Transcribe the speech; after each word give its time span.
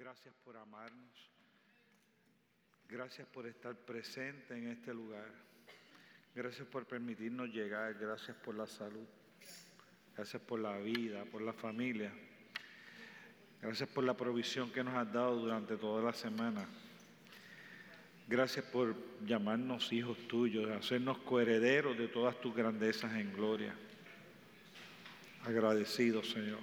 Gracias 0.00 0.34
por 0.42 0.56
amarnos. 0.56 1.30
Gracias 2.88 3.28
por 3.28 3.46
estar 3.46 3.76
presente 3.76 4.56
en 4.56 4.68
este 4.68 4.94
lugar. 4.94 5.30
Gracias 6.34 6.66
por 6.66 6.86
permitirnos 6.86 7.50
llegar. 7.50 7.92
Gracias 7.98 8.34
por 8.38 8.54
la 8.54 8.66
salud. 8.66 9.06
Gracias 10.16 10.40
por 10.40 10.58
la 10.58 10.78
vida, 10.78 11.26
por 11.26 11.42
la 11.42 11.52
familia. 11.52 12.10
Gracias 13.60 13.90
por 13.90 14.02
la 14.04 14.16
provisión 14.16 14.72
que 14.72 14.82
nos 14.82 14.94
has 14.94 15.12
dado 15.12 15.36
durante 15.36 15.76
toda 15.76 16.02
la 16.02 16.14
semana. 16.14 16.64
Gracias 18.26 18.64
por 18.64 18.96
llamarnos 19.26 19.92
hijos 19.92 20.16
tuyos, 20.28 20.70
hacernos 20.70 21.18
coherederos 21.18 21.98
de 21.98 22.08
todas 22.08 22.40
tus 22.40 22.56
grandezas 22.56 23.12
en 23.16 23.34
gloria. 23.34 23.74
Agradecidos, 25.44 26.30
Señor. 26.30 26.60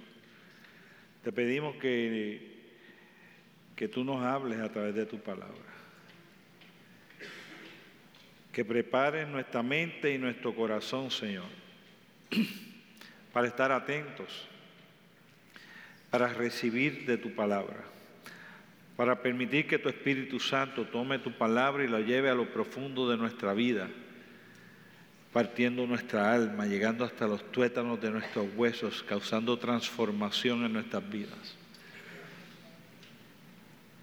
Te 1.22 1.30
pedimos 1.30 1.76
que, 1.76 2.57
que 3.78 3.86
tú 3.86 4.02
nos 4.02 4.24
hables 4.24 4.58
a 4.58 4.68
través 4.68 4.92
de 4.92 5.06
tu 5.06 5.20
palabra. 5.20 5.54
Que 8.52 8.64
prepares 8.64 9.28
nuestra 9.28 9.62
mente 9.62 10.12
y 10.12 10.18
nuestro 10.18 10.52
corazón, 10.52 11.12
Señor, 11.12 11.46
para 13.32 13.46
estar 13.46 13.70
atentos, 13.70 14.48
para 16.10 16.26
recibir 16.26 17.06
de 17.06 17.18
tu 17.18 17.32
palabra 17.36 17.84
para 18.98 19.22
permitir 19.22 19.68
que 19.68 19.78
tu 19.78 19.88
Espíritu 19.88 20.40
Santo 20.40 20.84
tome 20.84 21.20
tu 21.20 21.30
palabra 21.30 21.84
y 21.84 21.86
la 21.86 22.00
lleve 22.00 22.30
a 22.30 22.34
lo 22.34 22.52
profundo 22.52 23.08
de 23.08 23.16
nuestra 23.16 23.54
vida, 23.54 23.88
partiendo 25.32 25.86
nuestra 25.86 26.34
alma, 26.34 26.66
llegando 26.66 27.04
hasta 27.04 27.28
los 27.28 27.52
tuétanos 27.52 28.00
de 28.00 28.10
nuestros 28.10 28.48
huesos, 28.56 29.04
causando 29.04 29.56
transformación 29.56 30.64
en 30.64 30.72
nuestras 30.72 31.08
vidas. 31.08 31.54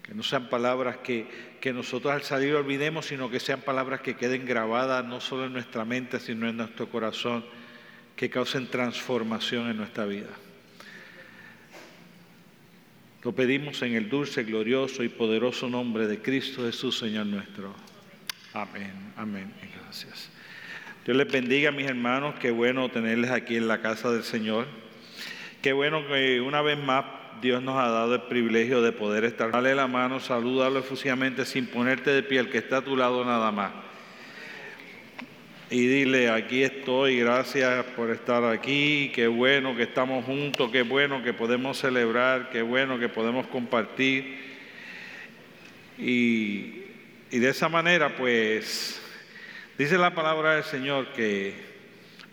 Que 0.06 0.14
no 0.14 0.22
sean 0.22 0.48
palabras 0.48 0.98
que, 0.98 1.26
que 1.60 1.72
nosotros 1.72 2.12
al 2.12 2.22
salir 2.22 2.54
olvidemos, 2.54 3.06
sino 3.06 3.28
que 3.28 3.40
sean 3.40 3.60
palabras 3.60 4.00
que 4.00 4.14
queden 4.14 4.46
grabadas 4.46 5.04
no 5.04 5.20
solo 5.20 5.46
en 5.46 5.52
nuestra 5.52 5.84
mente, 5.84 6.20
sino 6.20 6.48
en 6.48 6.58
nuestro 6.58 6.88
corazón, 6.88 7.44
que 8.14 8.30
causen 8.30 8.68
transformación 8.68 9.68
en 9.68 9.76
nuestra 9.76 10.06
vida. 10.06 10.30
Lo 13.24 13.32
pedimos 13.32 13.82
en 13.82 13.94
el 13.94 14.08
dulce, 14.08 14.44
glorioso 14.44 15.02
y 15.02 15.08
poderoso 15.08 15.68
nombre 15.68 16.06
de 16.06 16.22
Cristo 16.22 16.64
Jesús, 16.64 16.96
Señor 16.96 17.26
nuestro. 17.26 17.74
Amén, 18.54 18.92
amén. 19.16 19.52
Gracias. 19.82 20.30
Dios 21.04 21.16
les 21.16 21.30
bendiga, 21.30 21.72
mis 21.72 21.86
hermanos. 21.86 22.36
Qué 22.38 22.52
bueno 22.52 22.88
tenerles 22.88 23.32
aquí 23.32 23.56
en 23.56 23.66
la 23.66 23.82
casa 23.82 24.12
del 24.12 24.22
Señor. 24.22 24.68
Qué 25.60 25.72
bueno 25.72 26.06
que 26.06 26.40
una 26.40 26.62
vez 26.62 26.78
más 26.78 27.04
Dios 27.40 27.62
nos 27.62 27.78
ha 27.78 27.88
dado 27.88 28.14
el 28.14 28.22
privilegio 28.22 28.82
de 28.82 28.92
poder 28.92 29.24
estar. 29.24 29.50
Dale 29.52 29.74
la 29.74 29.86
mano, 29.86 30.20
salúdalo 30.20 30.78
efusivamente 30.78 31.44
sin 31.44 31.66
ponerte 31.66 32.10
de 32.10 32.22
pie, 32.22 32.40
el 32.40 32.50
que 32.50 32.58
está 32.58 32.78
a 32.78 32.84
tu 32.84 32.96
lado 32.96 33.24
nada 33.24 33.50
más 33.50 33.72
y 35.68 35.86
dile, 35.88 36.30
aquí 36.30 36.62
estoy, 36.62 37.18
gracias 37.18 37.84
por 37.96 38.10
estar 38.10 38.44
aquí, 38.44 39.10
qué 39.12 39.26
bueno 39.26 39.74
que 39.74 39.82
estamos 39.82 40.24
juntos, 40.24 40.70
qué 40.70 40.82
bueno 40.82 41.24
que 41.24 41.32
podemos 41.32 41.78
celebrar, 41.78 42.50
qué 42.50 42.62
bueno 42.62 43.00
que 43.00 43.08
podemos 43.08 43.48
compartir. 43.48 44.38
Y, 45.98 46.84
y 47.32 47.38
de 47.40 47.48
esa 47.48 47.68
manera, 47.68 48.14
pues, 48.16 49.02
dice 49.76 49.98
la 49.98 50.14
palabra 50.14 50.54
del 50.54 50.64
Señor 50.64 51.08
que 51.14 51.75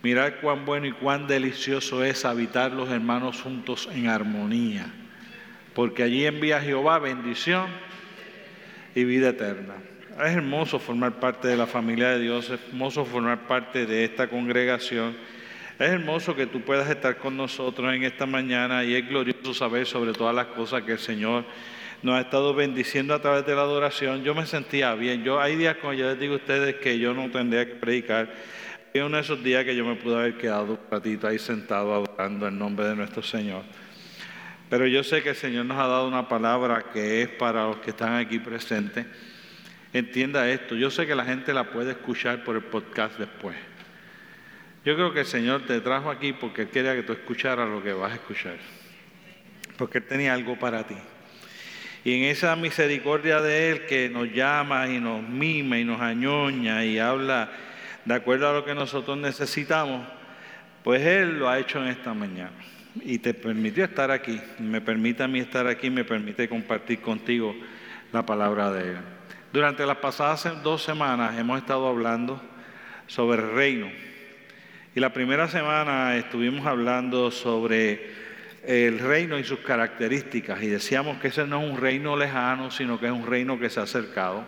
mirar 0.04 0.42
cuán 0.42 0.66
bueno 0.66 0.86
y 0.86 0.92
cuán 0.92 1.28
delicioso 1.28 2.04
es 2.04 2.26
habitar 2.26 2.73
los 2.73 2.90
hermanos 2.90 3.42
juntos 3.42 3.90
en 3.92 4.08
armonía, 4.08 4.86
porque 5.73 6.04
allí 6.04 6.26
envía 6.26 6.59
Jehová 6.59 7.00
bendición 7.00 7.68
y 8.94 9.06
vida 9.06 9.30
eterna. 9.30 9.76
Es 10.20 10.36
hermoso 10.36 10.78
formar 10.78 11.20
parte 11.22 11.48
de 11.48 11.56
la 11.56 11.66
familia 11.66 12.09
de 12.09 12.20
Dios, 12.20 12.50
es 12.50 12.59
hermoso 12.68 13.06
formar 13.06 13.47
parte 13.47 13.86
de 13.86 14.03
esta 14.03 14.28
congregación. 14.28 15.16
Es 15.80 15.90
hermoso 15.90 16.35
que 16.35 16.46
tú 16.46 16.62
puedas 16.62 16.88
estar 16.90 17.18
con 17.18 17.35
nosotros 17.35 17.96
en 17.96 18.03
esta 18.03 18.28
mañana 18.28 18.84
y 18.84 18.94
es 18.94 19.08
glorioso 19.08 19.56
saber 19.56 19.88
sobre 19.88 20.14
todas 20.14 20.35
las 20.35 20.47
cosas 20.47 20.84
que 20.84 20.91
el 20.91 21.00
Señor 21.00 21.46
nos 22.03 22.16
ha 22.16 22.22
estado 22.22 22.53
bendiciendo 22.53 23.16
a 23.16 23.22
través 23.22 23.46
de 23.46 23.56
la 23.56 23.62
adoración. 23.62 24.24
Yo 24.24 24.35
me 24.35 24.46
sentía 24.46 24.94
bien. 24.94 25.24
Yo 25.24 25.40
hay 25.40 25.56
días 25.56 25.78
cuando 25.81 26.00
yo 26.00 26.09
les 26.09 26.20
digo 26.20 26.34
a 26.34 26.38
ustedes 26.38 26.75
que 26.75 27.00
yo 27.00 27.14
no 27.14 27.31
tendría 27.31 27.66
que 27.66 27.75
predicar. 27.75 28.30
Hay 28.94 29.02
uno 29.02 29.18
de 29.18 29.24
esos 29.24 29.44
días 29.44 29.66
que 29.66 29.76
yo 29.76 29.84
me 29.86 29.96
pude 29.96 30.16
haber 30.16 30.38
quedado 30.38 30.74
un 30.74 30.80
ratito 30.92 31.28
ahí 31.28 31.40
sentado 31.40 31.94
adorando 31.96 32.48
el 32.48 32.58
nombre 32.58 32.86
de 32.86 32.96
nuestro 32.96 33.24
Señor. 33.24 33.64
Pero 34.70 34.86
yo 34.86 35.04
sé 35.04 35.24
que 35.24 35.30
el 35.30 35.36
Señor 35.36 35.66
nos 35.66 35.80
ha 35.80 35.88
dado 35.88 36.08
una 36.08 36.28
palabra 36.30 36.86
que 36.94 37.24
es 37.24 37.30
para 37.30 37.66
los 37.66 37.78
que 37.78 37.90
están 37.90 38.16
aquí 38.16 38.38
presentes 38.38 39.06
entienda 39.94 40.50
esto. 40.50 40.76
Yo 40.76 40.90
sé 40.90 41.08
que 41.08 41.16
la 41.16 41.24
gente 41.24 41.53
la 41.53 41.72
puede 41.72 41.92
escuchar 41.92 42.44
por 42.44 42.56
el 42.56 42.64
podcast 42.64 43.18
después. 43.18 43.56
Yo 44.84 44.96
creo 44.96 45.14
que 45.14 45.22
el 45.22 45.26
Señor 45.26 45.66
te 45.66 45.80
trajo 45.80 46.09
aquí 46.09 46.34
porque 46.34 46.64
Él 46.64 46.70
quería 46.70 46.96
que 46.96 47.03
tú 47.03 47.14
escucharas 47.14 47.70
lo 47.70 47.82
que 47.82 47.94
vas 47.94 48.12
a 48.12 48.16
escuchar. 48.16 48.58
Porque 49.78 50.00
Él 50.00 50.03
tenía 50.06 50.34
algo 50.34 50.58
para 50.58 50.86
ti. 50.86 50.98
Y 52.03 52.18
en 52.18 52.24
esa 52.26 52.56
misericordia 52.56 53.40
de 53.40 53.72
Él 53.72 53.86
que 53.86 54.09
nos 54.09 54.32
llama 54.32 54.88
y 54.88 55.00
nos 55.00 55.24
mima 55.24 55.80
y 55.80 55.86
nos 55.86 56.02
añoña 56.02 56.84
y 56.84 57.00
habla 57.00 57.50
de 58.06 58.14
acuerdo 58.14 58.50
a 58.50 58.53
lo 58.53 58.66
que 58.66 58.75
nosotros 58.75 59.18
necesitamos, 59.18 60.06
pues 60.84 61.02
Él 61.02 61.40
lo 61.40 61.50
ha 61.50 61.59
hecho 61.59 61.81
en 61.81 61.88
esta 61.88 62.14
mañana. 62.14 62.52
Y 63.02 63.18
te 63.19 63.34
permitió 63.34 63.86
estar 63.86 64.12
aquí. 64.12 64.40
Me 64.59 64.81
permite 64.81 65.24
a 65.24 65.28
mí 65.28 65.40
estar 65.40 65.66
aquí, 65.68 65.90
me 65.90 66.03
permite 66.03 66.47
compartir 66.47 67.02
contigo 67.02 67.56
la 68.12 68.25
palabra 68.25 68.72
de 68.72 68.91
Él. 68.91 68.97
Durante 69.52 69.86
las 69.86 69.97
pasadas 69.97 70.64
dos 70.64 70.84
semanas 70.84 71.38
hemos 71.38 71.59
estado 71.59 71.88
hablando 71.88 72.41
sobre 73.08 73.41
el 73.41 73.52
reino. 73.52 73.88
Y 74.96 75.00
la 75.00 75.12
primera 75.12 75.47
semana 75.47 76.16
estuvimos 76.16 76.66
hablando 76.68 77.31
sobre 77.31 78.12
el 78.64 79.00
reino 79.00 79.38
y 79.38 79.44
sus 79.44 79.59
características 79.59 80.62
y 80.62 80.68
decíamos 80.68 81.18
que 81.18 81.28
ese 81.28 81.46
no 81.46 81.62
es 81.62 81.72
un 81.72 81.78
reino 81.78 82.16
lejano, 82.16 82.72
sino 82.72 83.00
que 83.00 83.08
es 83.08 83.12
un 83.12 83.25
reino 83.25 83.59
que 83.59 83.70
se 83.70 83.80
ha 83.80 83.84
acercado. 83.84 84.46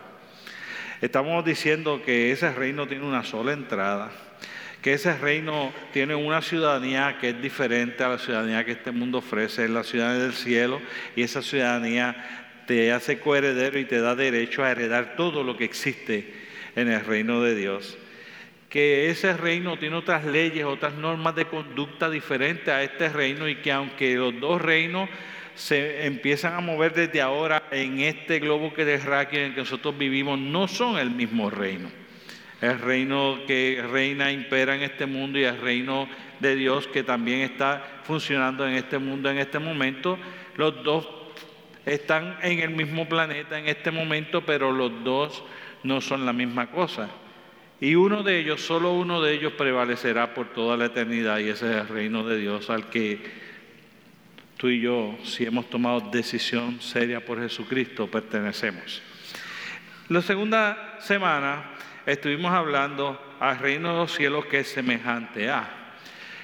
Estamos 1.02 1.44
diciendo 1.44 2.02
que 2.06 2.32
ese 2.32 2.52
reino 2.54 2.88
tiene 2.88 3.06
una 3.06 3.24
sola 3.24 3.52
entrada, 3.52 4.12
que 4.82 4.94
ese 4.94 5.18
reino 5.18 5.74
tiene 5.92 6.16
una 6.16 6.42
ciudadanía 6.42 7.18
que 7.20 7.30
es 7.30 7.42
diferente 7.42 8.04
a 8.04 8.10
la 8.10 8.18
ciudadanía 8.18 8.64
que 8.64 8.74
este 8.74 8.92
mundo 8.92 9.18
ofrece, 9.18 9.66
es 9.66 9.70
la 9.70 9.84
ciudadanía 9.84 10.24
del 10.24 10.34
cielo 10.34 10.82
y 11.16 11.24
esa 11.24 11.42
ciudadanía 11.42 12.46
te 12.66 12.92
hace 12.92 13.20
coheredero 13.20 13.78
y 13.78 13.86
te 13.86 14.00
da 14.00 14.16
derecho 14.16 14.64
a 14.64 14.72
heredar 14.72 15.16
todo 15.16 15.44
lo 15.44 15.58
que 15.58 15.66
existe 15.66 16.34
en 16.76 16.88
el 16.88 17.04
reino 17.04 17.42
de 17.42 17.56
Dios. 17.56 17.98
Que 18.70 19.10
ese 19.10 19.36
reino 19.36 19.78
tiene 19.78 19.96
otras 19.98 20.26
leyes, 20.26 20.66
otras 20.66 20.94
normas 20.94 21.36
de 21.36 21.46
conducta 21.46 22.10
diferentes 22.10 22.70
a 22.70 22.84
este 22.84 23.10
reino 23.10 23.48
y 23.48 23.58
que 23.58 23.72
aunque 23.72 24.16
los 24.16 24.40
dos 24.40 24.62
reinos 24.62 25.10
se 25.56 26.06
empiezan 26.06 26.54
a 26.54 26.60
mover 26.60 26.94
desde 26.94 27.22
ahora 27.22 27.64
en 27.72 28.00
este 28.00 28.40
globo 28.40 28.74
que 28.74 28.86
terráqueo 28.86 29.40
en 29.40 29.46
el 29.48 29.54
que 29.54 29.62
nosotros 29.62 29.98
vivimos, 29.98 30.38
no 30.38 30.68
son 30.68 30.98
el 30.98 31.10
mismo 31.10 31.50
reino. 31.50 31.90
El 32.62 32.80
reino 32.80 33.40
que 33.48 33.84
reina, 33.92 34.32
impera 34.32 34.76
en 34.76 34.84
este 34.84 35.06
mundo 35.06 35.40
y 35.40 35.44
el 35.44 35.60
reino 35.60 36.08
de 36.40 36.56
Dios 36.56 36.88
que 36.88 37.04
también 37.04 37.42
está 37.42 38.02
funcionando 38.04 38.68
en 38.68 38.76
este 38.76 38.98
mundo 38.98 39.30
en 39.30 39.38
este 39.38 39.60
momento, 39.60 40.18
los 40.56 40.84
dos 40.84 41.08
están 41.86 42.38
en 42.42 42.60
el 42.60 42.72
mismo 42.72 43.08
planeta 43.08 43.60
en 43.60 43.68
este 43.68 43.92
momento, 43.92 44.46
pero 44.46 44.72
los 44.72 45.04
dos 45.04 45.44
no 45.84 46.02
son 46.02 46.26
la 46.26 46.34
misma 46.34 46.72
cosa. 46.72 47.10
Y 47.80 47.96
uno 47.96 48.24
de 48.24 48.40
ellos, 48.40 48.62
solo 48.62 48.94
uno 48.94 49.22
de 49.22 49.34
ellos 49.34 49.54
prevalecerá 49.54 50.34
por 50.34 50.54
toda 50.54 50.78
la 50.78 50.86
eternidad 50.86 51.40
y 51.40 51.50
ese 51.50 51.70
es 51.70 51.76
el 51.82 51.88
reino 51.88 52.24
de 52.24 52.38
Dios 52.38 52.70
al 52.70 52.90
que 52.90 53.20
tú 54.66 54.70
y 54.72 54.82
yo, 54.82 55.16
si 55.24 55.46
hemos 55.46 55.70
tomado 55.70 56.10
decisión 56.10 56.82
seria 56.82 57.24
por 57.24 57.40
Jesucristo, 57.40 58.10
pertenecemos. 58.10 59.00
La 60.10 60.24
segunda 60.24 60.98
semana 61.02 61.72
estuvimos 62.04 62.52
hablando 62.52 63.38
al 63.40 63.60
reino 63.60 63.90
de 63.90 63.98
los 64.00 64.16
cielos 64.16 64.48
que 64.48 64.62
es 64.62 64.68
semejante 64.68 65.52
a. 65.52 65.70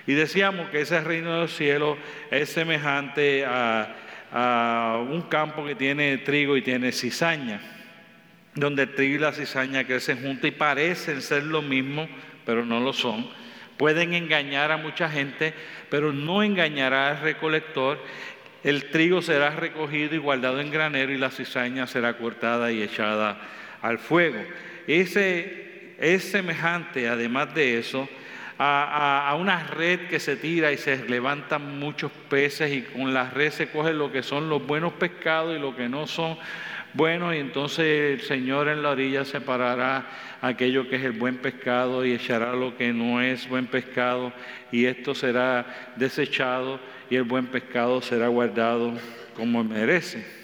Y 0.06 0.14
decíamos 0.14 0.70
que 0.70 0.82
ese 0.82 1.02
reino 1.02 1.34
de 1.34 1.40
los 1.40 1.56
cielos 1.56 1.98
es 2.30 2.50
semejante 2.50 3.44
a 3.44 3.96
a 4.32 5.04
un 5.10 5.24
campo 5.24 5.66
que 5.66 5.74
tiene 5.74 6.20
trigo 6.20 6.56
y 6.56 6.62
tiene 6.62 6.92
cizaña, 6.92 7.60
donde 8.54 8.84
el 8.84 8.94
trigo 8.94 9.16
y 9.16 9.20
la 9.20 9.34
cizaña 9.34 9.84
crecen 9.84 10.22
juntos 10.22 10.48
y 10.48 10.52
parecen 10.52 11.24
ser 11.24 11.44
lo 11.44 11.64
mismo, 11.64 12.08
pero 12.46 12.64
no 12.64 12.80
lo 12.80 12.94
son. 12.94 13.28
Pueden 13.78 14.14
engañar 14.14 14.72
a 14.72 14.78
mucha 14.78 15.10
gente, 15.10 15.54
pero 15.90 16.14
no 16.14 16.44
engañará 16.44 17.10
al 17.10 17.22
recolector. 17.22 18.00
El 18.64 18.90
trigo 18.92 19.22
será 19.22 19.52
recogido 19.52 20.16
y 20.16 20.20
guardado 20.20 20.60
en 20.60 20.72
granero 20.72 21.12
y 21.12 21.18
la 21.18 21.32
cizaña 21.32 21.88
será 21.88 22.18
cortada 22.18 22.72
y 22.72 22.82
echada 22.82 23.40
al 23.82 23.98
fuego. 23.98 24.40
Ese 24.88 25.96
es 26.00 26.24
semejante, 26.32 27.08
además 27.08 27.54
de 27.54 27.80
eso, 27.80 28.08
a, 28.64 29.36
una 29.40 29.64
red 29.64 30.08
que 30.08 30.20
se 30.20 30.36
tira 30.36 30.72
y 30.72 30.78
se 30.78 31.10
levantan 31.10 31.80
muchos 31.80 32.12
peces 32.30 32.72
y 32.72 32.82
con 32.84 33.14
la 33.14 33.30
red 33.30 33.52
se 33.52 33.70
coge 33.70 33.94
lo 33.94 34.12
que 34.12 34.22
son 34.22 34.50
los 34.50 34.66
buenos 34.66 34.94
pescados 34.94 35.56
y 35.56 35.60
lo 35.60 35.76
que 35.76 35.90
no 35.90 36.06
son 36.06 36.38
buenos 36.94 37.34
y 37.36 37.38
entonces 37.38 38.20
el 38.20 38.22
Señor 38.22 38.68
en 38.68 38.84
la 38.84 38.90
orilla 38.90 39.26
separará 39.26 40.06
aquello 40.42 40.90
que 40.90 40.98
es 40.98 41.04
el 41.04 41.14
buen 41.14 41.38
pescado 41.38 42.06
y 42.06 42.14
echará 42.14 42.54
lo 42.54 42.76
que 42.76 42.94
no 42.94 43.22
es 43.22 43.48
buen 43.48 43.68
pescado 43.68 44.34
y 44.72 44.86
esto 44.86 45.16
será 45.16 45.94
desechado 45.96 46.80
y 47.10 47.16
el 47.16 47.24
buen 47.24 47.48
pescado 47.48 48.02
será 48.02 48.28
guardado 48.28 48.94
como 49.36 49.64
merece. 49.64 50.41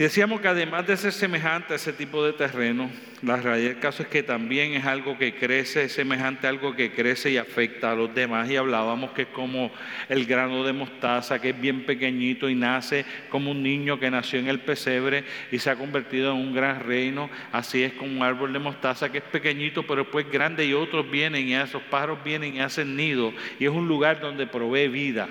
Y 0.00 0.04
decíamos 0.04 0.40
que 0.40 0.48
además 0.48 0.86
de 0.86 0.96
ser 0.96 1.12
semejante 1.12 1.74
a 1.74 1.76
ese 1.76 1.92
tipo 1.92 2.24
de 2.24 2.32
terreno, 2.32 2.90
la 3.20 3.36
realidad 3.36 3.72
del 3.72 3.80
caso 3.80 4.02
es 4.02 4.08
que 4.08 4.22
también 4.22 4.72
es 4.72 4.86
algo 4.86 5.18
que 5.18 5.34
crece, 5.34 5.84
es 5.84 5.92
semejante 5.92 6.46
a 6.46 6.50
algo 6.50 6.74
que 6.74 6.90
crece 6.92 7.32
y 7.32 7.36
afecta 7.36 7.92
a 7.92 7.94
los 7.94 8.14
demás. 8.14 8.48
Y 8.48 8.56
hablábamos 8.56 9.10
que 9.10 9.22
es 9.22 9.28
como 9.28 9.70
el 10.08 10.24
grano 10.24 10.64
de 10.64 10.72
mostaza, 10.72 11.38
que 11.38 11.50
es 11.50 11.60
bien 11.60 11.84
pequeñito 11.84 12.48
y 12.48 12.54
nace 12.54 13.04
como 13.28 13.50
un 13.50 13.62
niño 13.62 14.00
que 14.00 14.10
nació 14.10 14.38
en 14.38 14.48
el 14.48 14.60
pesebre 14.60 15.22
y 15.52 15.58
se 15.58 15.68
ha 15.68 15.76
convertido 15.76 16.32
en 16.32 16.38
un 16.38 16.54
gran 16.54 16.80
reino. 16.80 17.28
Así 17.52 17.82
es 17.82 17.92
como 17.92 18.10
un 18.10 18.22
árbol 18.22 18.54
de 18.54 18.58
mostaza 18.58 19.12
que 19.12 19.18
es 19.18 19.24
pequeñito, 19.24 19.82
pero 19.82 20.04
después 20.04 20.32
grande 20.32 20.64
y 20.64 20.72
otros 20.72 21.10
vienen 21.10 21.46
y 21.46 21.54
esos 21.54 21.82
pájaros 21.82 22.24
vienen 22.24 22.56
y 22.56 22.60
hacen 22.60 22.96
nido. 22.96 23.34
Y 23.58 23.66
es 23.66 23.70
un 23.70 23.86
lugar 23.86 24.18
donde 24.18 24.46
provee 24.46 24.88
vida. 24.88 25.28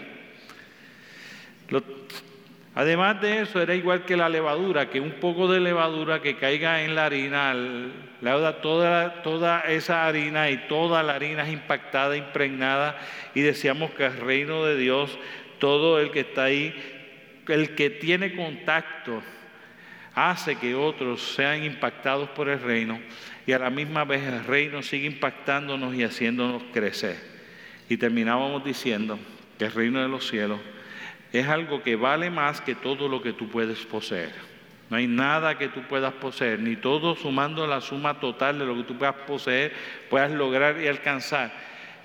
Además 2.80 3.20
de 3.20 3.42
eso, 3.42 3.62
era 3.62 3.76
igual 3.76 4.06
que 4.06 4.16
la 4.16 4.30
levadura, 4.30 4.90
que 4.90 5.02
un 5.02 5.12
poco 5.20 5.52
de 5.52 5.60
levadura 5.60 6.22
que 6.22 6.38
caiga 6.38 6.82
en 6.82 6.96
la 6.96 7.08
harina, 7.08 7.54
da 8.22 8.62
toda, 8.62 9.22
toda 9.22 9.60
esa 9.64 10.08
harina 10.08 10.50
y 10.50 10.66
toda 10.70 11.04
la 11.04 11.16
harina 11.16 11.44
es 11.44 11.52
impactada, 11.52 12.16
impregnada, 12.16 12.98
y 13.36 13.42
decíamos 13.42 13.92
que 13.92 14.06
el 14.06 14.16
reino 14.16 14.64
de 14.64 14.78
Dios, 14.78 15.20
todo 15.60 16.00
el 16.00 16.12
que 16.12 16.22
está 16.22 16.46
ahí, 16.46 16.74
el 17.50 17.76
que 17.76 17.90
tiene 17.90 18.34
contacto, 18.34 19.22
hace 20.16 20.56
que 20.56 20.74
otros 20.74 21.22
sean 21.36 21.66
impactados 21.66 22.30
por 22.30 22.48
el 22.48 22.62
reino, 22.62 22.98
y 23.46 23.52
a 23.52 23.60
la 23.60 23.70
misma 23.70 24.06
vez 24.06 24.24
el 24.24 24.46
reino 24.46 24.84
sigue 24.84 25.08
impactándonos 25.08 25.94
y 25.96 26.06
haciéndonos 26.06 26.64
crecer. 26.72 27.18
Y 27.90 27.98
terminábamos 27.98 28.64
diciendo 28.64 29.20
que 29.58 29.66
el 29.66 29.74
reino 29.74 30.02
de 30.02 30.08
los 30.08 30.26
cielos 30.30 30.62
es 31.32 31.48
algo 31.48 31.84
que 31.84 31.96
vale 31.96 32.30
más 32.30 32.62
que 32.62 32.76
todo 32.76 33.08
lo 33.08 33.22
que 33.22 33.34
tú 33.34 33.50
puedes 33.50 33.80
poseer. 33.86 34.32
No 34.90 34.98
hay 34.98 35.08
nada 35.08 35.58
que 35.58 35.68
tú 35.68 35.84
puedas 35.84 36.14
poseer, 36.14 36.60
ni 36.60 36.76
todo 36.76 37.16
sumando 37.16 37.68
la 37.68 37.80
suma 37.80 38.20
total 38.20 38.58
de 38.58 38.66
lo 38.66 38.76
que 38.76 38.84
tú 38.84 38.98
puedas 38.98 39.16
poseer, 39.28 39.72
puedas 40.10 40.32
lograr 40.32 40.82
y 40.82 40.88
alcanzar. 40.88 41.54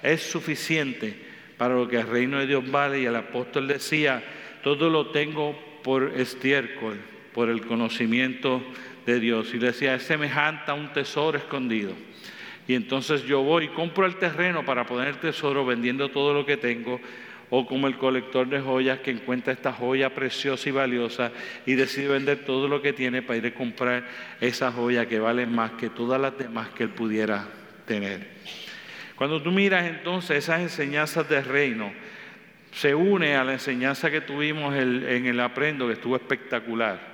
Es 0.03 0.23
suficiente 0.31 1.17
para 1.57 1.75
lo 1.75 1.89
que 1.89 1.97
el 1.97 2.07
reino 2.07 2.39
de 2.39 2.47
Dios 2.47 2.71
vale. 2.71 3.01
Y 3.01 3.07
el 3.07 3.17
apóstol 3.17 3.67
decía, 3.67 4.23
todo 4.63 4.91
lo 4.91 5.07
tengo 5.07 5.59
por 5.83 6.13
estiércol, 6.15 6.99
por 7.33 7.49
el 7.49 7.63
conocimiento 7.63 8.63
de 9.07 9.19
Dios. 9.19 9.55
Y 9.55 9.59
decía, 9.59 9.95
es 9.95 10.03
semejante 10.03 10.71
a 10.71 10.75
un 10.75 10.93
tesoro 10.93 11.39
escondido. 11.39 11.95
Y 12.69 12.75
entonces 12.75 13.25
yo 13.25 13.43
voy 13.43 13.65
y 13.65 13.69
compro 13.69 14.05
el 14.05 14.17
terreno 14.17 14.65
para 14.65 14.85
poner 14.85 15.09
el 15.09 15.19
tesoro 15.19 15.65
vendiendo 15.65 16.11
todo 16.11 16.35
lo 16.35 16.45
que 16.45 16.59
tengo 16.59 17.01
o 17.51 17.67
como 17.67 17.87
el 17.87 17.97
colector 17.97 18.49
de 18.49 18.61
joyas 18.61 19.01
que 19.01 19.11
encuentra 19.11 19.53
esta 19.53 19.73
joya 19.73 20.15
preciosa 20.15 20.69
y 20.69 20.73
valiosa 20.73 21.33
y 21.67 21.75
decide 21.75 22.09
vender 22.09 22.45
todo 22.45 22.69
lo 22.69 22.83
que 22.83 22.93
tiene 22.93 23.23
para 23.23 23.39
ir 23.39 23.47
a 23.47 23.55
comprar 23.55 24.05
esa 24.41 24.73
joya 24.73 25.07
que 25.07 25.19
vale 25.19 25.47
más 25.47 25.73
que 25.73 25.91
todas 25.91 26.21
las 26.21 26.37
demás 26.37 26.69
que 26.71 26.85
él 26.85 26.91
pudiera 26.91 27.47
tener. 27.87 28.27
Cuando 29.17 29.41
tú 29.41 29.53
miras 29.53 29.87
entonces 29.87 30.39
esas 30.39 30.61
enseñanzas 30.61 31.29
del 31.29 31.45
reino, 31.45 31.93
se 32.73 32.95
une 32.95 33.37
a 33.37 33.45
la 33.45 33.53
enseñanza 33.53 34.11
que 34.11 34.21
tuvimos 34.21 34.75
en 34.75 35.27
el 35.27 35.39
aprendo, 35.39 35.87
que 35.87 35.93
estuvo 35.93 36.17
espectacular. 36.17 37.14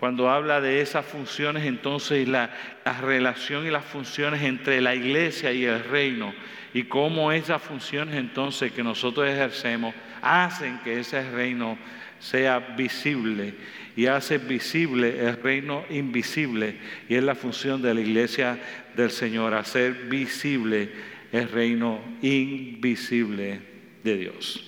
Cuando 0.00 0.30
habla 0.30 0.62
de 0.62 0.80
esas 0.80 1.04
funciones, 1.04 1.66
entonces 1.66 2.26
la, 2.26 2.48
la 2.86 3.02
relación 3.02 3.66
y 3.66 3.70
las 3.70 3.84
funciones 3.84 4.40
entre 4.40 4.80
la 4.80 4.94
iglesia 4.94 5.52
y 5.52 5.66
el 5.66 5.84
reino 5.84 6.32
y 6.72 6.84
cómo 6.84 7.32
esas 7.32 7.60
funciones 7.60 8.14
entonces 8.14 8.72
que 8.72 8.82
nosotros 8.82 9.28
ejercemos 9.28 9.94
hacen 10.22 10.78
que 10.82 11.00
ese 11.00 11.30
reino 11.30 11.76
sea 12.18 12.60
visible 12.60 13.52
y 13.94 14.06
hace 14.06 14.38
visible 14.38 15.20
el 15.20 15.36
reino 15.42 15.84
invisible 15.90 16.78
y 17.06 17.16
es 17.16 17.22
la 17.22 17.34
función 17.34 17.82
de 17.82 17.92
la 17.92 18.00
iglesia 18.00 18.58
del 18.96 19.10
Señor, 19.10 19.52
hacer 19.52 19.92
visible 20.08 20.88
el 21.30 21.46
reino 21.46 22.00
invisible 22.22 23.60
de 24.02 24.16
Dios. 24.16 24.66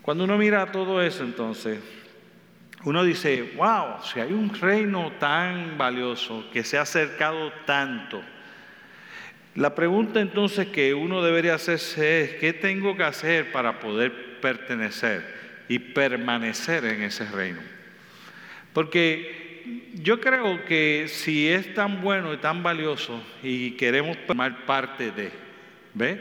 Cuando 0.00 0.22
uno 0.22 0.38
mira 0.38 0.70
todo 0.70 1.02
eso 1.02 1.24
entonces, 1.24 1.80
uno 2.84 3.04
dice, 3.04 3.52
wow, 3.56 4.02
si 4.02 4.20
hay 4.20 4.32
un 4.32 4.54
reino 4.54 5.12
tan 5.18 5.76
valioso 5.76 6.46
que 6.52 6.64
se 6.64 6.78
ha 6.78 6.82
acercado 6.82 7.52
tanto, 7.66 8.22
la 9.54 9.74
pregunta 9.74 10.20
entonces 10.20 10.68
que 10.68 10.94
uno 10.94 11.22
debería 11.22 11.54
hacerse 11.54 12.22
es, 12.22 12.34
¿qué 12.36 12.52
tengo 12.52 12.96
que 12.96 13.02
hacer 13.02 13.52
para 13.52 13.80
poder 13.80 14.40
pertenecer 14.40 15.64
y 15.68 15.78
permanecer 15.78 16.84
en 16.84 17.02
ese 17.02 17.26
reino? 17.26 17.60
Porque 18.72 19.50
yo 19.94 20.20
creo 20.20 20.64
que 20.64 21.06
si 21.08 21.48
es 21.48 21.74
tan 21.74 22.00
bueno 22.00 22.32
y 22.32 22.38
tan 22.38 22.62
valioso 22.62 23.22
y 23.42 23.72
queremos 23.72 24.16
formar 24.26 24.64
parte 24.64 25.10
de, 25.10 25.30
¿ve? 25.94 26.20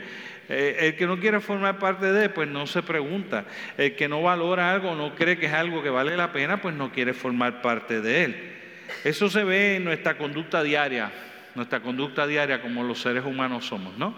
Eh, 0.50 0.78
el 0.80 0.96
que 0.96 1.06
no 1.08 1.20
quiere 1.20 1.40
formar 1.40 1.80
parte 1.80 2.12
de, 2.12 2.30
pues 2.30 2.50
no 2.50 2.68
se 2.68 2.84
pregunta. 2.84 3.46
El 3.78 3.96
que 3.96 4.08
no 4.08 4.22
valora 4.22 4.72
algo, 4.72 4.96
no 4.96 5.16
cree 5.16 5.38
que 5.38 5.46
es 5.46 5.54
algo 5.54 5.82
que 5.82 5.90
vale 5.90 6.18
la 6.18 6.32
pena, 6.32 6.62
pues 6.62 6.76
no 6.76 6.92
quiere 6.92 7.14
formar 7.14 7.62
parte 7.62 8.02
de 8.02 8.24
él. 8.24 8.56
Eso 9.04 9.30
se 9.30 9.44
ve 9.44 9.76
en 9.76 9.84
nuestra 9.84 10.18
conducta 10.18 10.64
diaria 10.64 11.12
nuestra 11.56 11.82
conducta 11.82 12.28
diaria 12.28 12.62
como 12.62 12.84
los 12.84 13.02
seres 13.02 13.26
humanos 13.26 13.66
somos, 13.66 13.98
¿no? 13.98 14.16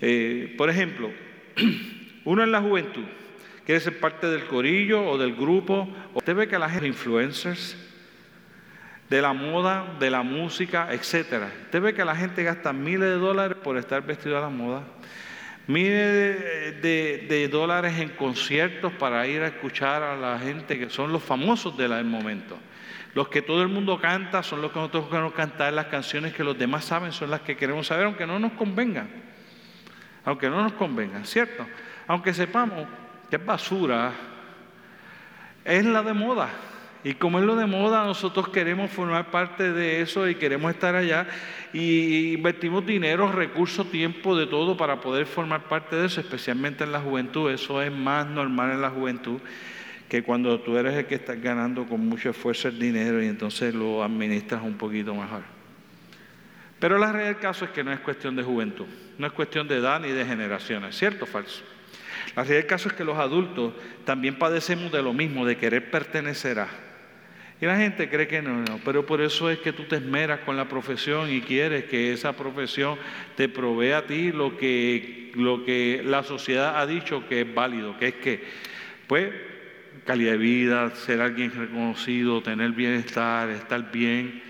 Eh, 0.00 0.54
por 0.56 0.70
ejemplo, 0.70 1.10
uno 2.24 2.44
en 2.44 2.52
la 2.52 2.60
juventud 2.60 3.04
quiere 3.64 3.80
ser 3.80 3.98
parte 3.98 4.28
del 4.28 4.44
corillo 4.44 5.04
o 5.04 5.18
del 5.18 5.34
grupo. 5.34 5.88
Usted 6.14 6.36
ve 6.36 6.48
que 6.48 6.58
la 6.58 6.68
gente, 6.68 6.86
influencers, 6.86 7.76
de 9.08 9.22
la 9.22 9.32
moda, 9.32 9.96
de 9.98 10.10
la 10.10 10.22
música, 10.22 10.88
etcétera. 10.92 11.50
Usted 11.64 11.80
ve 11.80 11.94
que 11.94 12.04
la 12.04 12.14
gente 12.14 12.42
gasta 12.42 12.72
miles 12.72 13.08
de 13.08 13.16
dólares 13.16 13.56
por 13.62 13.76
estar 13.76 14.04
vestido 14.06 14.38
a 14.38 14.40
la 14.40 14.48
moda, 14.48 14.84
miles 15.66 16.80
de, 16.82 17.48
dólares 17.50 17.98
en 17.98 18.10
conciertos 18.10 18.92
para 18.92 19.26
ir 19.26 19.42
a 19.42 19.48
escuchar 19.48 20.02
a 20.02 20.16
la 20.16 20.38
gente 20.38 20.78
que 20.78 20.90
son 20.90 21.12
los 21.12 21.22
famosos 21.22 21.76
del 21.76 22.04
momento. 22.04 22.58
Los 23.14 23.28
que 23.28 23.42
todo 23.42 23.62
el 23.62 23.68
mundo 23.68 23.98
canta 23.98 24.42
son 24.42 24.60
los 24.60 24.72
que 24.72 24.78
nosotros 24.78 25.08
queremos 25.08 25.32
cantar, 25.32 25.72
las 25.72 25.86
canciones 25.86 26.34
que 26.34 26.44
los 26.44 26.58
demás 26.58 26.84
saben 26.84 27.12
son 27.12 27.30
las 27.30 27.40
que 27.40 27.56
queremos 27.56 27.86
saber, 27.86 28.04
aunque 28.06 28.26
no 28.26 28.38
nos 28.38 28.52
convengan. 28.52 29.08
Aunque 30.24 30.50
no 30.50 30.62
nos 30.62 30.72
convengan, 30.72 31.24
¿cierto? 31.24 31.66
Aunque 32.06 32.34
sepamos 32.34 32.86
que 33.30 33.36
es 33.36 33.44
basura, 33.44 34.12
es 35.64 35.84
la 35.84 36.02
de 36.02 36.12
moda. 36.12 36.50
Y 37.06 37.14
como 37.14 37.38
es 37.38 37.44
lo 37.44 37.54
de 37.54 37.66
moda, 37.66 38.04
nosotros 38.04 38.48
queremos 38.48 38.90
formar 38.90 39.30
parte 39.30 39.72
de 39.72 40.00
eso 40.00 40.28
y 40.28 40.34
queremos 40.34 40.72
estar 40.72 40.96
allá 40.96 41.28
y 41.72 42.32
invertimos 42.32 42.84
dinero, 42.84 43.30
recursos, 43.30 43.88
tiempo, 43.92 44.36
de 44.36 44.48
todo 44.48 44.76
para 44.76 45.00
poder 45.00 45.26
formar 45.26 45.68
parte 45.68 45.94
de 45.94 46.06
eso, 46.06 46.20
especialmente 46.20 46.82
en 46.82 46.90
la 46.90 46.98
juventud. 46.98 47.48
Eso 47.52 47.80
es 47.80 47.92
más 47.92 48.26
normal 48.26 48.72
en 48.72 48.82
la 48.82 48.90
juventud 48.90 49.38
que 50.08 50.24
cuando 50.24 50.58
tú 50.58 50.76
eres 50.76 50.94
el 50.94 51.06
que 51.06 51.14
estás 51.14 51.40
ganando 51.40 51.86
con 51.86 52.04
mucho 52.04 52.30
esfuerzo 52.30 52.66
el 52.66 52.80
dinero 52.80 53.22
y 53.22 53.28
entonces 53.28 53.72
lo 53.72 54.02
administras 54.02 54.64
un 54.64 54.74
poquito 54.74 55.14
mejor. 55.14 55.42
Pero 56.80 56.98
la 56.98 57.12
realidad 57.12 57.34
del 57.34 57.40
caso 57.40 57.66
es 57.66 57.70
que 57.70 57.84
no 57.84 57.92
es 57.92 58.00
cuestión 58.00 58.34
de 58.34 58.42
juventud, 58.42 58.86
no 59.16 59.28
es 59.28 59.32
cuestión 59.32 59.68
de 59.68 59.76
edad 59.76 60.00
ni 60.00 60.10
de 60.10 60.24
generaciones, 60.24 60.98
¿cierto 60.98 61.22
o 61.22 61.28
falso? 61.28 61.62
La 62.34 62.42
realidad 62.42 62.62
del 62.62 62.66
caso 62.66 62.88
es 62.88 62.96
que 62.96 63.04
los 63.04 63.16
adultos 63.16 63.74
también 64.04 64.40
padecemos 64.40 64.90
de 64.90 65.02
lo 65.02 65.12
mismo, 65.12 65.46
de 65.46 65.56
querer 65.56 65.88
pertenecer 65.88 66.58
a. 66.58 66.85
Y 67.60 67.64
la 67.64 67.76
gente 67.76 68.10
cree 68.10 68.28
que 68.28 68.42
no, 68.42 68.60
no, 68.60 68.78
pero 68.84 69.06
por 69.06 69.22
eso 69.22 69.48
es 69.48 69.58
que 69.60 69.72
tú 69.72 69.84
te 69.84 69.96
esmeras 69.96 70.40
con 70.40 70.58
la 70.58 70.68
profesión 70.68 71.30
y 71.32 71.40
quieres 71.40 71.84
que 71.84 72.12
esa 72.12 72.36
profesión 72.36 72.98
te 73.34 73.48
provea 73.48 73.98
a 73.98 74.06
ti 74.06 74.30
lo 74.30 74.58
que, 74.58 75.32
lo 75.34 75.64
que 75.64 76.02
la 76.04 76.22
sociedad 76.22 76.78
ha 76.78 76.86
dicho 76.86 77.26
que 77.28 77.42
es 77.42 77.54
válido, 77.54 77.96
que 77.98 78.08
es 78.08 78.14
que, 78.16 78.44
pues, 79.06 79.30
calidad 80.04 80.32
de 80.32 80.38
vida, 80.38 80.94
ser 80.94 81.22
alguien 81.22 81.50
reconocido, 81.50 82.42
tener 82.42 82.72
bienestar, 82.72 83.48
estar 83.48 83.90
bien, 83.90 84.42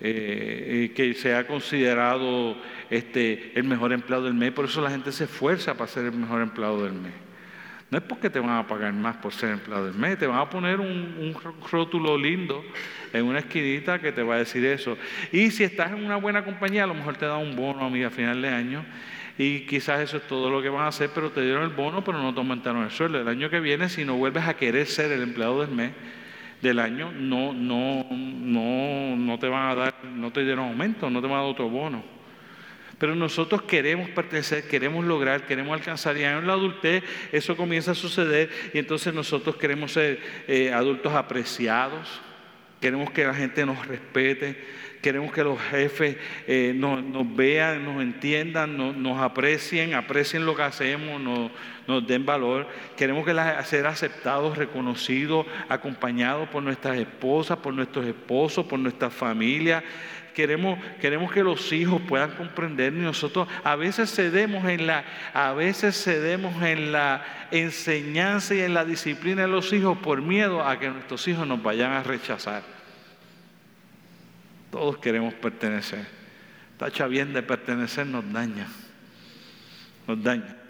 eh, 0.00 0.88
eh, 0.90 0.92
que 0.94 1.12
sea 1.12 1.46
considerado 1.46 2.56
este, 2.88 3.52
el 3.54 3.64
mejor 3.64 3.92
empleado 3.92 4.24
del 4.24 4.34
mes. 4.34 4.50
Por 4.52 4.64
eso 4.64 4.80
la 4.80 4.90
gente 4.90 5.12
se 5.12 5.24
esfuerza 5.24 5.74
para 5.74 5.88
ser 5.90 6.06
el 6.06 6.12
mejor 6.12 6.40
empleado 6.40 6.82
del 6.84 6.94
mes. 6.94 7.29
No 7.90 7.98
es 7.98 8.04
porque 8.04 8.30
te 8.30 8.38
van 8.38 8.50
a 8.50 8.66
pagar 8.66 8.92
más 8.92 9.16
por 9.16 9.32
ser 9.32 9.50
empleado 9.50 9.86
del 9.86 9.94
mes, 9.94 10.16
te 10.16 10.26
van 10.26 10.38
a 10.38 10.48
poner 10.48 10.78
un, 10.78 11.34
rótulo 11.70 12.16
lindo 12.16 12.64
en 13.12 13.24
una 13.24 13.40
esquinita 13.40 13.98
que 13.98 14.12
te 14.12 14.22
va 14.22 14.36
a 14.36 14.38
decir 14.38 14.64
eso. 14.64 14.96
Y 15.32 15.50
si 15.50 15.64
estás 15.64 15.90
en 15.90 16.04
una 16.04 16.14
buena 16.14 16.44
compañía, 16.44 16.84
a 16.84 16.86
lo 16.86 16.94
mejor 16.94 17.16
te 17.16 17.26
da 17.26 17.36
un 17.36 17.56
bono 17.56 17.84
a 17.84 17.90
mí 17.90 18.04
a 18.04 18.10
final 18.10 18.40
de 18.40 18.48
año 18.48 18.84
y 19.36 19.66
quizás 19.66 20.00
eso 20.00 20.18
es 20.18 20.26
todo 20.28 20.50
lo 20.50 20.62
que 20.62 20.68
van 20.68 20.82
a 20.82 20.88
hacer, 20.88 21.10
pero 21.12 21.30
te 21.30 21.40
dieron 21.42 21.64
el 21.64 21.70
bono, 21.70 22.04
pero 22.04 22.18
no 22.22 22.32
te 22.32 22.38
aumentaron 22.38 22.84
el 22.84 22.90
sueldo. 22.92 23.20
El 23.20 23.26
año 23.26 23.50
que 23.50 23.58
viene, 23.58 23.88
si 23.88 24.04
no 24.04 24.14
vuelves 24.16 24.46
a 24.46 24.54
querer 24.54 24.86
ser 24.86 25.10
el 25.10 25.22
empleado 25.22 25.60
del 25.60 25.74
mes, 25.74 25.90
del 26.62 26.78
año, 26.78 27.10
no, 27.10 27.52
no, 27.52 28.06
no, 28.10 29.16
no 29.16 29.38
te 29.38 29.48
van 29.48 29.70
a 29.70 29.74
dar, 29.74 29.94
no 30.04 30.30
te 30.30 30.44
dieron 30.44 30.68
aumento, 30.68 31.10
no 31.10 31.20
te 31.20 31.26
van 31.26 31.38
a 31.38 31.40
dar 31.40 31.50
otro 31.50 31.68
bono. 31.68 32.19
Pero 33.00 33.14
nosotros 33.14 33.62
queremos 33.62 34.10
pertenecer, 34.10 34.68
queremos 34.68 35.06
lograr, 35.06 35.46
queremos 35.46 35.72
alcanzar. 35.72 36.18
Y 36.18 36.22
en 36.22 36.46
la 36.46 36.52
adultez 36.52 37.02
eso 37.32 37.56
comienza 37.56 37.92
a 37.92 37.94
suceder 37.94 38.50
y 38.74 38.78
entonces 38.78 39.14
nosotros 39.14 39.56
queremos 39.56 39.92
ser 39.92 40.20
eh, 40.46 40.70
adultos 40.70 41.14
apreciados, 41.14 42.20
queremos 42.78 43.10
que 43.10 43.24
la 43.24 43.32
gente 43.32 43.64
nos 43.64 43.86
respete, 43.86 44.62
queremos 45.00 45.32
que 45.32 45.42
los 45.42 45.60
jefes 45.60 46.16
eh, 46.46 46.72
nos, 46.74 47.02
vean, 47.36 47.84
nos 47.84 48.02
entiendan, 48.02 48.76
nos, 48.76 49.20
aprecien, 49.20 49.94
aprecien 49.94 50.44
lo 50.44 50.54
que 50.54 50.62
hacemos, 50.62 51.20
nos, 51.20 52.06
den 52.06 52.24
valor. 52.24 52.68
Queremos 52.96 53.24
que 53.24 53.34
ser 53.64 53.86
aceptados, 53.86 54.56
reconocidos, 54.56 55.46
acompañados 55.68 56.48
por 56.48 56.62
nuestras 56.62 56.96
esposas, 56.98 57.58
por 57.58 57.74
nuestros 57.74 58.06
esposos, 58.06 58.66
por 58.66 58.78
nuestra 58.78 59.10
familia 59.10 59.82
queremos, 60.34 60.78
queremos 61.00 61.32
que 61.32 61.42
los 61.42 61.72
hijos 61.72 62.00
puedan 62.08 62.30
comprender 62.30 62.92
y 62.94 62.98
nosotros 62.98 63.48
a 63.64 63.76
veces 63.76 64.14
cedemos 64.14 64.64
en 64.64 64.86
la, 64.86 65.04
a 65.34 65.52
veces 65.52 66.02
cedemos 66.02 66.62
en 66.62 66.92
la 66.92 67.24
enseñanza 67.50 68.54
y 68.54 68.60
en 68.60 68.72
la 68.72 68.84
disciplina 68.84 69.42
de 69.42 69.48
los 69.48 69.72
hijos 69.72 69.98
por 69.98 70.22
miedo 70.22 70.64
a 70.64 70.78
que 70.78 70.88
nuestros 70.88 71.26
hijos 71.28 71.46
nos 71.46 71.62
vayan 71.62 71.92
a 71.92 72.02
rechazar. 72.02 72.79
Todos 74.70 74.98
queremos 74.98 75.34
pertenecer. 75.34 76.06
Tacha 76.78 77.06
bien 77.06 77.32
de 77.32 77.42
pertenecer 77.42 78.06
nos 78.06 78.30
daña. 78.32 78.66
Nos 80.06 80.22
daña 80.22 80.60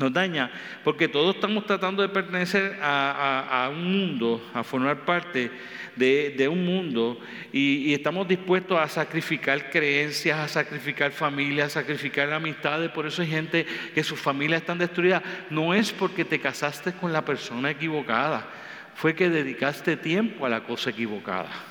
nos 0.00 0.12
daña, 0.12 0.50
porque 0.82 1.08
todos 1.08 1.34
estamos 1.34 1.66
tratando 1.66 2.02
de 2.02 2.08
pertenecer 2.08 2.78
a, 2.82 3.68
un 3.70 3.92
mundo, 3.92 4.42
a 4.54 4.64
formar 4.64 5.04
parte 5.04 5.50
de, 5.94 6.48
un 6.50 6.64
mundo, 6.64 7.20
y, 7.52 7.92
estamos 7.92 8.26
dispuestos 8.26 8.80
a 8.80 8.88
sacrificar 8.88 9.70
creencias, 9.70 10.38
a 10.38 10.48
sacrificar 10.48 11.12
familias, 11.12 11.76
a 11.76 11.80
sacrificar 11.80 12.32
amistades. 12.32 12.90
Por 12.90 13.06
eso 13.06 13.22
hay 13.22 13.28
gente 13.28 13.66
que 13.94 14.02
sus 14.02 14.18
familias 14.18 14.62
están 14.62 14.78
destruidas. 14.78 15.22
No 15.50 15.74
es 15.74 15.92
porque 15.92 16.24
te 16.24 16.40
casaste 16.40 16.92
con 16.92 17.12
la 17.12 17.24
persona 17.24 17.70
equivocada, 17.70 18.48
fue 18.94 19.14
que 19.14 19.28
dedicaste 19.28 19.96
tiempo 19.96 20.46
a 20.46 20.48
la 20.48 20.62
cosa 20.62 20.90
equivocada. 20.90 21.69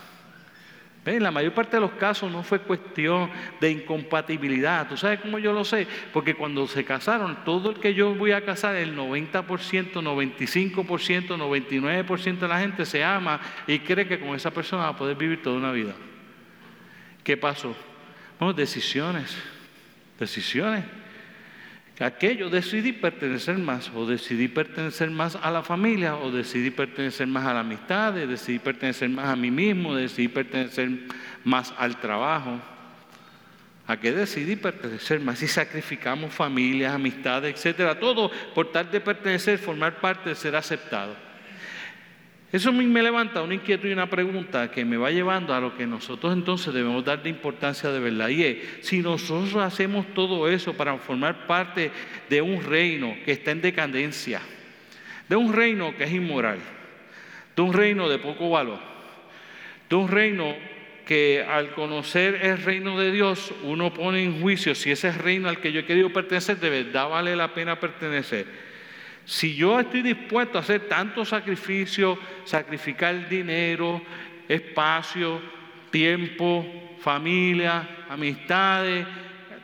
En 1.15 1.23
la 1.23 1.31
mayor 1.31 1.53
parte 1.53 1.77
de 1.77 1.81
los 1.81 1.91
casos 1.91 2.31
no 2.31 2.43
fue 2.43 2.59
cuestión 2.59 3.29
de 3.59 3.71
incompatibilidad. 3.71 4.87
¿Tú 4.87 4.97
sabes 4.97 5.19
cómo 5.19 5.39
yo 5.39 5.53
lo 5.53 5.65
sé? 5.65 5.87
Porque 6.13 6.35
cuando 6.35 6.67
se 6.67 6.85
casaron, 6.85 7.43
todo 7.43 7.71
el 7.71 7.79
que 7.79 7.93
yo 7.93 8.13
voy 8.13 8.31
a 8.31 8.45
casar, 8.45 8.75
el 8.75 8.95
90%, 8.95 9.43
95%, 9.43 11.27
99% 11.27 12.37
de 12.37 12.47
la 12.47 12.59
gente 12.59 12.85
se 12.85 13.03
ama 13.03 13.39
y 13.67 13.79
cree 13.79 14.07
que 14.07 14.19
con 14.19 14.35
esa 14.35 14.51
persona 14.51 14.83
va 14.83 14.89
a 14.89 14.97
poder 14.97 15.15
vivir 15.15 15.41
toda 15.41 15.57
una 15.57 15.71
vida. 15.71 15.93
¿Qué 17.23 17.37
pasó? 17.37 17.75
Bueno, 18.39 18.53
decisiones, 18.53 19.35
decisiones 20.19 20.85
aquello 22.05 22.49
decidí 22.49 22.93
pertenecer 22.93 23.57
más, 23.57 23.91
o 23.93 24.05
decidí 24.05 24.47
pertenecer 24.47 25.09
más 25.11 25.35
a 25.35 25.51
la 25.51 25.63
familia, 25.63 26.15
o 26.15 26.31
decidí 26.31 26.71
pertenecer 26.71 27.27
más 27.27 27.45
a 27.45 27.53
la 27.53 27.59
amistad, 27.59 28.13
decidí 28.13 28.59
pertenecer 28.59 29.09
más 29.09 29.27
a 29.27 29.35
mí 29.35 29.51
mismo, 29.51 29.95
decidí 29.95 30.27
pertenecer 30.29 30.89
más 31.43 31.73
al 31.77 31.99
trabajo. 31.99 32.59
¿A 33.85 33.97
qué 33.97 34.11
decidí 34.11 34.55
pertenecer 34.55 35.19
más? 35.19 35.39
Si 35.39 35.47
sacrificamos 35.47 36.33
familias, 36.33 36.93
amistades, 36.93 37.55
etcétera, 37.55 37.99
todo 37.99 38.31
por 38.53 38.71
tal 38.71 38.91
de 38.91 39.01
pertenecer, 39.01 39.57
formar 39.57 39.99
parte, 39.99 40.29
de 40.29 40.35
ser 40.35 40.55
aceptado. 40.55 41.28
Eso 42.51 42.71
me 42.73 43.03
levanta 43.03 43.43
una 43.43 43.53
inquietud 43.53 43.87
y 43.89 43.93
una 43.93 44.09
pregunta 44.09 44.71
que 44.71 44.83
me 44.83 44.97
va 44.97 45.11
llevando 45.11 45.53
a 45.53 45.59
lo 45.59 45.77
que 45.77 45.85
nosotros 45.85 46.33
entonces 46.33 46.73
debemos 46.73 47.05
dar 47.05 47.21
de 47.21 47.29
importancia 47.29 47.91
de 47.91 47.99
verdad. 47.99 48.29
Y 48.29 48.43
es, 48.43 48.57
si 48.81 49.01
nosotros 49.01 49.55
hacemos 49.57 50.07
todo 50.15 50.49
eso 50.49 50.73
para 50.73 50.97
formar 50.97 51.45
parte 51.45 51.91
de 52.27 52.41
un 52.41 52.63
reino 52.63 53.15
que 53.23 53.33
está 53.33 53.51
en 53.51 53.61
decadencia, 53.61 54.41
de 55.27 55.35
un 55.35 55.53
reino 55.53 55.95
que 55.95 56.05
es 56.05 56.11
inmoral, 56.11 56.57
de 57.55 57.61
un 57.61 57.71
reino 57.71 58.09
de 58.09 58.17
poco 58.17 58.49
valor, 58.49 58.79
de 59.87 59.95
un 59.95 60.07
reino 60.07 60.55
que 61.05 61.45
al 61.47 61.73
conocer 61.73 62.39
el 62.41 62.63
reino 62.63 62.99
de 62.99 63.11
Dios 63.11 63.53
uno 63.63 63.93
pone 63.93 64.23
en 64.23 64.41
juicio 64.41 64.73
si 64.73 64.89
ese 64.91 65.11
reino 65.11 65.49
al 65.49 65.59
que 65.59 65.71
yo 65.71 65.81
he 65.81 65.85
querido 65.85 66.13
pertenecer 66.13 66.59
de 66.59 66.69
verdad 66.69 67.09
vale 67.09 67.35
la 67.35 67.51
pena 67.51 67.79
pertenecer 67.79 68.45
si 69.29 69.53
yo 69.53 69.79
estoy 69.79 70.01
dispuesto 70.01 70.57
a 70.57 70.61
hacer 70.61 70.87
tanto 70.87 71.23
sacrificio, 71.23 72.17
sacrificar 72.45 73.29
dinero, 73.29 74.01
espacio, 74.47 75.39
tiempo, 75.91 76.65
familia, 76.99 78.07
amistades, 78.09 79.05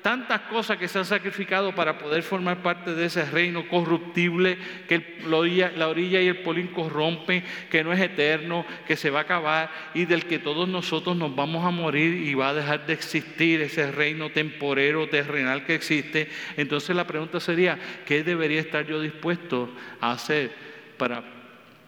tantas 0.06 0.42
cosas 0.42 0.78
que 0.78 0.88
se 0.88 1.00
han 1.00 1.06
sacrificado 1.06 1.74
para 1.74 1.98
poder 1.98 2.22
formar 2.22 2.62
parte 2.62 2.94
de 2.94 3.06
ese 3.06 3.26
reino 3.26 3.68
corruptible 3.68 4.56
que 4.88 5.18
la 5.26 5.88
orilla, 5.88 6.22
y 6.22 6.28
el 6.28 6.44
polín 6.44 6.68
corrompen, 6.68 7.44
que 7.72 7.84
no 7.84 7.92
es 7.92 8.00
eterno, 8.00 8.68
que 8.86 8.98
se 8.98 9.10
va 9.10 9.22
a 9.22 9.22
acabar 9.24 9.72
y 9.96 10.06
del 10.06 10.26
que 10.26 10.38
todos 10.38 10.70
nosotros 10.70 11.18
nos 11.18 11.36
vamos 11.36 11.66
a 11.66 11.72
morir 11.72 12.14
y 12.14 12.36
va 12.36 12.50
a 12.50 12.54
dejar 12.54 12.86
de 12.86 12.94
existir 12.94 13.62
ese 13.62 13.92
reino 13.92 14.30
temporero, 14.30 15.10
terrenal 15.10 15.66
que 15.66 15.74
existe. 15.74 16.30
Entonces 16.56 16.96
la 16.96 17.08
pregunta 17.08 17.40
sería, 17.40 17.80
¿qué 18.06 18.24
debería 18.24 18.60
estar 18.60 18.86
yo 18.86 19.02
dispuesto 19.02 19.74
a 20.00 20.12
hacer 20.12 20.52
para 21.00 21.24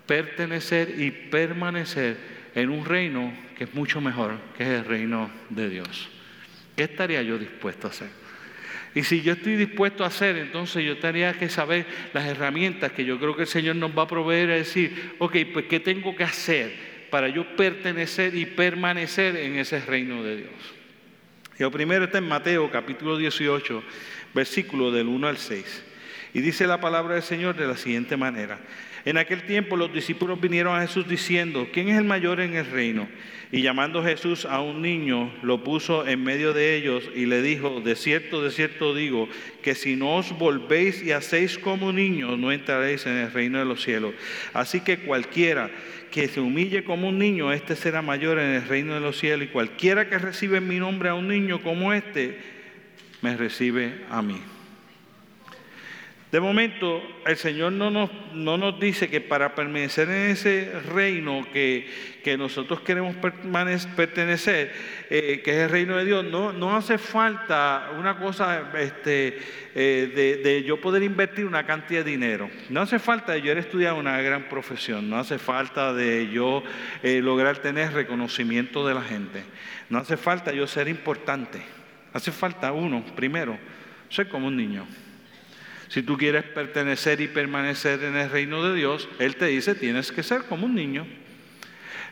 pertenecer 0.08 1.00
y 1.00 1.12
permanecer 1.12 2.18
en 2.56 2.72
un 2.72 2.84
reino 2.84 3.32
que 3.56 3.66
es 3.66 3.76
mucho 3.76 4.02
mejor, 4.02 4.40
que 4.58 4.64
es 4.64 4.70
el 4.70 4.86
reino 4.86 5.30
de 5.52 5.70
Dios? 5.70 6.17
¿Qué 6.78 6.84
estaría 6.84 7.24
yo 7.24 7.40
dispuesto 7.40 7.88
a 7.88 7.90
hacer? 7.90 8.08
Y 8.94 9.02
si 9.04 9.24
yo 9.24 9.34
estoy 9.34 9.56
dispuesto 9.56 10.04
a 10.04 10.08
hacer, 10.08 10.38
entonces 10.38 10.86
yo 10.86 11.00
tendría 11.00 11.34
que 11.34 11.50
saber 11.50 11.88
las 12.14 12.28
herramientas 12.28 12.92
que 12.92 13.04
yo 13.04 13.18
creo 13.18 13.36
que 13.36 13.42
el 13.42 13.48
Señor 13.48 13.78
nos 13.78 13.98
va 13.98 14.04
a 14.04 14.08
proveer, 14.08 14.52
a 14.52 14.56
decir, 14.56 15.16
ok, 15.18 15.36
pues 15.54 15.66
¿qué 15.66 15.80
tengo 15.80 16.16
que 16.16 16.24
hacer 16.24 16.72
para 17.10 17.30
yo 17.30 17.56
pertenecer 17.56 18.36
y 18.36 18.46
permanecer 18.46 19.38
en 19.38 19.58
ese 19.58 19.80
reino 19.82 20.22
de 20.22 20.38
Dios? 20.38 20.52
Y 21.58 21.64
lo 21.64 21.72
primero 21.72 22.06
está 22.06 22.20
en 22.20 22.28
Mateo 22.28 22.70
capítulo 22.70 23.18
18, 23.18 23.84
versículo 24.36 24.92
del 24.92 25.08
1 25.08 25.28
al 25.28 25.38
6. 25.38 25.84
Y 26.36 26.42
dice 26.42 26.68
la 26.68 26.80
palabra 26.80 27.16
del 27.16 27.24
Señor 27.24 27.56
de 27.56 27.66
la 27.66 27.76
siguiente 27.76 28.18
manera. 28.18 28.60
En 29.08 29.16
aquel 29.16 29.44
tiempo 29.44 29.78
los 29.78 29.94
discípulos 29.94 30.42
vinieron 30.42 30.76
a 30.76 30.82
Jesús 30.82 31.08
diciendo, 31.08 31.70
¿quién 31.72 31.88
es 31.88 31.98
el 31.98 32.04
mayor 32.04 32.42
en 32.42 32.58
el 32.58 32.66
reino? 32.66 33.08
Y 33.54 33.62
llamando 33.62 34.04
Jesús 34.04 34.44
a 34.44 34.60
un 34.60 34.82
niño, 34.82 35.32
lo 35.44 35.64
puso 35.64 36.06
en 36.06 36.26
medio 36.26 36.52
de 36.52 36.76
ellos 36.76 37.10
y 37.16 37.26
le 37.26 37.42
dijo, 37.42 37.80
de 37.80 37.96
cierto, 37.96 38.44
de 38.44 38.52
cierto 38.52 38.94
digo, 38.94 39.30
que 39.62 39.76
si 39.76 39.96
no 39.96 40.18
os 40.18 40.38
volvéis 40.38 41.02
y 41.02 41.14
hacéis 41.14 41.58
como 41.58 41.94
niños, 41.94 42.38
no 42.38 42.52
entraréis 42.52 43.06
en 43.06 43.14
el 43.14 43.32
reino 43.32 43.60
de 43.60 43.64
los 43.64 43.82
cielos. 43.82 44.14
Así 44.52 44.82
que 44.82 44.98
cualquiera 44.98 45.72
que 46.12 46.28
se 46.28 46.42
humille 46.42 46.84
como 46.84 47.08
un 47.08 47.18
niño, 47.18 47.54
este 47.54 47.78
será 47.78 48.02
mayor 48.02 48.40
en 48.40 48.56
el 48.56 48.68
reino 48.68 48.94
de 48.94 49.00
los 49.00 49.18
cielos. 49.18 49.48
Y 49.48 49.52
cualquiera 49.52 50.10
que 50.10 50.18
recibe 50.18 50.58
en 50.58 50.68
mi 50.68 50.80
nombre 50.80 51.08
a 51.08 51.14
un 51.14 51.30
niño 51.30 51.62
como 51.62 51.94
este, 51.94 52.40
me 53.22 53.38
recibe 53.38 54.02
a 54.10 54.22
mí. 54.22 54.42
De 56.32 56.42
momento, 56.42 57.02
el 57.26 57.38
Señor 57.38 57.72
no 57.72 57.90
nos, 57.90 58.10
no 58.34 58.58
nos 58.58 58.78
dice 58.82 59.10
que 59.10 59.22
para 59.22 59.56
permanecer 59.56 60.10
en 60.10 60.32
ese 60.32 60.74
reino 60.94 61.48
que, 61.54 62.16
nosotros 62.38 62.82
queremos 62.82 63.16
pertenecer, 63.16 64.74
eh, 65.10 65.42
que 65.42 65.52
es 65.52 65.58
el 65.60 65.70
reino 65.70 65.96
de 65.96 66.04
Dios, 66.04 66.26
no, 66.26 66.52
no 66.52 66.76
hace 66.76 66.98
falta 66.98 67.92
una 67.98 68.18
cosa 68.18 68.70
este, 68.78 69.40
eh, 69.74 70.42
de, 70.44 70.64
yo 70.64 70.82
poder 70.82 71.04
invertir 71.04 71.46
una 71.46 71.66
cantidad 71.66 72.04
de 72.04 72.12
dinero. 72.12 72.50
No 72.70 72.82
hace 72.82 73.00
falta 73.00 73.32
de 73.32 73.42
yo 73.42 73.54
estudiar 73.54 73.94
una 73.94 74.22
gran 74.22 74.50
profesión, 74.50 75.10
no 75.10 75.18
hace 75.18 75.40
falta 75.40 75.94
de 75.94 76.30
yo 76.30 76.64
eh, 77.02 77.22
lograr 77.22 77.60
tener 77.60 77.94
reconocimiento 77.94 78.86
de 78.86 78.94
la 78.94 79.02
gente, 79.02 79.46
no 79.90 80.00
hace 80.00 80.18
falta 80.18 80.52
yo 80.52 80.68
ser 80.68 80.90
importante. 80.90 81.62
Hace 82.12 82.34
falta 82.34 82.74
uno, 82.74 83.06
primero, 83.16 83.58
ser 84.10 84.28
como 84.28 84.48
un 84.48 84.58
niño. 84.58 84.86
Si 85.88 86.02
tú 86.02 86.18
quieres 86.18 86.44
pertenecer 86.44 87.22
y 87.22 87.28
permanecer 87.28 88.04
en 88.04 88.16
el 88.16 88.30
reino 88.30 88.64
de 88.64 88.76
Dios, 88.76 89.08
Él 89.20 89.36
te 89.36 89.46
dice, 89.46 89.76
tienes 89.76 90.12
que 90.12 90.24
ser 90.24 90.44
como 90.44 90.66
un 90.66 90.76
niño. 90.76 91.08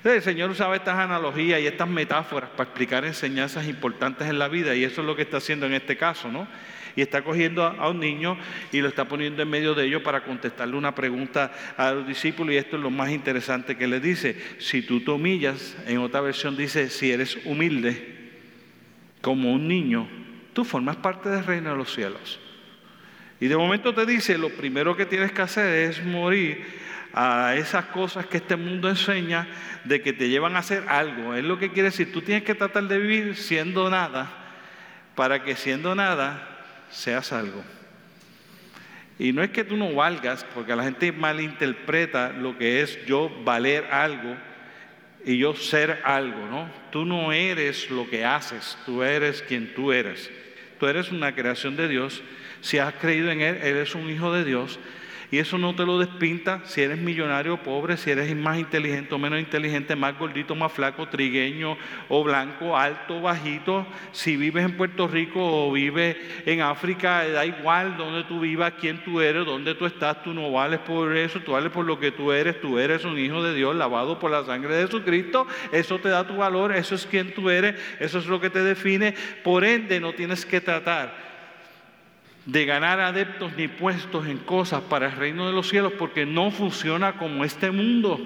El 0.03 0.21
Señor 0.21 0.51
usaba 0.51 0.75
estas 0.75 0.99
analogías 0.99 1.59
y 1.59 1.65
estas 1.65 1.87
metáforas 1.89 2.51
para 2.51 2.69
explicar 2.69 3.05
enseñanzas 3.05 3.67
importantes 3.67 4.29
en 4.29 4.37
la 4.37 4.47
vida 4.47 4.75
y 4.75 4.83
eso 4.83 5.01
es 5.01 5.07
lo 5.07 5.15
que 5.15 5.23
está 5.23 5.37
haciendo 5.37 5.65
en 5.65 5.73
este 5.73 5.97
caso, 5.97 6.31
¿no? 6.31 6.47
y 6.95 7.01
está 7.01 7.23
cogiendo 7.23 7.63
a, 7.63 7.89
un 7.89 7.99
niño 7.99 8.37
y 8.71 8.81
lo 8.81 8.87
está 8.87 9.05
poniendo 9.05 9.41
en 9.41 9.49
medio 9.49 9.73
de 9.73 9.85
ellos 9.85 10.01
para 10.01 10.23
contestarle 10.23 10.77
una 10.77 10.95
pregunta 10.95 11.51
a 11.77 11.91
los 11.91 12.07
discípulos 12.07 12.53
y 12.53 12.57
esto 12.57 12.77
es 12.77 12.81
lo 12.81 12.89
más 12.89 13.11
interesante 13.11 13.77
que 13.77 13.87
le 13.87 13.99
dice. 13.99 14.39
Si 14.59 14.81
tú 14.81 15.01
te 15.01 15.11
humillas, 15.11 15.75
en 15.87 15.97
otra 15.97 16.21
versión 16.21 16.55
dice, 16.55 16.89
si 16.89 17.11
eres 17.11 17.37
humilde 17.45 18.15
como 19.21 19.51
un 19.51 19.67
niño, 19.67 20.07
tú 20.53 20.63
formas 20.63 20.95
parte 20.97 21.29
del 21.29 21.45
reino 21.45 21.71
de 21.71 21.77
los 21.77 21.93
cielos. 21.93 22.39
Y 23.45 23.47
de 23.47 23.57
momento 23.57 23.93
te 23.93 24.07
dice, 24.07 24.39
lo 24.39 24.49
primero 24.49 24.97
que 24.97 25.05
tienes 25.05 25.31
que 25.31 25.43
hacer 25.43 25.67
es 25.67 26.03
morir 26.03 26.65
a 27.13 27.53
esas 27.55 27.85
cosas 27.85 28.25
que 28.25 28.37
este 28.37 28.55
mundo 28.55 28.89
enseña 28.89 29.47
de 29.83 30.01
que 30.01 30.13
te 30.13 30.29
llevan 30.29 30.55
a 30.55 30.59
hacer 30.61 30.83
algo. 30.87 31.35
Es 31.35 31.43
lo 31.43 31.59
que 31.59 31.69
quiere 31.69 31.89
decir, 31.89 32.11
tú 32.11 32.23
tienes 32.23 32.43
que 32.43 32.55
tratar 32.55 32.85
de 32.85 32.97
vivir 32.97 33.35
siendo 33.35 33.87
nada 33.91 34.31
para 35.13 35.43
que 35.43 35.55
siendo 35.55 35.93
nada 35.93 36.65
seas 36.89 37.31
algo. 37.33 37.63
Y 39.19 39.31
no 39.31 39.43
es 39.43 39.51
que 39.51 39.63
tú 39.63 39.77
no 39.77 39.93
valgas, 39.93 40.43
porque 40.55 40.75
la 40.75 40.83
gente 40.83 41.11
malinterpreta 41.11 42.31
lo 42.31 42.57
que 42.57 42.81
es 42.81 43.05
yo 43.05 43.29
valer 43.43 43.85
algo 43.91 44.35
y 45.23 45.37
yo 45.37 45.53
ser 45.53 46.01
algo, 46.03 46.47
¿no? 46.47 46.67
Tú 46.91 47.05
no 47.05 47.31
eres 47.31 47.91
lo 47.91 48.09
que 48.09 48.25
haces, 48.25 48.75
tú 48.87 49.03
eres 49.03 49.43
quien 49.43 49.71
tú 49.75 49.91
eres. 49.91 50.31
Tú 50.79 50.87
eres 50.87 51.11
una 51.11 51.35
creación 51.35 51.75
de 51.75 51.87
Dios. 51.87 52.23
Si 52.65 52.79
has 52.79 52.95
creído 52.95 53.29
en 53.29 53.41
Él, 53.41 53.59
eres 53.61 53.93
un 53.93 54.09
hijo 54.09 54.33
de 54.33 54.43
Dios. 54.43 54.79
Y 55.29 55.37
eso 55.37 55.59
no 55.59 55.75
te 55.75 55.85
lo 55.85 55.99
despinta 55.99 56.61
si 56.65 56.81
eres 56.81 56.97
millonario 56.97 57.53
o 57.53 57.57
pobre, 57.57 57.95
si 57.95 58.09
eres 58.09 58.35
más 58.35 58.57
inteligente 58.57 59.13
o 59.13 59.19
menos 59.19 59.39
inteligente, 59.39 59.95
más 59.95 60.17
gordito, 60.17 60.55
más 60.55 60.71
flaco, 60.71 61.07
trigueño 61.07 61.77
o 62.09 62.23
blanco, 62.23 62.75
alto, 62.75 63.21
bajito. 63.21 63.85
Si 64.11 64.35
vives 64.35 64.65
en 64.65 64.77
Puerto 64.77 65.07
Rico 65.07 65.41
o 65.41 65.71
vives 65.73 66.17
en 66.47 66.61
África, 66.61 67.27
da 67.27 67.45
igual 67.45 67.97
donde 67.97 68.23
tú 68.23 68.39
vivas, 68.39 68.73
quién 68.81 69.03
tú 69.03 69.21
eres, 69.21 69.45
dónde 69.45 69.75
tú 69.75 69.85
estás, 69.85 70.23
tú 70.23 70.33
no 70.33 70.51
vales 70.51 70.79
por 70.79 71.15
eso, 71.15 71.41
tú 71.41 71.51
vales 71.51 71.71
por 71.71 71.85
lo 71.85 71.99
que 71.99 72.13
tú 72.13 72.31
eres, 72.31 72.59
tú 72.59 72.79
eres 72.79 73.05
un 73.05 73.19
hijo 73.19 73.43
de 73.43 73.53
Dios 73.53 73.75
lavado 73.75 74.17
por 74.17 74.31
la 74.31 74.43
sangre 74.43 74.75
de 74.75 74.85
Jesucristo, 74.85 75.45
eso 75.71 75.99
te 75.99 76.09
da 76.09 76.25
tu 76.25 76.37
valor, 76.37 76.75
eso 76.75 76.95
es 76.95 77.05
quien 77.05 77.31
tú 77.31 77.51
eres, 77.51 77.79
eso 77.99 78.17
es 78.17 78.25
lo 78.25 78.41
que 78.41 78.49
te 78.49 78.63
define. 78.63 79.13
Por 79.43 79.63
ende, 79.63 79.99
no 79.99 80.13
tienes 80.13 80.47
que 80.47 80.61
tratar 80.61 81.34
de 82.45 82.65
ganar 82.65 82.99
adeptos 82.99 83.53
ni 83.57 83.67
puestos 83.67 84.27
en 84.27 84.37
cosas 84.37 84.81
para 84.81 85.07
el 85.07 85.13
reino 85.13 85.47
de 85.47 85.53
los 85.53 85.67
cielos 85.69 85.93
porque 85.97 86.25
no 86.25 86.51
funciona 86.51 87.13
como 87.13 87.43
este 87.43 87.71
mundo. 87.71 88.19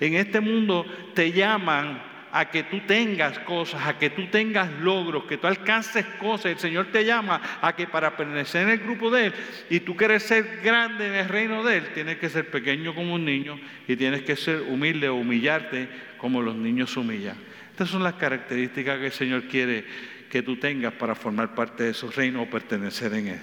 En 0.00 0.14
este 0.14 0.40
mundo 0.40 0.84
te 1.14 1.32
llaman 1.32 2.02
a 2.32 2.50
que 2.50 2.64
tú 2.64 2.80
tengas 2.80 3.38
cosas, 3.40 3.86
a 3.86 3.98
que 3.98 4.10
tú 4.10 4.26
tengas 4.26 4.70
logros, 4.80 5.24
que 5.24 5.38
tú 5.38 5.46
alcances 5.46 6.04
cosas. 6.20 6.52
El 6.52 6.58
Señor 6.58 6.88
te 6.92 7.02
llama 7.02 7.40
a 7.62 7.74
que 7.74 7.86
para 7.86 8.14
pertenecer 8.14 8.64
en 8.64 8.70
el 8.70 8.78
grupo 8.78 9.10
de 9.10 9.26
Él 9.26 9.32
y 9.70 9.80
tú 9.80 9.96
quieres 9.96 10.22
ser 10.24 10.60
grande 10.62 11.06
en 11.06 11.14
el 11.14 11.28
reino 11.28 11.64
de 11.64 11.78
Él, 11.78 11.84
tienes 11.94 12.18
que 12.18 12.28
ser 12.28 12.50
pequeño 12.50 12.94
como 12.94 13.14
un 13.14 13.24
niño 13.24 13.58
y 13.88 13.96
tienes 13.96 14.22
que 14.22 14.36
ser 14.36 14.62
humilde 14.62 15.08
o 15.08 15.14
humillarte 15.14 15.88
como 16.18 16.42
los 16.42 16.54
niños 16.54 16.94
humillan. 16.96 17.36
Estas 17.70 17.88
son 17.88 18.02
las 18.02 18.14
características 18.14 18.98
que 18.98 19.06
el 19.06 19.12
Señor 19.12 19.44
quiere 19.44 19.84
que 20.30 20.42
tú 20.42 20.56
tengas 20.56 20.94
para 20.94 21.14
formar 21.14 21.54
parte 21.54 21.84
de 21.84 21.94
su 21.94 22.10
reino 22.10 22.42
o 22.42 22.50
pertenecer 22.50 23.14
en 23.14 23.28
él. 23.28 23.40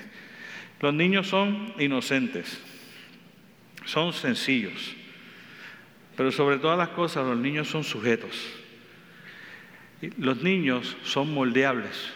Los 0.79 0.93
niños 0.93 1.27
son 1.27 1.73
inocentes, 1.79 2.59
son 3.85 4.13
sencillos, 4.13 4.95
pero 6.15 6.31
sobre 6.31 6.57
todas 6.57 6.77
las 6.77 6.89
cosas 6.89 7.25
los 7.25 7.37
niños 7.37 7.67
son 7.69 7.83
sujetos. 7.83 8.37
Los 10.17 10.43
niños 10.43 10.97
son 11.03 11.33
moldeables 11.33 12.11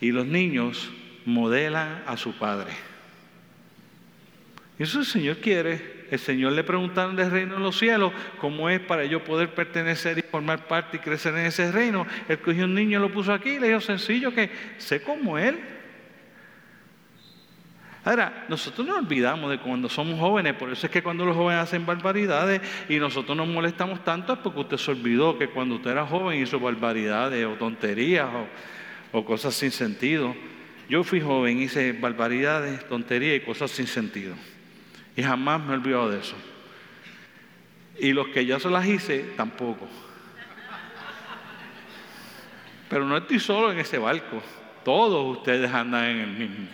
y 0.00 0.12
los 0.12 0.26
niños 0.26 0.90
modelan 1.26 2.02
a 2.06 2.16
su 2.16 2.32
padre. 2.38 2.72
Eso 4.78 5.00
el 5.00 5.06
Señor 5.06 5.38
quiere 5.38 5.93
el 6.10 6.18
Señor 6.18 6.52
le 6.52 6.64
preguntaron 6.64 7.16
del 7.16 7.30
reino 7.30 7.54
de 7.54 7.60
los 7.60 7.78
cielos, 7.78 8.12
cómo 8.38 8.68
es 8.68 8.80
para 8.80 9.04
yo 9.04 9.24
poder 9.24 9.54
pertenecer 9.54 10.18
y 10.18 10.22
formar 10.22 10.66
parte 10.66 10.96
y 10.98 11.00
crecer 11.00 11.34
en 11.34 11.46
ese 11.46 11.70
reino. 11.70 12.06
Él 12.28 12.38
cogió 12.38 12.64
un 12.64 12.74
niño 12.74 13.00
lo 13.00 13.12
puso 13.12 13.32
aquí 13.32 13.50
y 13.50 13.58
le 13.58 13.68
dijo 13.68 13.80
sencillo 13.80 14.32
que 14.32 14.50
sé 14.78 15.02
como 15.02 15.38
Él. 15.38 15.58
Ahora, 18.04 18.44
nosotros 18.48 18.86
nos 18.86 18.98
olvidamos 18.98 19.50
de 19.50 19.58
cuando 19.58 19.88
somos 19.88 20.20
jóvenes, 20.20 20.54
por 20.54 20.70
eso 20.70 20.86
es 20.86 20.92
que 20.92 21.02
cuando 21.02 21.24
los 21.24 21.34
jóvenes 21.34 21.62
hacen 21.62 21.86
barbaridades 21.86 22.60
y 22.88 22.98
nosotros 22.98 23.34
nos 23.34 23.48
molestamos 23.48 24.04
tanto 24.04 24.34
es 24.34 24.38
porque 24.40 24.60
usted 24.60 24.76
se 24.76 24.90
olvidó 24.90 25.38
que 25.38 25.48
cuando 25.48 25.76
usted 25.76 25.92
era 25.92 26.06
joven 26.06 26.42
hizo 26.42 26.60
barbaridades 26.60 27.46
o 27.46 27.54
tonterías 27.54 28.28
o, 29.12 29.18
o 29.18 29.24
cosas 29.24 29.54
sin 29.54 29.70
sentido. 29.70 30.36
Yo 30.86 31.02
fui 31.02 31.22
joven, 31.22 31.62
hice 31.62 31.92
barbaridades, 31.92 32.86
tonterías 32.86 33.36
y 33.36 33.40
cosas 33.40 33.70
sin 33.70 33.86
sentido. 33.86 34.34
Y 35.16 35.22
jamás 35.22 35.62
me 35.62 35.72
he 35.72 35.76
olvidado 35.76 36.10
de 36.10 36.20
eso. 36.20 36.36
Y 37.98 38.12
los 38.12 38.28
que 38.28 38.44
ya 38.44 38.58
se 38.58 38.68
las 38.68 38.86
hice, 38.86 39.20
tampoco. 39.36 39.88
Pero 42.88 43.04
no 43.04 43.16
estoy 43.16 43.40
solo 43.40 43.72
en 43.72 43.78
ese 43.78 43.98
barco. 43.98 44.42
Todos 44.84 45.38
ustedes 45.38 45.72
andan 45.72 46.04
en 46.04 46.20
el 46.20 46.30
mismo. 46.30 46.66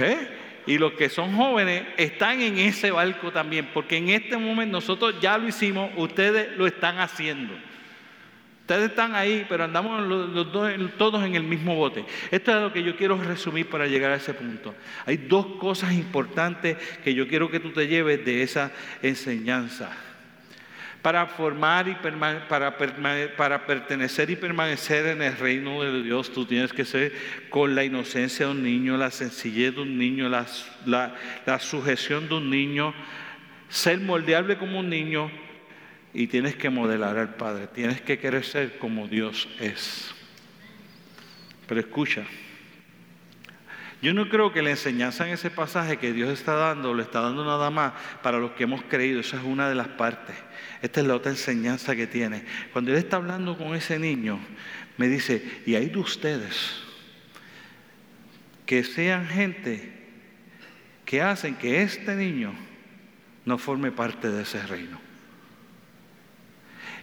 ¿Eh? 0.00 0.38
Y 0.66 0.78
los 0.78 0.92
que 0.92 1.08
son 1.08 1.34
jóvenes 1.34 1.84
están 1.96 2.40
en 2.40 2.58
ese 2.58 2.90
barco 2.90 3.32
también, 3.32 3.70
porque 3.72 3.96
en 3.96 4.10
este 4.10 4.36
momento 4.36 4.72
nosotros 4.72 5.14
ya 5.20 5.38
lo 5.38 5.48
hicimos, 5.48 5.90
ustedes 5.96 6.56
lo 6.56 6.66
están 6.66 6.98
haciendo. 6.98 7.54
Ustedes 8.68 8.90
están 8.90 9.14
ahí, 9.14 9.46
pero 9.48 9.64
andamos 9.64 10.06
todos 10.98 11.24
en 11.24 11.34
el 11.34 11.42
mismo 11.42 11.74
bote. 11.74 12.04
Esto 12.30 12.54
es 12.54 12.62
lo 12.62 12.70
que 12.70 12.82
yo 12.82 12.96
quiero 12.96 13.16
resumir 13.16 13.66
para 13.70 13.86
llegar 13.86 14.10
a 14.10 14.16
ese 14.16 14.34
punto. 14.34 14.74
Hay 15.06 15.16
dos 15.16 15.46
cosas 15.58 15.94
importantes 15.94 16.76
que 17.02 17.14
yo 17.14 17.26
quiero 17.26 17.50
que 17.50 17.60
tú 17.60 17.70
te 17.70 17.88
lleves 17.88 18.22
de 18.26 18.42
esa 18.42 18.70
enseñanza. 19.00 19.88
Para 21.00 21.24
formar 21.28 21.88
y 21.88 21.96
para 21.96 23.66
pertenecer 23.66 24.28
y 24.28 24.36
permanecer 24.36 25.06
en 25.06 25.22
el 25.22 25.38
reino 25.38 25.82
de 25.82 26.02
Dios, 26.02 26.30
tú 26.30 26.44
tienes 26.44 26.74
que 26.74 26.84
ser 26.84 27.14
con 27.48 27.74
la 27.74 27.84
inocencia 27.84 28.44
de 28.44 28.52
un 28.52 28.62
niño, 28.62 28.98
la 28.98 29.10
sencillez 29.10 29.76
de 29.76 29.80
un 29.80 29.96
niño, 29.96 30.28
la, 30.28 30.44
la 31.46 31.58
sujeción 31.58 32.28
de 32.28 32.34
un 32.34 32.50
niño, 32.50 32.92
ser 33.70 33.98
moldeable 33.98 34.58
como 34.58 34.80
un 34.80 34.90
niño, 34.90 35.30
y 36.18 36.26
tienes 36.26 36.56
que 36.56 36.68
modelar 36.68 37.16
al 37.16 37.36
Padre, 37.36 37.68
tienes 37.68 38.00
que 38.00 38.18
querer 38.18 38.44
ser 38.44 38.76
como 38.78 39.06
Dios 39.06 39.48
es. 39.60 40.12
Pero 41.68 41.78
escucha, 41.78 42.24
yo 44.02 44.12
no 44.12 44.28
creo 44.28 44.52
que 44.52 44.60
la 44.60 44.70
enseñanza 44.70 45.24
en 45.24 45.34
ese 45.34 45.48
pasaje 45.48 45.98
que 45.98 46.12
Dios 46.12 46.30
está 46.30 46.54
dando, 46.54 46.92
lo 46.92 47.02
está 47.02 47.20
dando 47.20 47.44
nada 47.44 47.70
más 47.70 47.92
para 48.20 48.38
los 48.38 48.50
que 48.50 48.64
hemos 48.64 48.82
creído, 48.82 49.20
esa 49.20 49.36
es 49.36 49.44
una 49.44 49.68
de 49.68 49.76
las 49.76 49.86
partes. 49.86 50.34
Esta 50.82 51.02
es 51.02 51.06
la 51.06 51.14
otra 51.14 51.30
enseñanza 51.30 51.94
que 51.94 52.08
tiene. 52.08 52.42
Cuando 52.72 52.90
Él 52.90 52.98
está 52.98 53.18
hablando 53.18 53.56
con 53.56 53.76
ese 53.76 54.00
niño, 54.00 54.40
me 54.96 55.06
dice, 55.06 55.62
y 55.66 55.76
hay 55.76 55.86
de 55.88 55.98
ustedes 55.98 56.80
que 58.66 58.82
sean 58.82 59.28
gente 59.28 59.92
que 61.04 61.22
hacen 61.22 61.54
que 61.54 61.82
este 61.82 62.16
niño 62.16 62.54
no 63.44 63.56
forme 63.56 63.92
parte 63.92 64.28
de 64.30 64.42
ese 64.42 64.60
reino. 64.66 65.07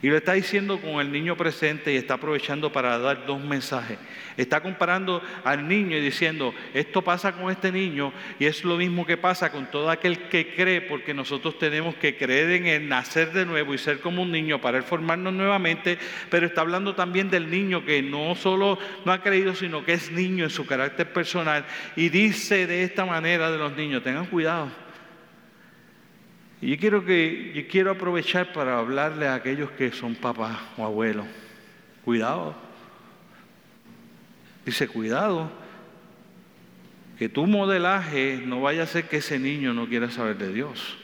Y 0.05 0.09
lo 0.09 0.17
está 0.17 0.33
diciendo 0.33 0.79
con 0.79 1.01
el 1.01 1.11
niño 1.11 1.35
presente 1.35 1.91
y 1.91 1.97
está 1.97 2.13
aprovechando 2.13 2.71
para 2.71 2.99
dar 2.99 3.25
dos 3.25 3.43
mensajes. 3.43 3.97
Está 4.37 4.61
comparando 4.61 5.19
al 5.43 5.67
niño 5.67 5.97
y 5.97 5.99
diciendo, 5.99 6.53
esto 6.75 7.01
pasa 7.01 7.31
con 7.31 7.49
este 7.49 7.71
niño 7.71 8.13
y 8.37 8.45
es 8.45 8.63
lo 8.63 8.77
mismo 8.77 9.07
que 9.07 9.17
pasa 9.17 9.51
con 9.51 9.65
todo 9.71 9.89
aquel 9.89 10.29
que 10.29 10.53
cree, 10.53 10.81
porque 10.81 11.15
nosotros 11.15 11.57
tenemos 11.57 11.95
que 11.95 12.17
creer 12.17 12.51
en 12.51 12.67
el 12.67 12.87
nacer 12.87 13.33
de 13.33 13.47
nuevo 13.47 13.73
y 13.73 13.79
ser 13.79 13.99
como 13.99 14.21
un 14.21 14.31
niño 14.31 14.61
para 14.61 14.77
él 14.77 14.83
formarnos 14.83 15.33
nuevamente, 15.33 15.97
pero 16.29 16.45
está 16.45 16.61
hablando 16.61 16.93
también 16.93 17.31
del 17.31 17.49
niño 17.49 17.83
que 17.83 18.03
no 18.03 18.35
solo 18.35 18.77
no 19.05 19.11
ha 19.11 19.23
creído, 19.23 19.55
sino 19.55 19.83
que 19.83 19.93
es 19.93 20.11
niño 20.11 20.43
en 20.43 20.51
su 20.51 20.67
carácter 20.67 21.11
personal. 21.11 21.65
Y 21.95 22.09
dice 22.09 22.67
de 22.67 22.83
esta 22.83 23.07
manera 23.07 23.49
de 23.49 23.57
los 23.57 23.75
niños, 23.75 24.03
tengan 24.03 24.27
cuidado 24.27 24.84
y 26.65 26.69
yo 26.71 26.77
quiero, 26.79 27.05
que, 27.05 27.51
yo 27.53 27.67
quiero 27.67 27.91
aprovechar 27.91 28.51
para 28.51 28.79
hablarle 28.79 29.27
a 29.27 29.35
aquellos 29.35 29.69
que 29.69 29.91
son 29.91 30.15
papás 30.15 30.57
o 30.77 30.83
abuelos. 30.83 31.27
Cuidado. 32.03 32.55
Dice, 34.65 34.87
cuidado. 34.87 35.51
Que 37.19 37.29
tu 37.29 37.45
modelaje 37.45 38.41
no 38.43 38.61
vaya 38.61 38.81
a 38.81 38.87
ser 38.87 39.07
que 39.07 39.17
ese 39.17 39.37
niño 39.37 39.75
no 39.75 39.87
quiera 39.87 40.09
saber 40.09 40.39
de 40.39 40.51
Dios. 40.51 40.97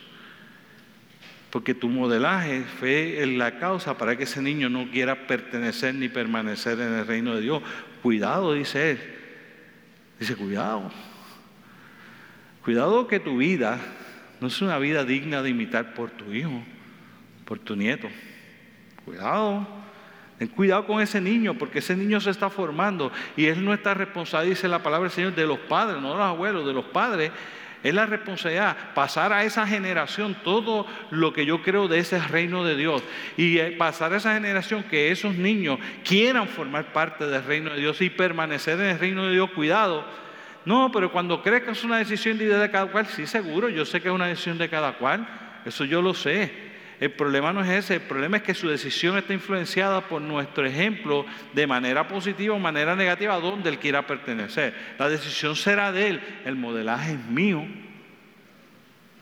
Porque 1.52 1.76
tu 1.76 1.90
modelaje 1.90 2.64
fue 2.80 3.24
la 3.28 3.60
causa 3.60 4.00
para 4.00 4.18
que 4.18 4.24
ese 4.24 4.42
niño 4.42 4.68
no 4.68 4.90
quiera 4.90 5.28
pertenecer 5.28 5.94
ni 5.94 6.10
permanecer 6.10 6.80
en 6.80 6.92
el 6.92 7.06
reino 7.06 7.36
de 7.36 7.42
Dios. 7.42 7.62
Cuidado, 8.02 8.56
dice 8.56 8.94
él. 8.94 9.00
Dice, 10.20 10.36
cuidado. 10.36 10.92
Cuidado 12.64 13.06
que 13.06 13.20
tu 13.20 13.38
vida 13.38 13.80
no 14.42 14.48
es 14.48 14.62
una 14.62 14.80
vida 14.80 15.06
digna 15.06 15.44
de 15.44 15.52
imitar 15.52 15.94
por 15.94 16.10
tu 16.10 16.34
hijo, 16.34 16.64
por 17.46 17.60
tu 17.60 17.76
nieto. 17.76 18.10
Cuidado. 19.06 19.68
Ten 20.40 20.48
cuidado 20.48 20.88
con 20.88 21.00
ese 21.00 21.22
niño, 21.22 21.54
porque 21.54 21.80
ese 21.80 21.96
niño 21.96 22.20
se 22.20 22.32
está 22.32 22.50
formando 22.50 23.12
y 23.38 23.46
es 23.46 23.58
nuestra 23.58 23.94
responsabilidad, 23.94 24.56
dice 24.56 24.68
la 24.68 24.82
palabra 24.82 25.04
del 25.04 25.16
Señor, 25.16 25.36
de 25.36 25.46
los 25.46 25.60
padres, 25.60 26.02
no 26.02 26.14
de 26.14 26.18
los 26.18 26.26
abuelos, 26.26 26.66
de 26.66 26.74
los 26.74 26.86
padres. 26.86 27.32
Es 27.84 27.94
la 27.94 28.08
responsabilidad 28.08 28.76
pasar 28.96 29.32
a 29.32 29.44
esa 29.44 29.68
generación 29.68 30.36
todo 30.44 30.88
lo 31.12 31.34
que 31.34 31.46
yo 31.46 31.62
creo 31.62 31.88
de 31.88 32.00
ese 32.00 32.20
reino 32.20 32.64
de 32.64 32.76
Dios 32.76 33.04
y 33.38 33.60
eh, 33.60 33.72
pasar 33.72 34.14
a 34.14 34.18
esa 34.18 34.34
generación 34.34 34.84
que 34.84 35.12
esos 35.12 35.36
niños 35.36 35.80
quieran 36.04 36.48
formar 36.48 36.94
parte 36.94 37.28
del 37.28 37.44
reino 37.44 37.72
de 37.72 37.80
Dios 37.80 38.02
y 38.02 38.10
permanecer 38.10 38.80
en 38.80 38.88
el 38.88 39.00
reino 39.00 39.26
de 39.26 39.34
Dios. 39.34 39.52
Cuidado. 39.52 40.04
No, 40.66 40.92
pero 40.92 41.12
cuando 41.12 41.42
crees 41.42 41.64
que 41.64 41.72
es 41.72 41.84
una 41.84 41.98
decisión 41.98 42.38
de 42.38 42.70
cada 42.72 42.88
cual, 42.88 43.08
sí, 43.08 43.26
seguro, 43.26 43.70
yo 43.70 43.86
sé 43.86 44.02
que 44.02 44.10
es 44.10 44.14
una 44.14 44.28
decisión 44.28 44.58
de 44.58 44.70
cada 44.70 44.94
cual, 44.94 45.28
eso 45.66 45.86
yo 45.86 46.02
lo 46.02 46.14
sé. 46.14 46.72
El 47.00 47.12
problema 47.12 47.52
no 47.52 47.64
es 47.64 47.70
ese, 47.70 47.96
el 47.96 48.02
problema 48.02 48.38
es 48.38 48.44
que 48.44 48.54
su 48.54 48.70
decisión 48.70 49.18
está 49.18 49.34
influenciada 49.34 50.02
por 50.02 50.22
nuestro 50.22 50.64
ejemplo 50.68 51.26
de 51.52 51.66
manera 51.66 52.08
positiva 52.08 52.54
o 52.54 52.60
manera 52.60 52.96
negativa 52.96 53.40
donde 53.40 53.72
él 53.72 53.80
quiera 53.80 54.06
pertenecer. 54.06 54.76
La 55.00 55.10
decisión 55.10 55.56
será 55.56 55.92
de 55.92 56.10
él, 56.10 56.22
el 56.46 56.56
modelaje 56.56 57.14
es 57.14 57.26
mío. 57.26 57.66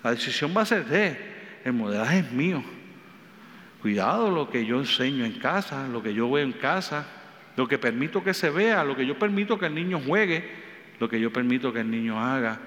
La 0.04 0.12
decisión 0.12 0.54
va 0.56 0.64
a 0.64 0.66
ser 0.66 0.86
de 0.86 1.08
él, 1.08 1.18
el 1.64 1.72
modelaje 1.72 2.20
es 2.20 2.32
mío. 2.34 2.62
Cuidado 3.82 4.30
lo 4.30 4.50
que 4.50 4.66
yo 4.66 4.78
enseño 4.78 5.24
en 5.24 5.40
casa, 5.40 5.88
lo 5.88 6.04
que 6.04 6.14
yo 6.14 6.30
veo 6.30 6.44
en 6.44 6.52
casa, 6.52 7.08
lo 7.56 7.66
que 7.66 7.78
permito 7.78 8.22
que 8.22 8.34
se 8.34 8.50
vea, 8.50 8.84
lo 8.84 8.94
que 8.94 9.06
yo 9.06 9.18
permito 9.18 9.58
que 9.58 9.68
el 9.68 9.76
niño 9.76 10.02
juegue, 10.06 10.59
lo 11.00 11.10
que 11.10 11.20
yo 11.20 11.32
permito 11.32 11.72
que 11.74 11.82
el 11.82 11.92
niño 11.92 12.20
haga 12.20 12.60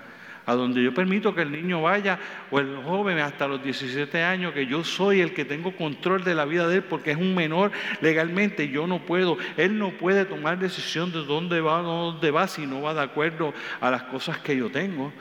a 0.47 0.55
donde 0.55 0.83
yo 0.83 0.93
permito 0.93 1.35
que 1.35 1.43
el 1.43 1.53
niño 1.53 1.83
vaya 1.83 2.19
o 2.51 2.59
el 2.59 2.77
joven 2.83 3.19
hasta 3.19 3.47
los 3.47 3.63
17 3.63 4.23
años, 4.23 4.53
que 4.53 4.67
yo 4.67 4.85
soy 4.85 5.21
el 5.21 5.35
que 5.35 5.45
tengo 5.45 5.77
control 5.77 6.25
de 6.25 6.35
la 6.35 6.45
vida 6.45 6.67
de 6.67 6.77
él 6.77 6.83
porque 6.83 7.13
es 7.13 7.17
un 7.17 7.35
menor 7.35 7.71
legalmente, 8.01 8.69
yo 8.69 8.87
no 8.87 9.01
puedo, 9.01 9.39
él 9.57 9.79
no 9.79 9.91
puede 9.91 10.25
tomar 10.25 10.59
decisión 10.59 11.13
de 11.13 11.25
dónde 11.25 11.61
va 11.61 11.81
o 11.81 12.13
dónde 12.13 12.31
va 12.31 12.49
si 12.49 12.67
no 12.67 12.83
va 12.83 12.95
de 12.95 13.03
acuerdo 13.03 13.55
a 13.81 13.91
las 13.91 14.05
cosas 14.05 14.39
que 14.39 14.57
yo 14.57 14.71
tengo. 14.71 15.13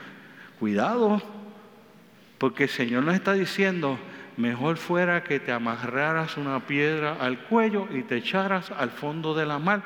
Cuidado, 0.58 1.22
porque 2.38 2.64
el 2.64 2.70
Señor 2.70 3.04
nos 3.04 3.14
está 3.14 3.34
diciendo, 3.34 3.98
mejor 4.36 4.76
fuera 4.76 5.22
que 5.22 5.38
te 5.38 5.52
amarraras 5.52 6.36
una 6.36 6.60
piedra 6.66 7.16
al 7.20 7.38
cuello 7.38 7.86
y 7.92 8.02
te 8.02 8.16
echaras 8.16 8.70
al 8.70 8.90
fondo 8.90 9.34
de 9.34 9.46
la 9.46 9.58
mar 9.58 9.82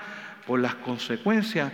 por 0.47 0.61
las 0.61 0.77
consecuencias 0.77 1.73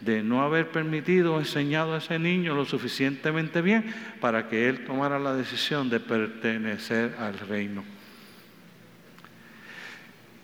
de 0.00 0.22
no 0.22 0.42
haber 0.42 0.68
permitido, 0.68 1.38
enseñado 1.38 1.94
a 1.94 1.98
ese 1.98 2.18
niño 2.18 2.54
lo 2.54 2.64
suficientemente 2.64 3.62
bien 3.62 3.92
para 4.20 4.48
que 4.48 4.68
él 4.68 4.84
tomara 4.84 5.18
la 5.18 5.34
decisión 5.34 5.90
de 5.90 6.00
pertenecer 6.00 7.16
al 7.18 7.38
reino. 7.38 7.84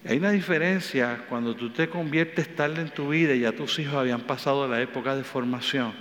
Hay 0.06 0.18
una 0.18 0.32
diferencia 0.32 1.24
cuando 1.28 1.54
tú 1.56 1.70
te 1.70 1.88
conviertes 1.88 2.54
tarde 2.54 2.82
en 2.82 2.90
tu 2.90 3.08
vida 3.08 3.34
y 3.34 3.40
ya 3.40 3.52
tus 3.52 3.78
hijos 3.78 3.94
habían 3.94 4.20
pasado 4.22 4.68
la 4.68 4.82
época 4.82 5.16
de 5.16 5.24
formación, 5.24 5.94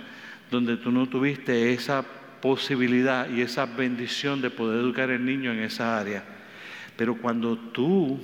donde 0.50 0.76
tú 0.76 0.90
no 0.90 1.08
tuviste 1.08 1.72
esa 1.72 2.04
posibilidad 2.42 3.30
y 3.30 3.40
esa 3.40 3.64
bendición 3.64 4.42
de 4.42 4.50
poder 4.50 4.80
educar 4.80 5.10
al 5.10 5.24
niño 5.24 5.52
en 5.52 5.60
esa 5.60 5.98
área. 5.98 6.22
Pero 6.96 7.16
cuando 7.16 7.56
tú 7.56 8.20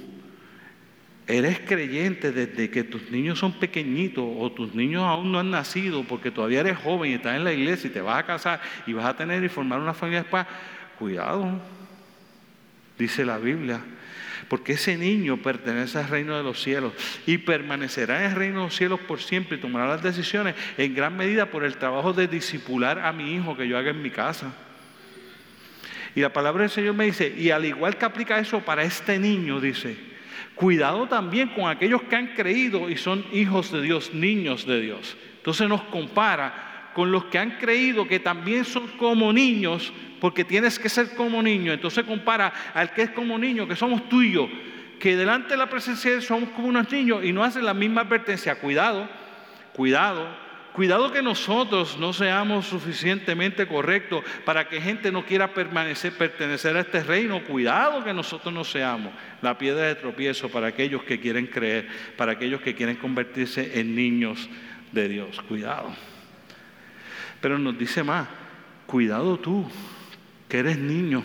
eres 1.31 1.61
creyente 1.61 2.33
desde 2.33 2.71
que 2.71 2.83
tus 2.85 3.11
niños 3.11 3.39
son 3.39 3.53
pequeñitos 3.53 4.25
o 4.25 4.51
tus 4.53 4.75
niños 4.75 5.05
aún 5.05 5.31
no 5.31 5.39
han 5.39 5.51
nacido 5.51 6.03
porque 6.05 6.31
todavía 6.31 6.61
eres 6.61 6.79
joven 6.79 7.11
y 7.11 7.15
estás 7.15 7.37
en 7.37 7.45
la 7.45 7.53
iglesia 7.53 7.89
y 7.89 7.93
te 7.93 8.01
vas 8.01 8.19
a 8.19 8.27
casar 8.27 8.61
y 8.87 8.93
vas 8.93 9.07
a 9.07 9.17
tener 9.17 9.43
y 9.45 9.49
formar 9.49 9.79
una 9.79 9.95
familia 9.95 10.23
después, 10.23 10.47
cuidado, 10.99 11.61
dice 12.99 13.25
la 13.25 13.39
Biblia, 13.39 13.81
porque 14.49 14.73
ese 14.73 14.97
niño 14.97 15.37
pertenece 15.37 15.99
al 15.99 16.09
reino 16.09 16.37
de 16.37 16.43
los 16.43 16.61
cielos 16.61 16.93
y 17.27 17.39
permanecerá 17.39 18.25
en 18.25 18.33
el 18.33 18.37
reino 18.37 18.59
de 18.59 18.65
los 18.65 18.77
cielos 18.77 18.99
por 19.01 19.21
siempre 19.21 19.57
y 19.57 19.61
tomará 19.61 19.87
las 19.87 20.03
decisiones 20.03 20.57
en 20.77 20.95
gran 20.95 21.17
medida 21.17 21.47
por 21.47 21.65
el 21.65 21.77
trabajo 21.77 22.13
de 22.13 22.27
disipular 22.27 22.99
a 22.99 23.13
mi 23.13 23.35
hijo 23.35 23.57
que 23.57 23.69
yo 23.69 23.79
haga 23.79 23.91
en 23.91 24.03
mi 24.03 24.11
casa. 24.11 24.53
Y 26.17 26.21
la 26.21 26.33
palabra 26.33 26.63
del 26.63 26.71
Señor 26.71 26.95
me 26.95 27.05
dice, 27.05 27.33
y 27.37 27.51
al 27.51 27.65
igual 27.65 27.97
que 27.97 28.05
aplica 28.05 28.41
eso 28.41 28.61
para 28.61 28.83
este 28.83 29.21
niño, 29.21 29.61
dice, 29.61 30.10
Cuidado 30.61 31.07
también 31.07 31.49
con 31.55 31.71
aquellos 31.71 32.03
que 32.03 32.17
han 32.17 32.35
creído 32.35 32.91
y 32.91 32.99
son 32.99 33.25
hijos 33.33 33.73
de 33.73 33.81
Dios, 33.81 34.13
niños 34.13 34.67
de 34.67 34.83
Dios. 34.83 35.17
Entonces 35.39 35.67
nos 35.67 35.81
compara 35.85 36.91
con 36.95 37.11
los 37.11 37.25
que 37.25 37.39
han 37.39 37.53
creído 37.53 38.07
que 38.07 38.21
también 38.21 38.67
son 38.67 38.87
como 38.99 39.33
niños, 39.33 39.91
porque 40.21 40.45
tienes 40.45 40.79
que 40.79 40.91
ser 40.91 41.15
como 41.15 41.43
niño. 41.43 41.73
Entonces 41.73 42.05
compara 42.05 42.53
al 42.75 42.93
que 42.93 43.01
es 43.01 43.11
como 43.13 43.39
niño, 43.39 43.67
que 43.67 43.75
somos 43.75 44.07
tú 44.11 44.21
que 44.99 45.17
delante 45.17 45.49
de 45.49 45.57
la 45.57 45.71
presencia 45.71 46.11
de 46.11 46.19
Dios 46.19 46.27
somos 46.27 46.51
como 46.51 46.69
unos 46.69 46.93
niños 46.93 47.25
y 47.25 47.33
no 47.33 47.43
hacen 47.43 47.65
la 47.65 47.73
misma 47.73 48.03
advertencia. 48.03 48.57
Cuidado, 48.57 49.09
cuidado, 49.73 50.29
Cuidado 50.75 51.11
que 51.11 51.23
nosotros 51.23 51.99
no 51.99 52.13
seamos 52.13 52.67
suficientemente 52.67 53.67
correctos 53.67 54.25
para 54.45 54.69
que 54.69 54.81
gente 54.81 55.11
no 55.11 55.25
quiera 55.25 55.53
permanecer, 55.53 56.13
pertenecer 56.13 56.77
a 56.77 56.81
este 56.81 57.03
reino. 57.03 57.43
Cuidado 57.45 58.05
que 58.05 58.15
nosotros 58.15 58.55
no 58.55 58.63
seamos 58.63 59.13
la 59.43 59.59
piedra 59.59 59.87
de 59.87 59.97
tropiezo 59.97 60.49
para 60.49 60.69
aquellos 60.69 61.03
que 61.03 61.19
quieren 61.19 61.49
creer, 61.49 61.89
para 62.17 62.33
aquellos 62.33 62.61
que 62.61 62.75
quieren 62.75 62.97
convertirse 62.97 63.81
en 63.81 63.97
niños 63.97 64.49
de 64.93 65.09
Dios. 65.09 65.41
Cuidado. 65.43 65.93
Pero 67.41 67.59
nos 67.59 67.77
dice 67.77 68.05
más, 68.05 68.29
cuidado 68.87 69.39
tú, 69.39 69.69
que 70.49 70.59
eres 70.59 70.79
niño 70.79 71.25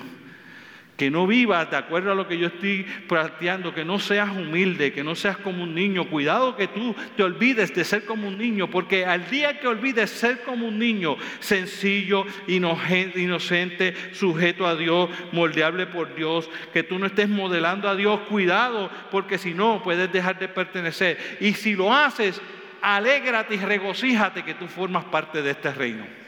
que 0.97 1.11
no 1.11 1.27
vivas 1.27 1.69
de 1.69 1.77
acuerdo 1.77 2.11
a 2.11 2.15
lo 2.15 2.27
que 2.27 2.37
yo 2.37 2.47
estoy 2.47 2.85
planteando, 3.07 3.73
que 3.73 3.83
no 3.83 3.99
seas 3.99 4.29
humilde, 4.29 4.93
que 4.93 5.03
no 5.03 5.15
seas 5.15 5.37
como 5.37 5.63
un 5.63 5.75
niño. 5.75 6.09
Cuidado 6.09 6.55
que 6.55 6.67
tú 6.67 6.95
te 7.17 7.23
olvides 7.23 7.73
de 7.75 7.83
ser 7.83 8.05
como 8.05 8.27
un 8.27 8.37
niño, 8.37 8.69
porque 8.69 9.05
al 9.05 9.29
día 9.29 9.59
que 9.59 9.67
olvides 9.67 10.09
ser 10.09 10.43
como 10.43 10.67
un 10.67 10.79
niño, 10.79 11.17
sencillo, 11.39 12.25
inocente, 12.47 13.93
sujeto 14.13 14.65
a 14.65 14.75
Dios, 14.75 15.09
moldeable 15.33 15.85
por 15.87 16.15
Dios, 16.15 16.49
que 16.71 16.83
tú 16.83 16.97
no 16.97 17.07
estés 17.07 17.27
modelando 17.27 17.89
a 17.89 17.95
Dios, 17.95 18.21
cuidado, 18.29 18.89
porque 19.11 19.37
si 19.37 19.53
no 19.53 19.83
puedes 19.83 20.11
dejar 20.11 20.39
de 20.39 20.47
pertenecer. 20.47 21.37
Y 21.41 21.53
si 21.53 21.75
lo 21.75 21.93
haces, 21.93 22.41
alégrate 22.81 23.55
y 23.55 23.57
regocíjate 23.59 24.43
que 24.43 24.53
tú 24.53 24.67
formas 24.67 25.03
parte 25.05 25.41
de 25.41 25.51
este 25.51 25.71
reino. 25.71 26.24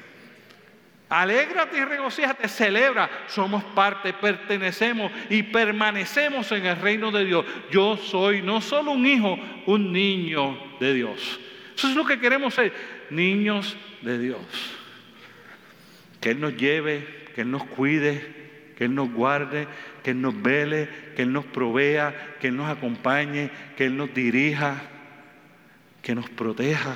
Alégrate 1.09 1.77
y 1.77 1.85
regocíjate, 1.85 2.49
celebra. 2.49 3.09
Somos 3.27 3.63
parte, 3.63 4.13
pertenecemos 4.13 5.11
y 5.29 5.43
permanecemos 5.43 6.51
en 6.51 6.65
el 6.65 6.77
reino 6.77 7.11
de 7.11 7.23
Dios. 7.23 7.45
Yo 7.71 7.95
soy 7.95 8.41
no 8.41 8.59
solo 8.59 8.91
un 8.91 9.05
hijo, 9.05 9.39
un 9.67 9.93
niño 9.93 10.57
de 10.81 10.93
Dios. 10.93 11.39
Eso 11.75 11.89
es 11.89 11.95
lo 11.95 12.05
que 12.05 12.19
queremos 12.19 12.55
ser, 12.55 12.73
niños 13.09 13.77
de 14.01 14.19
Dios. 14.19 14.41
Que 16.19 16.31
Él 16.31 16.41
nos 16.41 16.57
lleve, 16.57 17.27
que 17.33 17.41
Él 17.41 17.51
nos 17.51 17.63
cuide, 17.63 18.73
que 18.77 18.85
Él 18.85 18.93
nos 18.93 19.09
guarde, 19.09 19.67
que 20.03 20.11
Él 20.11 20.21
nos 20.21 20.41
vele, 20.41 20.89
que 21.15 21.21
Él 21.21 21.31
nos 21.31 21.45
provea, 21.45 22.35
que 22.41 22.47
Él 22.47 22.57
nos 22.57 22.69
acompañe, 22.69 23.49
que 23.77 23.85
Él 23.85 23.95
nos 23.95 24.13
dirija, 24.13 24.81
que 26.01 26.15
nos 26.15 26.29
proteja, 26.29 26.95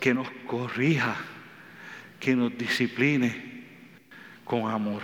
que 0.00 0.12
nos 0.12 0.30
corrija 0.46 1.16
que 2.20 2.36
nos 2.36 2.56
discipline 2.56 3.64
con 4.44 4.70
amor, 4.70 5.02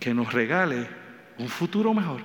que 0.00 0.12
nos 0.12 0.32
regale 0.32 0.88
un 1.38 1.48
futuro 1.48 1.94
mejor. 1.94 2.22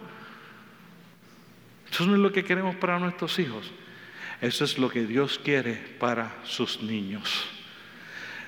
Eso 1.89 2.08
no 2.08 2.15
es 2.15 2.19
lo 2.19 2.32
que 2.32 2.43
queremos 2.43 2.76
para 2.76 2.98
nuestros 2.98 3.38
hijos. 3.38 3.72
Eso 4.41 4.65
es 4.65 4.78
lo 4.78 4.89
que 4.89 5.06
Dios 5.06 5.39
quiere 5.41 5.76
para 6.00 6.36
sus 6.43 6.82
niños. 6.82 7.46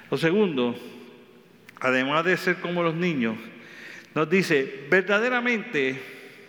Lo 0.09 0.17
segundo, 0.17 0.75
además 1.79 2.25
de 2.25 2.37
ser 2.37 2.59
como 2.59 2.81
los 2.81 2.95
niños, 2.95 3.37
nos 4.15 4.29
dice, 4.29 4.87
verdaderamente 4.89 6.01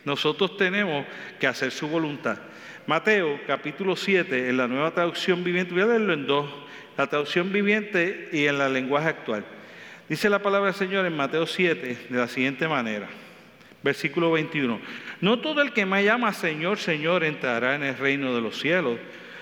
nosotros 0.04 0.56
tenemos 0.56 1.04
que 1.38 1.46
hacer 1.46 1.70
su 1.70 1.86
voluntad. 1.86 2.38
Mateo 2.86 3.40
capítulo 3.46 3.94
7, 3.94 4.48
en 4.48 4.56
la 4.56 4.68
nueva 4.68 4.92
traducción 4.92 5.44
viviente, 5.44 5.74
voy 5.74 5.82
a 5.82 5.86
leerlo 5.86 6.12
en 6.14 6.26
dos 6.26 6.65
la 6.96 7.06
traducción 7.06 7.52
viviente 7.52 8.28
y 8.32 8.46
en 8.46 8.58
la 8.58 8.68
lenguaje 8.68 9.08
actual. 9.08 9.44
Dice 10.08 10.30
la 10.30 10.40
palabra 10.40 10.66
del 10.66 10.74
Señor 10.74 11.04
en 11.06 11.16
Mateo 11.16 11.46
7 11.46 12.06
de 12.08 12.18
la 12.18 12.28
siguiente 12.28 12.68
manera, 12.68 13.08
versículo 13.82 14.32
21. 14.32 14.80
No 15.20 15.40
todo 15.40 15.62
el 15.62 15.72
que 15.72 15.84
me 15.84 16.04
llama 16.04 16.32
Señor, 16.32 16.78
Señor 16.78 17.24
entrará 17.24 17.74
en 17.74 17.82
el 17.82 17.98
reino 17.98 18.34
de 18.34 18.40
los 18.40 18.58
cielos. 18.58 18.98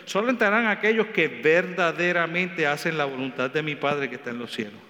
Solo 0.06 0.30
entrarán 0.30 0.66
aquellos 0.66 1.08
que 1.08 1.28
verdaderamente 1.28 2.66
hacen 2.66 2.98
la 2.98 3.04
voluntad 3.04 3.50
de 3.50 3.62
mi 3.62 3.74
Padre 3.74 4.08
que 4.08 4.16
está 4.16 4.30
en 4.30 4.38
los 4.38 4.52
cielos. 4.52 4.80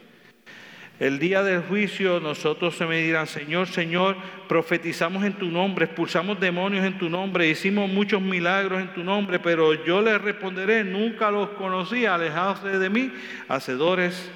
El 1.00 1.18
día 1.18 1.42
del 1.42 1.62
juicio 1.62 2.20
nosotros 2.20 2.76
se 2.76 2.86
me 2.86 3.02
dirán, 3.02 3.26
Señor, 3.26 3.66
Señor, 3.66 4.16
profetizamos 4.48 5.24
en 5.24 5.32
tu 5.32 5.46
nombre, 5.46 5.86
expulsamos 5.86 6.38
demonios 6.38 6.84
en 6.86 6.98
tu 6.98 7.10
nombre, 7.10 7.48
hicimos 7.48 7.90
muchos 7.90 8.22
milagros 8.22 8.80
en 8.80 8.94
tu 8.94 9.02
nombre, 9.02 9.40
pero 9.40 9.84
yo 9.84 10.00
les 10.00 10.20
responderé, 10.20 10.84
nunca 10.84 11.32
los 11.32 11.48
conocí, 11.50 12.06
alejados 12.06 12.62
de 12.62 12.90
mí, 12.90 13.12
hacedores 13.48 14.30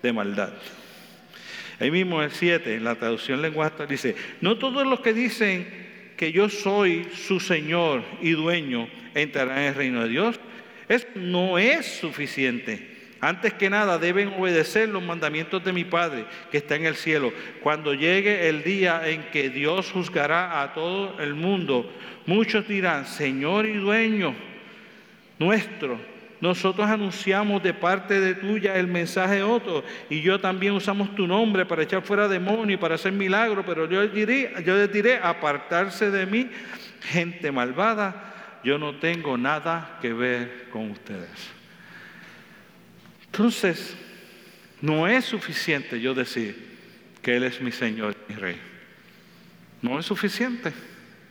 de 0.00 0.12
maldad. 0.12 0.52
Ahí 1.80 1.90
mismo 1.90 2.22
el 2.22 2.30
7, 2.30 2.76
en 2.76 2.84
la 2.84 2.94
traducción 2.94 3.42
lenguaje 3.42 3.86
dice, 3.88 4.14
no 4.40 4.58
todos 4.58 4.86
los 4.86 5.00
que 5.00 5.12
dicen 5.12 5.66
que 6.16 6.30
yo 6.30 6.48
soy 6.48 7.08
su 7.14 7.40
Señor 7.40 8.04
y 8.20 8.30
dueño, 8.32 8.88
entrarán 9.14 9.58
en 9.58 9.64
el 9.64 9.74
reino 9.74 10.02
de 10.02 10.08
Dios. 10.10 10.40
Eso 10.88 11.06
no 11.16 11.58
es 11.58 11.86
suficiente. 11.86 12.89
Antes 13.20 13.52
que 13.52 13.68
nada 13.68 13.98
deben 13.98 14.28
obedecer 14.38 14.88
los 14.88 15.02
mandamientos 15.02 15.62
de 15.62 15.74
mi 15.74 15.84
Padre 15.84 16.24
que 16.50 16.56
está 16.58 16.76
en 16.76 16.86
el 16.86 16.96
cielo. 16.96 17.32
Cuando 17.62 17.92
llegue 17.92 18.48
el 18.48 18.62
día 18.62 19.06
en 19.06 19.24
que 19.30 19.50
Dios 19.50 19.90
juzgará 19.92 20.62
a 20.62 20.72
todo 20.72 21.20
el 21.20 21.34
mundo, 21.34 21.92
muchos 22.26 22.66
dirán, 22.66 23.04
Señor 23.06 23.66
y 23.66 23.74
dueño 23.74 24.34
nuestro, 25.38 25.98
nosotros 26.40 26.88
anunciamos 26.88 27.62
de 27.62 27.74
parte 27.74 28.20
de 28.20 28.34
tuya 28.34 28.76
el 28.76 28.86
mensaje 28.86 29.42
otro 29.42 29.84
y 30.08 30.22
yo 30.22 30.40
también 30.40 30.72
usamos 30.72 31.14
tu 31.14 31.26
nombre 31.26 31.66
para 31.66 31.82
echar 31.82 32.02
fuera 32.02 32.26
demonios 32.26 32.78
y 32.78 32.80
para 32.80 32.94
hacer 32.94 33.12
milagros, 33.12 33.64
pero 33.66 33.88
yo 33.88 34.06
diré, 34.08 34.54
yo 34.64 34.76
les 34.76 34.90
diré 34.90 35.18
apartarse 35.18 36.10
de 36.10 36.24
mí, 36.24 36.48
gente 37.02 37.52
malvada, 37.52 38.60
yo 38.64 38.78
no 38.78 38.96
tengo 38.96 39.36
nada 39.36 39.98
que 40.00 40.14
ver 40.14 40.68
con 40.70 40.90
ustedes. 40.90 41.59
Entonces, 43.32 43.96
no 44.80 45.06
es 45.06 45.24
suficiente 45.24 46.00
yo 46.00 46.14
decir 46.14 46.56
que 47.22 47.36
Él 47.36 47.44
es 47.44 47.60
mi 47.60 47.70
Señor 47.70 48.16
y 48.28 48.32
mi 48.32 48.38
Rey. 48.38 48.56
No 49.82 49.98
es 49.98 50.06
suficiente. 50.06 50.72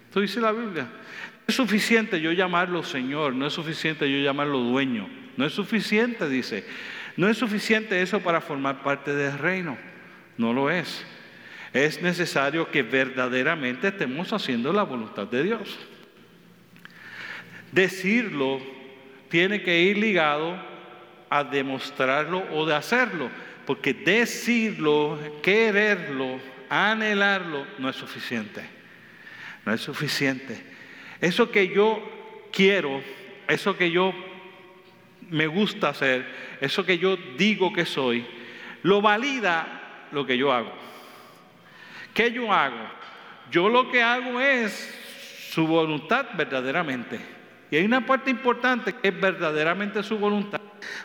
Esto 0.06 0.22
dice 0.22 0.40
la 0.40 0.52
Biblia. 0.52 0.84
No 0.84 1.46
es 1.48 1.56
suficiente 1.56 2.22
yo 2.22 2.32
llamarlo 2.32 2.84
Señor, 2.84 3.34
no 3.34 3.46
es 3.48 3.54
suficiente 3.54 4.10
yo 4.10 4.24
llamarlo 4.24 4.60
dueño. 4.60 5.10
No 5.36 5.46
es 5.46 5.54
suficiente, 5.54 6.30
dice. 6.30 6.64
No 7.18 7.28
es 7.28 7.38
suficiente 7.38 8.02
eso 8.02 8.22
para 8.22 8.40
formar 8.40 8.82
parte 8.82 9.14
del 9.14 9.38
reino. 9.38 9.78
No 10.38 10.54
lo 10.54 10.70
es. 10.70 11.06
Es 11.74 12.02
necesario 12.02 12.72
que 12.72 12.82
verdaderamente 12.82 13.90
estemos 13.90 14.32
haciendo 14.32 14.72
la 14.74 14.84
voluntad 14.84 15.28
de 15.28 15.44
Dios. 15.44 15.78
Decirlo 17.72 18.60
tiene 19.30 19.62
que 19.62 19.82
ir 19.82 19.98
ligado 19.98 20.69
a 21.30 21.44
demostrarlo 21.44 22.44
o 22.52 22.66
de 22.66 22.76
hacerlo, 22.76 23.30
porque 23.66 23.94
decirlo, 23.94 25.20
quererlo, 25.44 26.40
anhelarlo, 26.70 27.66
no 27.78 27.90
es 27.90 27.96
suficiente. 27.96 28.64
No 29.66 29.74
es 29.74 29.82
suficiente. 29.82 30.62
Eso 31.22 31.52
que 31.52 31.68
yo 31.68 32.48
quiero, 32.52 33.02
eso 33.48 33.78
que 33.78 33.92
yo 33.92 34.14
me 35.30 35.48
gusta 35.48 35.90
hacer, 35.90 36.26
eso 36.62 36.86
que 36.86 36.98
yo 36.98 37.18
digo 37.38 37.72
que 37.74 37.86
soy, 37.86 38.26
lo 38.84 39.02
valida 39.02 40.08
lo 40.12 40.26
que 40.26 40.38
yo 40.38 40.52
hago. 40.52 40.74
¿Qué 42.14 42.32
yo 42.32 42.52
hago? 42.52 42.90
Yo 43.52 43.70
lo 43.70 43.92
que 43.92 44.02
hago 44.02 44.40
es 44.40 44.96
su 45.52 45.68
voluntad 45.68 46.28
verdaderamente. 46.36 47.20
Y 47.72 47.76
hay 47.76 47.86
una 47.86 48.06
parte 48.06 48.32
importante 48.32 48.94
que 48.94 49.10
es 49.10 49.20
verdaderamente 49.20 50.02
su 50.02 50.18
voluntad. 50.18 50.62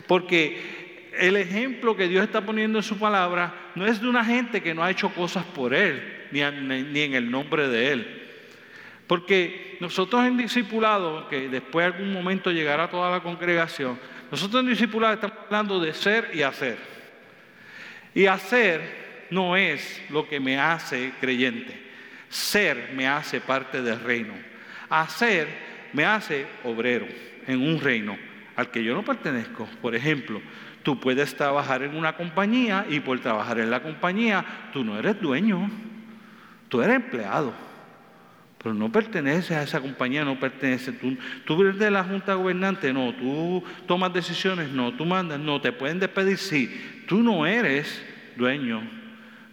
Porque 0.07 1.11
el 1.17 1.37
ejemplo 1.37 1.95
que 1.95 2.07
Dios 2.07 2.23
está 2.23 2.41
poniendo 2.41 2.79
en 2.79 2.83
su 2.83 2.97
palabra 2.97 3.71
no 3.75 3.85
es 3.85 4.01
de 4.01 4.07
una 4.07 4.23
gente 4.23 4.61
que 4.61 4.73
no 4.73 4.83
ha 4.83 4.91
hecho 4.91 5.09
cosas 5.09 5.43
por 5.43 5.73
Él, 5.73 6.27
ni, 6.31 6.41
en 6.41 7.13
el 7.13 7.29
nombre 7.29 7.67
de 7.67 7.91
Él. 7.91 8.21
Porque 9.07 9.77
nosotros 9.79 10.25
en 10.25 10.37
discipulado, 10.37 11.27
que 11.29 11.47
después 11.47 11.85
de 11.85 11.93
algún 11.93 12.11
momento 12.11 12.51
llegará 12.51 12.89
toda 12.89 13.11
la 13.11 13.21
congregación, 13.21 13.99
nosotros 14.31 14.63
en 14.63 14.69
discipulado 14.69 15.13
estamos 15.13 15.37
hablando 15.45 15.79
de 15.79 15.93
ser 15.93 16.31
y 16.33 16.41
hacer. 16.41 16.77
Y 18.13 18.25
hacer 18.25 19.27
no 19.29 19.55
es 19.55 20.01
lo 20.09 20.27
que 20.27 20.39
me 20.39 20.57
hace 20.59 21.13
creyente. 21.19 21.83
Ser 22.29 22.91
me 22.95 23.07
hace 23.07 23.39
parte 23.39 23.81
del 23.81 23.99
reino. 23.99 24.33
Hacer 24.89 25.47
me 25.93 26.05
hace 26.05 26.47
obrero 26.63 27.07
en 27.47 27.61
un 27.61 27.79
reino 27.79 28.17
al 28.55 28.71
que 28.71 28.83
yo 28.83 28.93
no 28.93 29.03
pertenezco. 29.03 29.67
Por 29.81 29.95
ejemplo, 29.95 30.41
tú 30.83 30.99
puedes 30.99 31.35
trabajar 31.35 31.83
en 31.83 31.95
una 31.95 32.15
compañía 32.15 32.85
y 32.89 32.99
por 32.99 33.19
trabajar 33.19 33.59
en 33.59 33.69
la 33.69 33.81
compañía 33.81 34.45
tú 34.71 34.83
no 34.83 34.97
eres 34.97 35.19
dueño, 35.19 35.69
tú 36.69 36.81
eres 36.81 36.97
empleado, 36.97 37.53
pero 38.61 38.73
no 38.73 38.91
perteneces 38.91 39.51
a 39.51 39.63
esa 39.63 39.81
compañía, 39.81 40.23
no 40.25 40.39
perteneces. 40.39 40.99
Tú, 40.99 41.17
tú 41.45 41.61
eres 41.61 41.77
de 41.77 41.91
la 41.91 42.03
junta 42.03 42.33
gobernante, 42.35 42.91
no, 42.93 43.13
tú 43.13 43.63
tomas 43.87 44.13
decisiones, 44.13 44.69
no, 44.69 44.93
tú 44.93 45.05
mandas, 45.05 45.39
no, 45.39 45.61
te 45.61 45.71
pueden 45.71 45.99
despedir, 45.99 46.37
sí, 46.37 47.03
tú 47.07 47.21
no 47.21 47.45
eres 47.45 48.03
dueño 48.35 48.81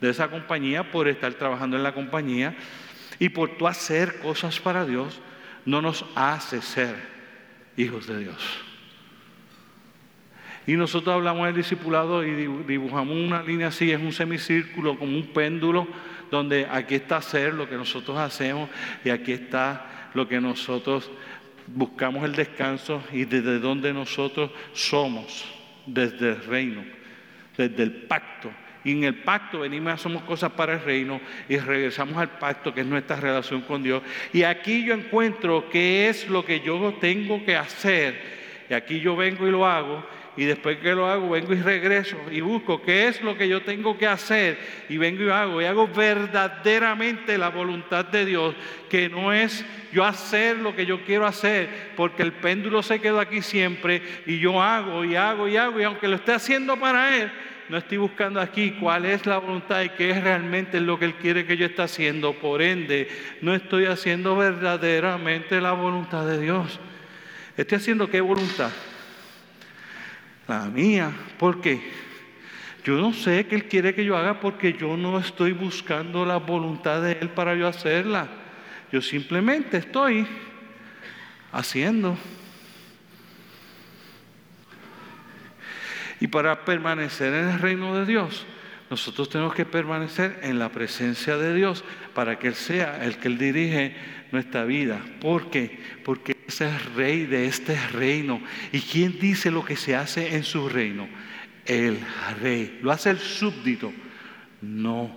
de 0.00 0.10
esa 0.10 0.28
compañía 0.28 0.90
por 0.90 1.08
estar 1.08 1.32
trabajando 1.34 1.76
en 1.76 1.82
la 1.82 1.94
compañía 1.94 2.54
y 3.18 3.28
por 3.28 3.56
tú 3.56 3.68
hacer 3.68 4.18
cosas 4.18 4.58
para 4.58 4.84
Dios, 4.84 5.20
no 5.64 5.80
nos 5.80 6.04
hace 6.14 6.60
ser 6.60 6.96
hijos 7.76 8.06
de 8.06 8.18
Dios. 8.18 8.71
Y 10.66 10.74
nosotros 10.74 11.14
hablamos 11.14 11.46
del 11.46 11.56
discipulado 11.56 12.24
y 12.24 12.46
dibujamos 12.66 13.16
una 13.16 13.42
línea 13.42 13.68
así, 13.68 13.90
es 13.90 14.00
un 14.00 14.12
semicírculo, 14.12 14.96
como 14.96 15.16
un 15.16 15.26
péndulo, 15.28 15.88
donde 16.30 16.66
aquí 16.70 16.94
está 16.94 17.16
hacer 17.16 17.52
lo 17.52 17.68
que 17.68 17.76
nosotros 17.76 18.16
hacemos 18.16 18.70
y 19.04 19.10
aquí 19.10 19.32
está 19.32 20.10
lo 20.14 20.28
que 20.28 20.40
nosotros 20.40 21.10
buscamos 21.66 22.24
el 22.24 22.34
descanso 22.34 23.02
y 23.12 23.24
desde 23.24 23.58
donde 23.58 23.92
nosotros 23.92 24.50
somos, 24.72 25.44
desde 25.84 26.30
el 26.30 26.44
reino, 26.44 26.84
desde 27.56 27.82
el 27.82 27.92
pacto. 27.92 28.50
Y 28.84 28.92
en 28.92 29.04
el 29.04 29.14
pacto 29.16 29.60
venimos, 29.60 29.92
hacemos 29.92 30.22
cosas 30.22 30.52
para 30.52 30.74
el 30.74 30.80
reino 30.80 31.20
y 31.48 31.56
regresamos 31.56 32.16
al 32.16 32.38
pacto 32.38 32.74
que 32.74 32.80
es 32.80 32.86
nuestra 32.86 33.16
relación 33.16 33.62
con 33.62 33.82
Dios. 33.82 34.02
Y 34.32 34.42
aquí 34.42 34.84
yo 34.84 34.94
encuentro 34.94 35.68
qué 35.70 36.08
es 36.08 36.28
lo 36.28 36.44
que 36.44 36.60
yo 36.60 36.94
tengo 37.00 37.44
que 37.44 37.56
hacer. 37.56 38.42
Y 38.68 38.74
aquí 38.74 39.00
yo 39.00 39.14
vengo 39.16 39.46
y 39.46 39.50
lo 39.50 39.66
hago 39.66 40.04
y 40.36 40.44
después 40.44 40.78
que 40.78 40.94
lo 40.94 41.06
hago 41.06 41.30
vengo 41.30 41.52
y 41.52 41.60
regreso 41.60 42.16
y 42.30 42.40
busco 42.40 42.80
qué 42.82 43.08
es 43.08 43.20
lo 43.20 43.36
que 43.36 43.48
yo 43.48 43.62
tengo 43.62 43.98
que 43.98 44.06
hacer 44.06 44.58
y 44.88 44.96
vengo 44.96 45.24
y 45.24 45.28
hago 45.28 45.60
y 45.60 45.66
hago 45.66 45.88
verdaderamente 45.88 47.36
la 47.36 47.50
voluntad 47.50 48.06
de 48.06 48.24
Dios, 48.24 48.54
que 48.88 49.08
no 49.08 49.32
es 49.32 49.64
yo 49.92 50.04
hacer 50.04 50.58
lo 50.58 50.74
que 50.74 50.86
yo 50.86 51.04
quiero 51.04 51.26
hacer, 51.26 51.92
porque 51.96 52.22
el 52.22 52.32
péndulo 52.32 52.82
se 52.82 53.00
quedó 53.00 53.20
aquí 53.20 53.42
siempre 53.42 54.02
y 54.26 54.38
yo 54.38 54.62
hago 54.62 55.04
y 55.04 55.16
hago 55.16 55.48
y 55.48 55.56
hago 55.56 55.80
y 55.80 55.84
aunque 55.84 56.08
lo 56.08 56.16
esté 56.16 56.32
haciendo 56.32 56.78
para 56.78 57.16
Él, 57.16 57.30
no 57.68 57.76
estoy 57.76 57.98
buscando 57.98 58.40
aquí 58.40 58.72
cuál 58.72 59.04
es 59.04 59.26
la 59.26 59.38
voluntad 59.38 59.82
y 59.82 59.90
qué 59.90 60.10
es 60.10 60.22
realmente 60.22 60.80
lo 60.80 60.98
que 60.98 61.06
Él 61.06 61.14
quiere 61.14 61.46
que 61.46 61.56
yo 61.56 61.66
esté 61.66 61.82
haciendo. 61.82 62.34
Por 62.34 62.60
ende, 62.60 63.08
no 63.40 63.54
estoy 63.54 63.86
haciendo 63.86 64.36
verdaderamente 64.36 65.60
la 65.60 65.72
voluntad 65.72 66.26
de 66.26 66.40
Dios. 66.40 66.80
Estoy 67.56 67.76
haciendo 67.76 68.10
qué 68.10 68.20
voluntad? 68.20 68.70
La 70.60 70.70
mía. 70.70 71.12
porque 71.38 71.80
Yo 72.84 72.96
no 72.96 73.12
sé 73.12 73.46
qué 73.46 73.54
Él 73.54 73.68
quiere 73.68 73.94
que 73.94 74.04
yo 74.04 74.16
haga 74.16 74.40
porque 74.40 74.72
yo 74.72 74.96
no 74.96 75.18
estoy 75.18 75.52
buscando 75.52 76.26
la 76.26 76.38
voluntad 76.38 77.00
de 77.02 77.12
Él 77.12 77.30
para 77.30 77.54
yo 77.54 77.68
hacerla. 77.68 78.28
Yo 78.90 79.00
simplemente 79.00 79.76
estoy 79.78 80.26
haciendo. 81.52 82.16
Y 86.20 86.26
para 86.26 86.64
permanecer 86.64 87.32
en 87.34 87.48
el 87.50 87.58
reino 87.58 87.96
de 87.96 88.06
Dios, 88.06 88.46
nosotros 88.90 89.28
tenemos 89.28 89.54
que 89.54 89.64
permanecer 89.64 90.38
en 90.42 90.58
la 90.58 90.68
presencia 90.68 91.36
de 91.36 91.54
Dios 91.54 91.84
para 92.14 92.38
que 92.38 92.48
Él 92.48 92.54
sea 92.54 93.04
el 93.04 93.16
que 93.18 93.28
Él 93.28 93.38
dirige 93.38 93.96
nuestra 94.32 94.64
vida. 94.64 95.00
¿Por 95.20 95.50
qué? 95.50 95.80
Porque 96.04 96.31
es 96.46 96.60
el 96.60 96.78
rey 96.94 97.26
de 97.26 97.46
este 97.46 97.76
reino. 97.88 98.40
¿Y 98.72 98.80
quién 98.80 99.18
dice 99.18 99.50
lo 99.50 99.64
que 99.64 99.76
se 99.76 99.94
hace 99.96 100.34
en 100.34 100.44
su 100.44 100.68
reino? 100.68 101.08
El 101.64 101.98
rey. 102.40 102.78
¿Lo 102.82 102.92
hace 102.92 103.10
el 103.10 103.18
súbdito? 103.18 103.92
No. 104.60 105.14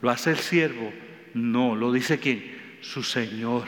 ¿Lo 0.00 0.10
hace 0.10 0.30
el 0.30 0.38
siervo? 0.38 0.92
No. 1.34 1.74
¿Lo 1.76 1.92
dice 1.92 2.18
quién? 2.18 2.78
Su 2.80 3.02
Señor. 3.02 3.64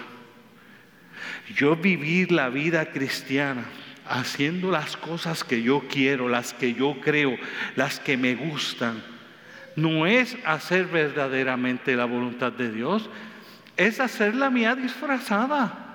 Yo 1.54 1.76
vivir 1.76 2.32
la 2.32 2.48
vida 2.48 2.92
cristiana 2.92 3.64
haciendo 4.06 4.70
las 4.70 4.96
cosas 4.96 5.44
que 5.44 5.62
yo 5.62 5.84
quiero, 5.88 6.28
las 6.28 6.52
que 6.52 6.74
yo 6.74 6.96
creo, 7.00 7.36
las 7.76 8.00
que 8.00 8.16
me 8.16 8.34
gustan, 8.34 9.02
no 9.76 10.06
es 10.06 10.36
hacer 10.44 10.86
verdaderamente 10.86 11.94
la 11.94 12.06
voluntad 12.06 12.52
de 12.52 12.72
Dios, 12.72 13.08
es 13.76 14.00
hacer 14.00 14.34
la 14.34 14.50
mía 14.50 14.74
disfrazada. 14.74 15.89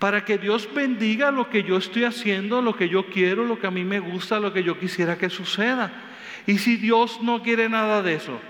Para 0.00 0.24
que 0.24 0.38
Dios 0.38 0.66
bendiga 0.74 1.30
lo 1.30 1.50
que 1.50 1.62
yo 1.62 1.76
estoy 1.76 2.04
haciendo, 2.04 2.62
lo 2.62 2.74
que 2.74 2.88
yo 2.88 3.06
quiero, 3.06 3.44
lo 3.44 3.60
que 3.60 3.66
a 3.66 3.70
mí 3.70 3.84
me 3.84 4.00
gusta, 4.00 4.40
lo 4.40 4.50
que 4.50 4.64
yo 4.64 4.80
quisiera 4.80 5.18
que 5.18 5.28
suceda. 5.28 5.92
Y 6.46 6.56
si 6.56 6.76
Dios 6.76 7.20
no 7.22 7.42
quiere 7.42 7.68
nada 7.68 8.02
de 8.02 8.14
eso, 8.14 8.40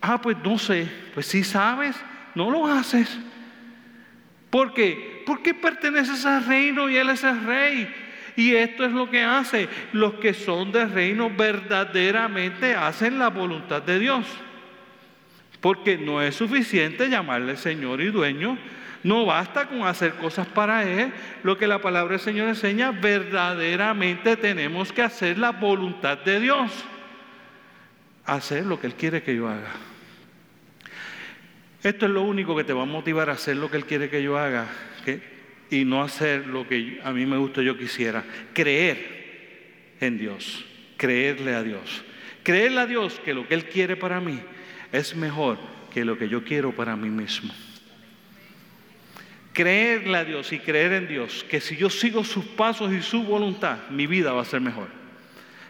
ah, 0.00 0.20
pues 0.22 0.36
no 0.44 0.56
sé, 0.56 0.88
pues 1.14 1.26
si 1.26 1.42
sabes, 1.42 1.96
no 2.36 2.48
lo 2.48 2.68
haces. 2.68 3.18
¿Por 4.50 4.72
qué? 4.72 5.24
Porque 5.26 5.52
perteneces 5.52 6.24
al 6.24 6.46
reino 6.46 6.88
y 6.88 6.96
Él 6.96 7.10
es 7.10 7.24
el 7.24 7.44
rey. 7.44 7.92
Y 8.36 8.54
esto 8.54 8.84
es 8.84 8.92
lo 8.92 9.10
que 9.10 9.24
hace. 9.24 9.68
Los 9.92 10.14
que 10.14 10.32
son 10.32 10.70
del 10.70 10.92
reino 10.92 11.28
verdaderamente 11.28 12.76
hacen 12.76 13.18
la 13.18 13.30
voluntad 13.30 13.82
de 13.82 13.98
Dios. 13.98 14.26
Porque 15.60 15.98
no 15.98 16.22
es 16.22 16.36
suficiente 16.36 17.10
llamarle 17.10 17.56
Señor 17.56 18.00
y 18.00 18.12
dueño. 18.12 18.56
No 19.04 19.26
basta 19.26 19.66
con 19.66 19.82
hacer 19.82 20.14
cosas 20.14 20.46
para 20.46 20.82
Él. 20.82 21.12
Lo 21.42 21.56
que 21.56 21.66
la 21.66 21.80
palabra 21.80 22.12
del 22.12 22.20
Señor 22.20 22.48
enseña, 22.48 22.90
verdaderamente 22.90 24.36
tenemos 24.36 24.92
que 24.92 25.02
hacer 25.02 25.38
la 25.38 25.52
voluntad 25.52 26.18
de 26.18 26.40
Dios. 26.40 26.72
Hacer 28.24 28.66
lo 28.66 28.80
que 28.80 28.88
Él 28.88 28.94
quiere 28.94 29.22
que 29.22 29.34
yo 29.36 29.48
haga. 29.48 29.72
Esto 31.82 32.06
es 32.06 32.12
lo 32.12 32.22
único 32.22 32.56
que 32.56 32.64
te 32.64 32.72
va 32.72 32.82
a 32.82 32.86
motivar 32.86 33.30
a 33.30 33.34
hacer 33.34 33.56
lo 33.56 33.70
que 33.70 33.76
Él 33.76 33.84
quiere 33.84 34.10
que 34.10 34.22
yo 34.22 34.36
haga 34.36 34.66
y 35.70 35.84
no 35.84 36.02
hacer 36.02 36.46
lo 36.46 36.66
que 36.66 37.00
a 37.04 37.12
mí 37.12 37.26
me 37.26 37.36
gusta 37.36 37.62
yo 37.62 37.78
quisiera. 37.78 38.24
Creer 38.52 39.96
en 40.00 40.18
Dios, 40.18 40.64
creerle 40.96 41.54
a 41.54 41.62
Dios. 41.62 42.04
Creerle 42.42 42.80
a 42.80 42.86
Dios 42.86 43.20
que 43.24 43.34
lo 43.34 43.46
que 43.46 43.54
Él 43.54 43.66
quiere 43.66 43.96
para 43.96 44.20
mí 44.20 44.40
es 44.90 45.14
mejor 45.14 45.58
que 45.92 46.04
lo 46.04 46.18
que 46.18 46.28
yo 46.28 46.44
quiero 46.44 46.72
para 46.72 46.96
mí 46.96 47.10
mismo. 47.10 47.52
Creerle 49.58 50.16
a 50.16 50.24
Dios 50.24 50.52
y 50.52 50.60
creer 50.60 50.92
en 50.92 51.08
Dios 51.08 51.44
que 51.50 51.60
si 51.60 51.76
yo 51.76 51.90
sigo 51.90 52.22
sus 52.22 52.44
pasos 52.44 52.92
y 52.92 53.02
su 53.02 53.24
voluntad, 53.24 53.78
mi 53.90 54.06
vida 54.06 54.32
va 54.32 54.42
a 54.42 54.44
ser 54.44 54.60
mejor. 54.60 54.86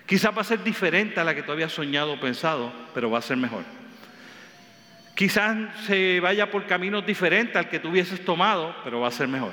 Quizás 0.04 0.36
va 0.36 0.42
a 0.42 0.44
ser 0.44 0.62
diferente 0.62 1.18
a 1.20 1.24
la 1.24 1.34
que 1.34 1.42
tú 1.42 1.52
habías 1.52 1.72
soñado 1.72 2.12
o 2.12 2.20
pensado, 2.20 2.70
pero 2.92 3.10
va 3.10 3.20
a 3.20 3.22
ser 3.22 3.38
mejor. 3.38 3.64
Quizás 5.14 5.86
se 5.86 6.20
vaya 6.20 6.50
por 6.50 6.66
caminos 6.66 7.06
diferentes 7.06 7.56
al 7.56 7.70
que 7.70 7.78
tú 7.78 7.88
hubieses 7.88 8.22
tomado, 8.22 8.76
pero 8.84 9.00
va 9.00 9.08
a 9.08 9.10
ser 9.10 9.26
mejor. 9.26 9.52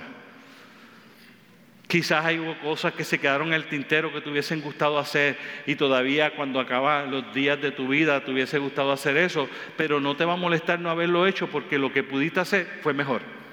Quizás 1.87 2.25
hay 2.25 2.57
cosas 2.61 2.91
que 2.91 3.05
se 3.05 3.19
quedaron 3.19 3.47
en 3.47 3.53
el 3.53 3.69
tintero 3.69 4.11
que 4.11 4.19
te 4.19 4.29
hubiesen 4.29 4.59
gustado 4.59 4.99
hacer 4.99 5.37
y 5.65 5.75
todavía 5.75 6.35
cuando 6.35 6.59
acaban 6.59 7.09
los 7.09 7.33
días 7.33 7.61
de 7.61 7.71
tu 7.71 7.87
vida 7.87 8.21
te 8.25 8.31
hubiese 8.31 8.59
gustado 8.59 8.91
hacer 8.91 9.15
eso, 9.15 9.47
pero 9.77 10.01
no 10.01 10.17
te 10.17 10.25
va 10.25 10.33
a 10.33 10.35
molestar 10.35 10.81
no 10.81 10.89
haberlo 10.89 11.25
hecho 11.25 11.47
porque 11.47 11.79
lo 11.79 11.93
que 11.93 12.03
pudiste 12.03 12.41
hacer 12.41 12.67
fue 12.83 12.93
mejor. 12.93 13.44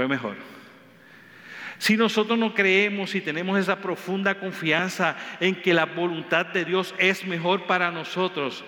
Fue 0.00 0.08
mejor. 0.08 0.36
Si 1.76 1.94
nosotros 1.94 2.38
no 2.38 2.54
creemos 2.54 3.14
y 3.14 3.20
tenemos 3.20 3.58
esa 3.58 3.82
profunda 3.82 4.36
confianza 4.36 5.14
en 5.40 5.60
que 5.60 5.74
la 5.74 5.84
voluntad 5.84 6.46
de 6.46 6.64
Dios 6.64 6.94
es 6.96 7.26
mejor 7.26 7.66
para 7.66 7.90
nosotros, 7.90 8.64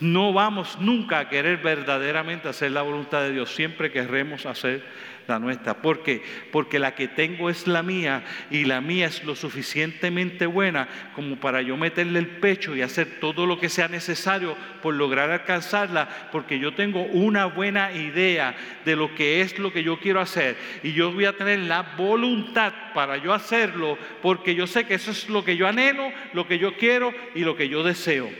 no 0.00 0.34
vamos 0.34 0.78
nunca 0.78 1.18
a 1.18 1.28
querer 1.30 1.62
verdaderamente 1.62 2.50
hacer 2.50 2.72
la 2.72 2.82
voluntad 2.82 3.22
de 3.22 3.32
Dios, 3.32 3.54
siempre 3.54 3.90
querremos 3.90 4.44
hacer 4.44 4.84
la 5.28 5.38
nuestra. 5.38 5.74
¿Por 5.74 6.02
qué? 6.02 6.22
Porque 6.52 6.78
la 6.78 6.94
que 6.94 7.08
tengo 7.08 7.50
es 7.50 7.66
la 7.66 7.82
mía 7.82 8.24
y 8.50 8.64
la 8.64 8.80
mía 8.80 9.06
es 9.06 9.24
lo 9.24 9.34
suficientemente 9.34 10.46
buena 10.46 10.88
como 11.14 11.36
para 11.36 11.62
yo 11.62 11.76
meterle 11.76 12.18
el 12.18 12.26
pecho 12.26 12.76
y 12.76 12.82
hacer 12.82 13.18
todo 13.20 13.46
lo 13.46 13.58
que 13.58 13.68
sea 13.68 13.88
necesario 13.88 14.56
por 14.82 14.94
lograr 14.94 15.30
alcanzarla, 15.30 16.28
porque 16.32 16.58
yo 16.58 16.74
tengo 16.74 17.02
una 17.02 17.46
buena 17.46 17.92
idea 17.92 18.54
de 18.84 18.96
lo 18.96 19.14
que 19.14 19.40
es 19.40 19.58
lo 19.58 19.72
que 19.72 19.82
yo 19.82 19.98
quiero 19.98 20.20
hacer 20.20 20.56
y 20.82 20.92
yo 20.92 21.12
voy 21.12 21.24
a 21.24 21.36
tener 21.36 21.60
la 21.60 21.82
voluntad 21.96 22.72
para 22.94 23.16
yo 23.16 23.32
hacerlo, 23.32 23.98
porque 24.22 24.54
yo 24.54 24.66
sé 24.66 24.86
que 24.86 24.94
eso 24.94 25.10
es 25.10 25.28
lo 25.28 25.44
que 25.44 25.56
yo 25.56 25.66
anhelo, 25.66 26.10
lo 26.32 26.46
que 26.46 26.58
yo 26.58 26.76
quiero 26.76 27.12
y 27.34 27.40
lo 27.40 27.56
que 27.56 27.68
yo 27.68 27.82
deseo. 27.82 28.30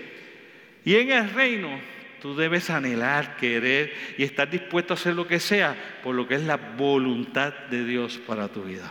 Y 0.85 0.95
en 0.95 1.11
el 1.11 1.31
reino 1.31 1.96
tú 2.27 2.35
debes 2.35 2.71
anhelar, 2.71 3.37
querer 3.37 3.93
y 4.19 4.25
estar 4.25 4.51
dispuesto 4.51 4.93
a 4.93 4.97
hacer 4.97 5.15
lo 5.15 5.29
que 5.29 5.39
sea 5.39 5.77
por 6.03 6.13
lo 6.13 6.27
que 6.27 6.35
es 6.35 6.43
la 6.43 6.57
voluntad 6.57 7.55
de 7.71 7.85
Dios 7.85 8.19
para 8.19 8.49
tu 8.49 8.65
vida. 8.65 8.91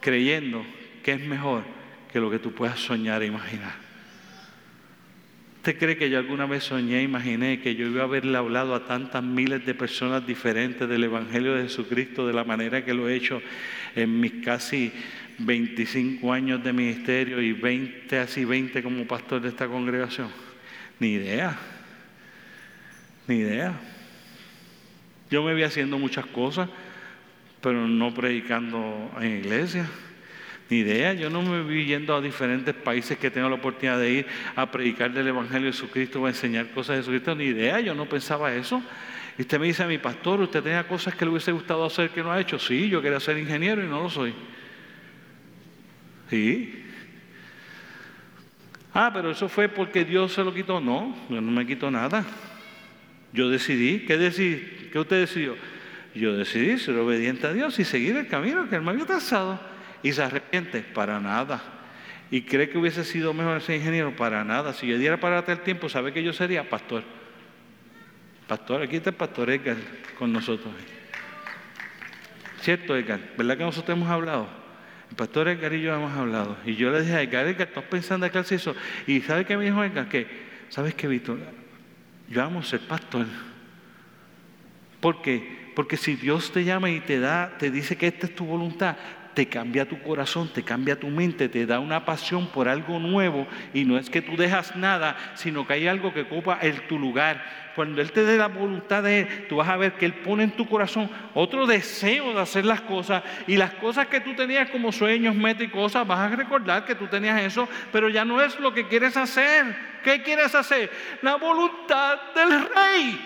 Creyendo 0.00 0.64
que 1.04 1.12
es 1.12 1.20
mejor 1.20 1.64
que 2.10 2.18
lo 2.18 2.30
que 2.30 2.38
tú 2.38 2.52
puedas 2.52 2.80
soñar 2.80 3.22
e 3.22 3.26
imaginar. 3.26 3.74
¿Usted 5.56 5.78
cree 5.78 5.98
que 5.98 6.08
yo 6.08 6.18
alguna 6.18 6.46
vez 6.46 6.64
soñé, 6.64 7.02
imaginé 7.02 7.60
que 7.60 7.74
yo 7.74 7.86
iba 7.86 8.00
a 8.00 8.04
haberle 8.04 8.38
hablado 8.38 8.74
a 8.74 8.86
tantas 8.86 9.22
miles 9.22 9.66
de 9.66 9.74
personas 9.74 10.26
diferentes 10.26 10.88
del 10.88 11.04
Evangelio 11.04 11.54
de 11.54 11.64
Jesucristo 11.64 12.26
de 12.26 12.32
la 12.32 12.44
manera 12.44 12.82
que 12.82 12.94
lo 12.94 13.10
he 13.10 13.14
hecho 13.14 13.42
en 13.94 14.20
mis 14.20 14.42
casi 14.42 14.90
25 15.36 16.32
años 16.32 16.64
de 16.64 16.72
ministerio 16.72 17.42
y 17.42 17.52
20, 17.52 18.18
así 18.18 18.46
20 18.46 18.82
como 18.82 19.06
pastor 19.06 19.42
de 19.42 19.50
esta 19.50 19.68
congregación? 19.68 20.30
Ni 20.98 21.08
idea. 21.08 21.75
Ni 23.26 23.36
idea. 23.36 23.74
Yo 25.30 25.42
me 25.42 25.54
vi 25.54 25.64
haciendo 25.64 25.98
muchas 25.98 26.26
cosas, 26.26 26.68
pero 27.60 27.86
no 27.88 28.14
predicando 28.14 29.10
en 29.20 29.38
iglesia. 29.38 29.86
Ni 30.68 30.78
idea, 30.78 31.12
yo 31.12 31.30
no 31.30 31.42
me 31.42 31.62
vi 31.62 31.86
yendo 31.86 32.14
a 32.14 32.20
diferentes 32.20 32.74
países 32.74 33.18
que 33.18 33.30
tengo 33.30 33.48
la 33.48 33.56
oportunidad 33.56 33.98
de 33.98 34.10
ir 34.10 34.26
a 34.54 34.70
predicar 34.70 35.12
del 35.12 35.28
Evangelio 35.28 35.66
de 35.66 35.72
Jesucristo 35.72 36.20
o 36.20 36.26
a 36.26 36.30
enseñar 36.30 36.68
cosas 36.70 36.96
de 36.96 37.02
Jesucristo. 37.02 37.34
Ni 37.34 37.44
idea, 37.44 37.80
yo 37.80 37.94
no 37.94 38.08
pensaba 38.08 38.52
eso. 38.54 38.82
Y 39.38 39.42
usted 39.42 39.60
me 39.60 39.66
dice 39.66 39.82
a 39.82 39.86
mi 39.86 39.98
pastor, 39.98 40.40
¿usted 40.40 40.62
tenía 40.62 40.86
cosas 40.86 41.14
que 41.14 41.24
le 41.24 41.30
hubiese 41.30 41.52
gustado 41.52 41.84
hacer 41.84 42.10
que 42.10 42.22
no 42.22 42.32
ha 42.32 42.40
hecho? 42.40 42.58
Sí, 42.58 42.88
yo 42.88 43.02
quería 43.02 43.20
ser 43.20 43.38
ingeniero 43.38 43.84
y 43.84 43.86
no 43.86 44.02
lo 44.02 44.10
soy. 44.10 44.34
Sí, 46.30 46.82
Ah, 48.98 49.10
pero 49.12 49.30
eso 49.30 49.46
fue 49.46 49.68
porque 49.68 50.06
Dios 50.06 50.32
se 50.32 50.42
lo 50.42 50.54
quitó. 50.54 50.80
No, 50.80 51.14
yo 51.28 51.38
no 51.42 51.52
me 51.52 51.66
quito 51.66 51.90
nada. 51.90 52.24
Yo 53.36 53.50
decidí. 53.50 54.06
¿Qué, 54.06 54.16
decidí? 54.16 54.88
¿Qué 54.90 54.98
usted 54.98 55.20
decidió? 55.20 55.56
Yo 56.14 56.34
decidí 56.34 56.78
ser 56.78 56.96
obediente 56.96 57.46
a 57.46 57.52
Dios 57.52 57.78
y 57.78 57.84
seguir 57.84 58.16
el 58.16 58.26
camino 58.26 58.68
que 58.70 58.76
Él 58.76 58.82
me 58.82 58.92
había 58.92 59.04
trazado. 59.04 59.60
Y 60.02 60.12
se 60.12 60.22
arrepiente, 60.22 60.80
para 60.80 61.20
nada. 61.20 61.62
¿Y 62.30 62.42
cree 62.42 62.70
que 62.70 62.78
hubiese 62.78 63.04
sido 63.04 63.34
mejor 63.34 63.60
ser 63.60 63.76
ingeniero? 63.76 64.16
Para 64.16 64.42
nada. 64.42 64.72
Si 64.72 64.86
yo 64.86 64.96
diera 64.96 65.20
para 65.20 65.40
el 65.40 65.60
tiempo, 65.60 65.90
¿sabe 65.90 66.14
que 66.14 66.22
yo 66.22 66.32
sería? 66.32 66.68
Pastor. 66.68 67.04
Pastor, 68.48 68.82
aquí 68.82 68.96
está 68.96 69.10
el 69.10 69.16
pastor 69.16 69.50
Edgar 69.50 69.76
con 70.18 70.32
nosotros. 70.32 70.72
¿Cierto, 72.62 72.96
Edgar? 72.96 73.20
¿Verdad 73.36 73.58
que 73.58 73.64
nosotros 73.64 73.96
hemos 73.96 74.08
hablado? 74.08 74.48
El 75.10 75.16
pastor 75.16 75.48
Edgar 75.48 75.74
y 75.74 75.82
yo 75.82 75.94
hemos 75.94 76.16
hablado. 76.16 76.56
Y 76.64 76.74
yo 76.74 76.90
le 76.90 77.02
dije 77.02 77.14
a 77.14 77.22
Edgar, 77.22 77.46
Edgar, 77.46 77.68
¿estás 77.68 77.84
pensando 77.84 78.30
que 78.30 78.38
hace 78.38 78.54
eso? 78.54 78.74
Y 79.06 79.20
¿sabe 79.20 79.44
qué 79.44 79.58
me 79.58 79.66
dijo 79.66 79.84
Edgar? 79.84 80.08
Que, 80.08 80.26
¿sabes 80.70 80.94
qué, 80.94 81.06
Víctor? 81.06 81.65
Yo 82.28 82.42
amo 82.42 82.62
ser 82.62 82.80
pastor. 82.80 83.26
¿Por 85.00 85.22
qué? 85.22 85.72
Porque 85.74 85.96
si 85.96 86.16
Dios 86.16 86.52
te 86.52 86.64
llama 86.64 86.90
y 86.90 87.00
te 87.00 87.20
da, 87.20 87.56
te 87.58 87.70
dice 87.70 87.96
que 87.96 88.06
esta 88.06 88.26
es 88.26 88.34
tu 88.34 88.44
voluntad, 88.44 88.96
te 89.36 89.46
cambia 89.46 89.86
tu 89.86 90.00
corazón, 90.00 90.48
te 90.48 90.62
cambia 90.62 90.98
tu 90.98 91.08
mente, 91.08 91.50
te 91.50 91.66
da 91.66 91.78
una 91.78 92.06
pasión 92.06 92.46
por 92.46 92.70
algo 92.70 92.98
nuevo 92.98 93.46
y 93.74 93.84
no 93.84 93.98
es 93.98 94.08
que 94.08 94.22
tú 94.22 94.34
dejas 94.34 94.74
nada, 94.76 95.14
sino 95.34 95.66
que 95.66 95.74
hay 95.74 95.86
algo 95.86 96.14
que 96.14 96.22
ocupa 96.22 96.58
el, 96.62 96.80
tu 96.86 96.98
lugar. 96.98 97.44
Cuando 97.74 98.00
Él 98.00 98.12
te 98.12 98.24
dé 98.24 98.38
la 98.38 98.46
voluntad 98.46 99.02
de 99.02 99.20
Él, 99.20 99.46
tú 99.46 99.56
vas 99.56 99.68
a 99.68 99.76
ver 99.76 99.92
que 99.92 100.06
Él 100.06 100.14
pone 100.14 100.44
en 100.44 100.52
tu 100.52 100.66
corazón 100.66 101.10
otro 101.34 101.66
deseo 101.66 102.32
de 102.32 102.40
hacer 102.40 102.64
las 102.64 102.80
cosas 102.80 103.22
y 103.46 103.58
las 103.58 103.74
cosas 103.74 104.06
que 104.06 104.20
tú 104.20 104.34
tenías 104.34 104.70
como 104.70 104.90
sueños, 104.90 105.34
metas 105.34 105.64
y 105.64 105.68
cosas, 105.68 106.06
vas 106.06 106.32
a 106.32 106.34
recordar 106.34 106.86
que 106.86 106.94
tú 106.94 107.06
tenías 107.06 107.38
eso, 107.42 107.68
pero 107.92 108.08
ya 108.08 108.24
no 108.24 108.40
es 108.40 108.58
lo 108.58 108.72
que 108.72 108.88
quieres 108.88 109.18
hacer. 109.18 109.66
¿Qué 110.02 110.22
quieres 110.22 110.54
hacer? 110.54 110.90
La 111.20 111.36
voluntad 111.36 112.18
del 112.34 112.62
Rey. 112.74 113.20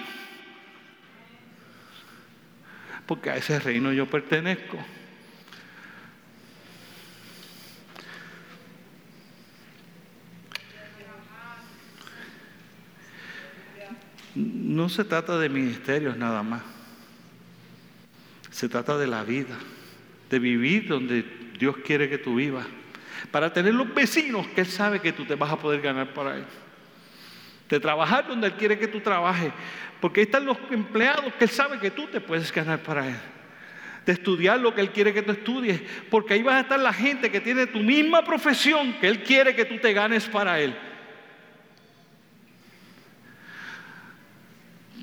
Porque 3.07 3.31
a 3.31 3.37
ese 3.37 3.61
reino 3.61 3.93
yo 3.93 4.07
pertenezco. 4.07 4.77
No 14.35 14.89
se 14.89 15.05
trata 15.05 15.39
de 15.39 15.49
ministerios 15.49 16.17
nada 16.17 16.43
más. 16.43 16.63
Se 18.51 18.69
trata 18.69 18.99
de 18.99 19.07
la 19.07 19.25
vida, 19.25 19.57
de 20.29 20.39
vivir 20.39 20.89
donde 20.89 21.25
Dios 21.59 21.77
quiere 21.85 22.09
que 22.09 22.19
tú 22.19 22.37
vivas, 22.37 22.67
para 23.31 23.53
tener 23.53 23.75
los 23.75 23.93
vecinos 23.95 24.47
que 24.49 24.63
Él 24.63 24.67
sabe 24.67 25.01
que 25.01 25.13
tú 25.13 25.25
te 25.25 25.35
vas 25.35 25.53
a 25.53 25.59
poder 25.59 25.81
ganar 25.81 26.13
para 26.15 26.37
Él. 26.37 26.45
De 27.69 27.79
trabajar 27.79 28.27
donde 28.27 28.49
Él 28.49 28.55
quiere 28.55 28.79
que 28.79 28.89
tú 28.89 29.01
trabajes, 29.01 29.53
porque 30.01 30.21
ahí 30.21 30.25
están 30.27 30.47
los 30.47 30.59
empleados 30.71 31.33
que 31.35 31.45
Él 31.45 31.51
sabe 31.51 31.79
que 31.79 31.91
tú 31.91 32.07
te 32.07 32.21
puedes 32.21 32.53
ganar 32.53 32.81
para 32.81 33.09
Él. 33.09 33.17
De 34.07 34.13
estudiar 34.13 34.59
lo 34.59 34.75
que 34.75 34.81
Él 34.81 34.91
quiere 34.91 35.13
que 35.13 35.23
tú 35.23 35.33
estudies, 35.33 35.81
porque 36.11 36.35
ahí 36.35 36.43
vas 36.43 36.57
a 36.57 36.61
estar 36.61 36.81
la 36.81 36.93
gente 36.93 37.31
que 37.31 37.41
tiene 37.41 37.67
tu 37.67 37.79
misma 37.81 38.25
profesión 38.25 38.95
que 38.95 39.09
Él 39.09 39.23
quiere 39.23 39.55
que 39.55 39.65
tú 39.65 39.79
te 39.79 39.93
ganes 39.93 40.27
para 40.27 40.61
Él. 40.61 40.75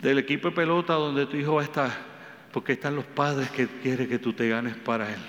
Del 0.02 0.20
equipo 0.20 0.50
de 0.50 0.56
pelota 0.56 0.94
donde 0.94 1.26
tu 1.26 1.38
hijo 1.38 1.56
va 1.56 1.62
a 1.62 1.66
estar, 1.66 1.92
porque 2.52 2.74
están 2.74 2.96
los 2.96 3.06
padres 3.06 3.50
que 3.52 3.68
quieren 3.68 4.08
que 4.08 4.20
tú 4.20 4.34
te 4.34 4.48
ganes 4.50 4.76
para 4.76 5.10
él. 5.10 5.20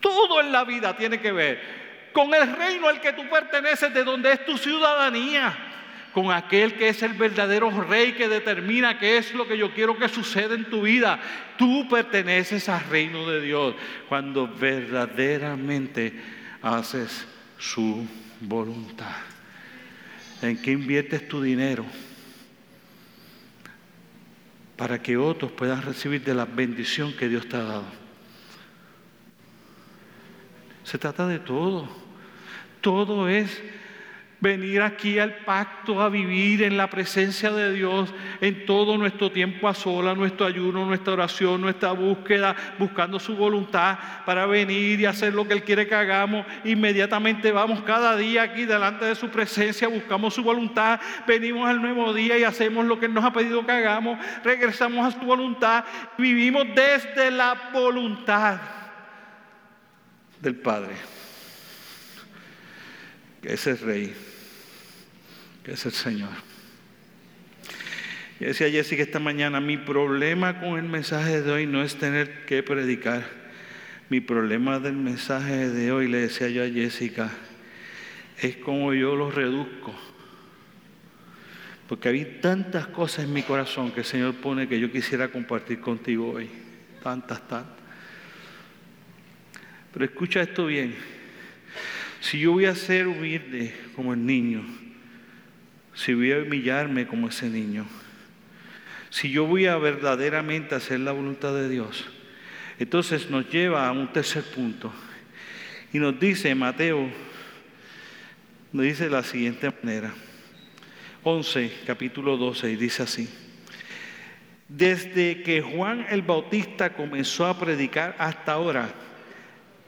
Todo 0.00 0.40
en 0.40 0.52
la 0.52 0.64
vida 0.64 0.96
tiene 0.96 1.20
que 1.20 1.32
ver 1.32 1.82
con 2.12 2.32
el 2.34 2.54
reino 2.54 2.88
al 2.88 3.00
que 3.00 3.12
tú 3.12 3.22
perteneces, 3.28 3.92
de 3.92 4.04
donde 4.04 4.32
es 4.32 4.44
tu 4.44 4.58
ciudadanía, 4.58 5.56
con 6.12 6.30
aquel 6.30 6.74
que 6.74 6.88
es 6.88 7.02
el 7.02 7.14
verdadero 7.14 7.70
rey 7.70 8.12
que 8.12 8.28
determina 8.28 8.98
qué 8.98 9.16
es 9.16 9.32
lo 9.34 9.48
que 9.48 9.56
yo 9.56 9.72
quiero 9.72 9.96
que 9.96 10.08
suceda 10.08 10.54
en 10.54 10.66
tu 10.66 10.82
vida. 10.82 11.18
Tú 11.56 11.88
perteneces 11.88 12.68
al 12.68 12.84
reino 12.84 13.26
de 13.28 13.40
Dios 13.40 13.74
cuando 14.08 14.46
verdaderamente 14.46 16.12
haces 16.60 17.26
su 17.58 18.06
voluntad. 18.40 19.16
¿En 20.42 20.60
qué 20.60 20.72
inviertes 20.72 21.26
tu 21.28 21.40
dinero? 21.40 21.86
Para 24.82 25.00
que 25.00 25.16
otros 25.16 25.52
puedan 25.52 25.80
recibir 25.80 26.24
de 26.24 26.34
la 26.34 26.44
bendición 26.44 27.12
que 27.12 27.28
Dios 27.28 27.48
te 27.48 27.54
ha 27.54 27.62
dado. 27.62 27.84
Se 30.82 30.98
trata 30.98 31.28
de 31.28 31.38
todo. 31.38 31.88
Todo 32.80 33.28
es 33.28 33.62
venir 34.42 34.82
aquí 34.82 35.20
al 35.20 35.36
pacto 35.36 36.02
a 36.02 36.08
vivir 36.08 36.64
en 36.64 36.76
la 36.76 36.90
presencia 36.90 37.52
de 37.52 37.72
Dios 37.72 38.12
en 38.40 38.66
todo 38.66 38.98
nuestro 38.98 39.30
tiempo 39.30 39.68
a 39.68 39.74
sola, 39.74 40.16
nuestro 40.16 40.46
ayuno, 40.46 40.84
nuestra 40.84 41.12
oración, 41.12 41.60
nuestra 41.60 41.92
búsqueda, 41.92 42.56
buscando 42.76 43.20
su 43.20 43.36
voluntad 43.36 43.96
para 44.26 44.44
venir 44.46 44.98
y 44.98 45.06
hacer 45.06 45.32
lo 45.32 45.46
que 45.46 45.54
Él 45.54 45.62
quiere 45.62 45.86
que 45.86 45.94
hagamos. 45.94 46.44
Inmediatamente 46.64 47.52
vamos 47.52 47.82
cada 47.82 48.16
día 48.16 48.42
aquí 48.42 48.64
delante 48.64 49.04
de 49.04 49.14
su 49.14 49.28
presencia, 49.28 49.86
buscamos 49.86 50.34
su 50.34 50.42
voluntad, 50.42 51.00
venimos 51.24 51.70
al 51.70 51.80
nuevo 51.80 52.12
día 52.12 52.36
y 52.36 52.42
hacemos 52.42 52.84
lo 52.84 52.98
que 52.98 53.06
Él 53.06 53.14
nos 53.14 53.24
ha 53.24 53.32
pedido 53.32 53.64
que 53.64 53.70
hagamos, 53.70 54.18
regresamos 54.42 55.06
a 55.06 55.16
su 55.16 55.24
voluntad, 55.24 55.84
vivimos 56.18 56.66
desde 56.74 57.30
la 57.30 57.70
voluntad 57.72 58.60
del 60.40 60.56
Padre, 60.56 60.96
que 63.40 63.52
es 63.52 63.66
el 63.68 63.78
Rey 63.78 64.31
que 65.64 65.72
es 65.72 65.86
el 65.86 65.92
Señor. 65.92 66.30
Y 68.40 68.44
decía 68.46 68.68
Jessica 68.70 69.02
esta 69.02 69.20
mañana, 69.20 69.60
mi 69.60 69.76
problema 69.76 70.58
con 70.60 70.78
el 70.78 70.84
mensaje 70.84 71.42
de 71.42 71.52
hoy 71.52 71.66
no 71.66 71.82
es 71.82 71.96
tener 71.96 72.44
que 72.44 72.62
predicar. 72.62 73.24
Mi 74.08 74.20
problema 74.20 74.80
del 74.80 74.94
mensaje 74.94 75.70
de 75.70 75.92
hoy, 75.92 76.08
le 76.08 76.18
decía 76.18 76.48
yo 76.48 76.64
a 76.64 76.68
Jessica, 76.68 77.30
es 78.40 78.56
como 78.56 78.92
yo 78.94 79.14
lo 79.14 79.30
reduzco. 79.30 79.94
Porque 81.88 82.08
hay 82.08 82.38
tantas 82.40 82.88
cosas 82.88 83.26
en 83.26 83.32
mi 83.32 83.42
corazón 83.42 83.92
que 83.92 84.00
el 84.00 84.06
Señor 84.06 84.34
pone 84.34 84.66
que 84.68 84.80
yo 84.80 84.90
quisiera 84.90 85.28
compartir 85.28 85.80
contigo 85.80 86.32
hoy. 86.32 86.50
Tantas, 87.02 87.46
tantas. 87.46 87.78
Pero 89.92 90.04
escucha 90.04 90.42
esto 90.42 90.66
bien. 90.66 90.94
Si 92.20 92.40
yo 92.40 92.52
voy 92.52 92.64
a 92.64 92.74
ser 92.74 93.06
humilde 93.06 93.74
como 93.94 94.14
el 94.14 94.24
niño, 94.24 94.64
si 95.94 96.14
voy 96.14 96.32
a 96.32 96.38
humillarme 96.38 97.06
como 97.06 97.28
ese 97.28 97.48
niño, 97.48 97.86
si 99.10 99.30
yo 99.30 99.46
voy 99.46 99.66
a 99.66 99.76
verdaderamente 99.76 100.74
hacer 100.74 101.00
la 101.00 101.12
voluntad 101.12 101.54
de 101.54 101.68
Dios, 101.68 102.06
entonces 102.78 103.28
nos 103.30 103.48
lleva 103.50 103.86
a 103.86 103.92
un 103.92 104.12
tercer 104.12 104.42
punto. 104.42 104.92
Y 105.92 105.98
nos 105.98 106.18
dice 106.18 106.54
Mateo, 106.54 107.10
nos 108.72 108.84
dice 108.84 109.04
de 109.04 109.10
la 109.10 109.22
siguiente 109.22 109.70
manera, 109.82 110.14
11, 111.22 111.72
capítulo 111.86 112.36
12, 112.38 112.70
y 112.70 112.76
dice 112.76 113.02
así. 113.02 113.28
Desde 114.68 115.42
que 115.42 115.60
Juan 115.60 116.06
el 116.08 116.22
Bautista 116.22 116.94
comenzó 116.94 117.46
a 117.46 117.58
predicar 117.58 118.16
hasta 118.18 118.52
ahora, 118.52 118.88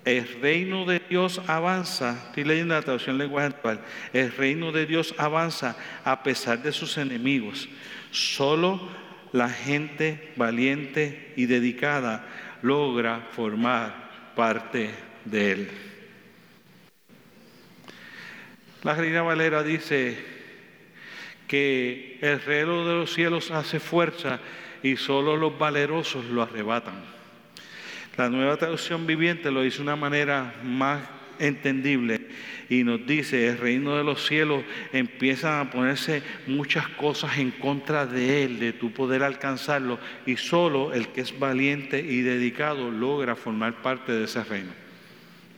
el 0.05 0.41
reino 0.41 0.85
de 0.85 1.01
Dios 1.09 1.41
avanza, 1.47 2.25
estoy 2.27 2.45
leyendo 2.45 2.75
la 2.75 2.83
traducción 2.83 3.17
lenguaje 3.17 3.49
actual, 3.49 3.81
el 4.13 4.33
reino 4.33 4.71
de 4.71 4.87
Dios 4.87 5.15
avanza 5.17 5.77
a 6.05 6.23
pesar 6.23 6.63
de 6.63 6.73
sus 6.73 6.99
enemigos. 6.99 7.69
Solo 8.11 8.89
la 9.33 9.49
gente 9.49 10.33
valiente 10.37 11.33
y 11.37 11.47
dedicada 11.47 12.27
logra 12.63 13.29
formar 13.33 14.33
parte 14.37 14.91
de 15.25 15.53
él. 15.53 15.71
La 18.83 18.95
Reina 18.95 19.23
Valera 19.23 19.63
dice 19.63 20.19
que 21.49 22.19
el 22.21 22.41
reloj 22.43 22.87
de 22.87 22.95
los 22.95 23.15
cielos 23.15 23.51
hace 23.51 23.81
fuerza 23.81 24.41
y 24.83 24.97
solo 24.97 25.37
los 25.37 25.59
valerosos 25.59 26.27
lo 26.27 26.43
arrebatan. 26.43 27.14
La 28.17 28.29
nueva 28.29 28.57
traducción 28.57 29.07
viviente 29.07 29.51
lo 29.51 29.62
dice 29.62 29.79
de 29.79 29.83
una 29.85 29.97
manera 29.97 30.55
más 30.62 31.03
entendible 31.39 32.29
y 32.69 32.85
nos 32.85 33.05
dice, 33.07 33.49
el 33.49 33.59
reino 33.59 33.97
de 33.97 34.05
los 34.05 34.27
cielos 34.27 34.65
empiezan 34.93 35.61
a 35.61 35.71
ponerse 35.71 36.23
muchas 36.47 36.89
cosas 36.91 37.39
en 37.39 37.51
contra 37.51 38.07
de 38.07 38.45
él, 38.45 38.59
de 38.59 38.73
tu 38.73 38.93
poder 38.93 39.23
alcanzarlo, 39.23 39.99
y 40.27 40.37
solo 40.37 40.93
el 40.93 41.09
que 41.09 41.21
es 41.23 41.39
valiente 41.39 41.99
y 42.01 42.23
dedicado 42.23 42.91
logra 42.91 43.37
formar 43.37 43.83
parte 43.83 44.12
de 44.12 44.25
ese 44.25 44.45
reino, 44.45 44.73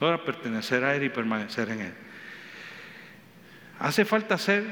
logra 0.01 0.23
pertenecer 0.23 0.83
a 0.83 0.95
él 0.95 1.03
y 1.03 1.09
permanecer 1.09 1.69
en 1.69 1.81
él. 1.81 1.93
Hace 3.79 4.05
falta 4.05 4.37
ser 4.37 4.65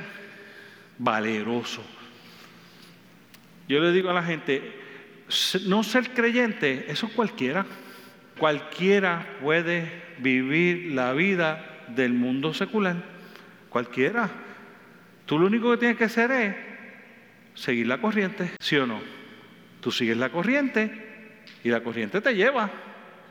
valeroso. 0.98 1.84
Yo 3.68 3.80
le 3.80 3.92
digo 3.92 4.10
a 4.10 4.14
la 4.14 4.24
gente, 4.24 4.85
no 5.66 5.84
ser 5.84 6.12
creyente, 6.12 6.86
eso 6.88 7.10
cualquiera. 7.10 7.66
Cualquiera 8.38 9.38
puede 9.42 10.04
vivir 10.20 10.94
la 10.94 11.14
vida 11.14 11.84
del 11.88 12.14
mundo 12.14 12.54
secular. 12.54 12.96
Cualquiera. 13.70 14.30
Tú 15.26 15.40
lo 15.40 15.48
único 15.48 15.72
que 15.72 15.78
tienes 15.78 15.98
que 15.98 16.04
hacer 16.06 16.32
es 16.32 16.56
seguir 17.54 17.88
la 17.88 18.00
corriente, 18.00 18.52
¿sí 18.60 18.76
o 18.76 18.86
no? 18.86 19.00
Tú 19.82 19.92
sigues 19.92 20.18
la 20.18 20.30
corriente 20.30 20.92
y 21.64 21.70
la 21.70 21.82
corriente 21.82 22.22
te 22.22 22.36
lleva. 22.36 22.70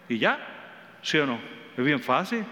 Y 0.09 0.18
ya, 0.18 0.99
¿sí 1.03 1.18
o 1.18 1.26
no? 1.26 1.38
Es 1.76 1.84
bien 1.84 2.01
fácil. 2.01 2.45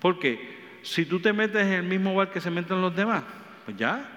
Porque 0.00 0.78
si 0.82 1.04
tú 1.04 1.20
te 1.20 1.32
metes 1.32 1.66
en 1.66 1.72
el 1.72 1.82
mismo 1.82 2.14
bar 2.14 2.30
que 2.30 2.40
se 2.40 2.50
meten 2.50 2.80
los 2.80 2.94
demás, 2.94 3.22
pues 3.64 3.76
ya. 3.76 4.16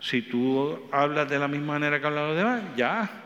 Si 0.00 0.22
tú 0.22 0.88
hablas 0.92 1.28
de 1.28 1.38
la 1.38 1.48
misma 1.48 1.74
manera 1.74 2.00
que 2.00 2.06
hablan 2.06 2.28
los 2.28 2.36
demás, 2.36 2.62
ya. 2.76 3.23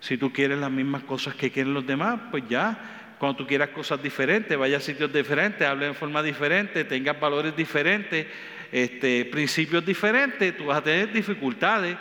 Si 0.00 0.16
tú 0.16 0.32
quieres 0.32 0.58
las 0.58 0.70
mismas 0.70 1.02
cosas 1.02 1.34
que 1.34 1.50
quieren 1.50 1.74
los 1.74 1.86
demás, 1.86 2.18
pues 2.30 2.44
ya. 2.48 3.14
Cuando 3.18 3.38
tú 3.38 3.46
quieras 3.46 3.70
cosas 3.70 4.02
diferentes, 4.02 4.56
vaya 4.58 4.76
a 4.76 4.80
sitios 4.80 5.12
diferentes, 5.12 5.66
hable 5.66 5.86
de 5.86 5.94
forma 5.94 6.22
diferente, 6.22 6.84
tengas 6.84 7.18
valores 7.18 7.56
diferentes, 7.56 8.26
este, 8.70 9.24
principios 9.24 9.86
diferentes, 9.86 10.56
tú 10.56 10.66
vas 10.66 10.78
a 10.78 10.82
tener 10.82 11.12
dificultades 11.12 11.96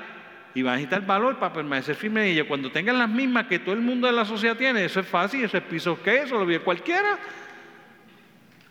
y 0.54 0.62
vas 0.62 0.74
a 0.74 0.76
necesitar 0.76 1.06
valor 1.06 1.38
para 1.38 1.54
permanecer 1.54 1.96
firme 1.96 2.22
en 2.26 2.34
ello. 2.34 2.48
Cuando 2.48 2.72
tengas 2.72 2.96
las 2.98 3.10
mismas 3.10 3.48
que 3.48 3.60
todo 3.60 3.76
el 3.76 3.82
mundo 3.82 4.08
de 4.08 4.14
la 4.14 4.26
sociedad 4.26 4.58
tiene, 4.58 4.86
eso 4.86 5.00
es 5.00 5.08
fácil, 5.08 5.44
eso 5.44 5.58
es 5.58 5.64
piso 5.64 6.02
que 6.02 6.24
eso 6.24 6.38
lo 6.38 6.46
vive 6.46 6.60
cualquiera. 6.60 7.18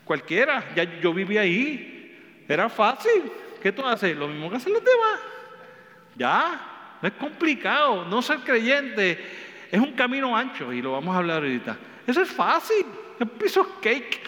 Cualquiera, 0.03 0.63
ya 0.75 0.83
yo 0.99 1.13
viví 1.13 1.37
ahí, 1.37 2.43
era 2.47 2.69
fácil. 2.69 3.23
¿Qué 3.61 3.71
tú 3.71 3.83
haces? 3.83 4.15
Lo 4.15 4.27
mismo 4.27 4.51
que 4.51 4.57
hacen 4.57 4.73
los 4.73 4.83
demás. 4.83 5.19
Ya, 6.15 6.74
no 7.05 7.09
es 7.09 7.17
complicado, 7.19 8.05
no 8.05 8.19
ser 8.23 8.39
creyente 8.39 9.19
es 9.71 9.79
un 9.79 9.91
camino 9.91 10.35
ancho 10.35 10.73
y 10.73 10.81
lo 10.81 10.93
vamos 10.93 11.13
a 11.13 11.19
hablar 11.19 11.43
ahorita. 11.43 11.77
Eso 12.07 12.23
es 12.23 12.29
fácil, 12.31 12.83
es 13.45 13.57
of 13.57 13.67
cake. 13.79 14.21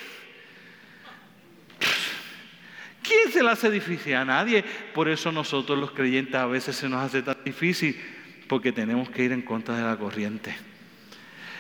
¿Quién 3.02 3.32
se 3.34 3.42
le 3.42 3.50
hace 3.50 3.72
difícil? 3.72 4.14
A 4.14 4.24
nadie. 4.24 4.64
Por 4.94 5.10
eso 5.10 5.32
nosotros 5.32 5.80
los 5.80 5.90
creyentes 5.90 6.36
a 6.36 6.46
veces 6.46 6.76
se 6.76 6.88
nos 6.88 7.04
hace 7.04 7.24
tan 7.24 7.38
difícil 7.44 8.00
porque 8.48 8.72
tenemos 8.72 9.10
que 9.10 9.24
ir 9.24 9.32
en 9.32 9.42
contra 9.42 9.76
de 9.76 9.82
la 9.82 9.98
corriente. 9.98 10.56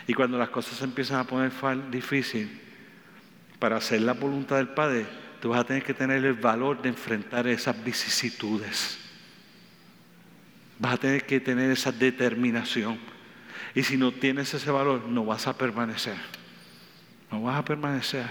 Y 0.06 0.14
cuando 0.14 0.38
las 0.38 0.50
cosas 0.50 0.78
se 0.78 0.84
empiezan 0.84 1.20
a 1.20 1.24
poner 1.24 1.52
difícil 1.90 2.62
para 3.58 3.78
hacer 3.78 4.02
la 4.02 4.14
voluntad 4.14 4.58
del 4.58 4.70
Padre, 4.70 5.08
tú 5.42 5.50
vas 5.50 5.62
a 5.62 5.64
tener 5.64 5.82
que 5.82 5.96
tener 5.96 6.24
el 6.24 6.34
valor 6.34 6.80
de 6.80 6.90
enfrentar 6.90 7.48
esas 7.48 7.84
vicisitudes. 7.84 9.07
Vas 10.80 10.94
a 10.94 10.98
tener 10.98 11.26
que 11.26 11.40
tener 11.40 11.72
esa 11.72 11.92
determinación. 11.92 13.00
Y 13.74 13.84
si 13.84 13.98
no 13.98 14.12
tienes 14.12 14.54
ese 14.54 14.72
valor, 14.72 15.08
no 15.08 15.26
vas 15.26 15.48
a 15.48 15.58
permanecer. 15.58 16.18
No 17.32 17.42
vas 17.42 17.58
a 17.58 17.66
permanecer. 17.66 18.26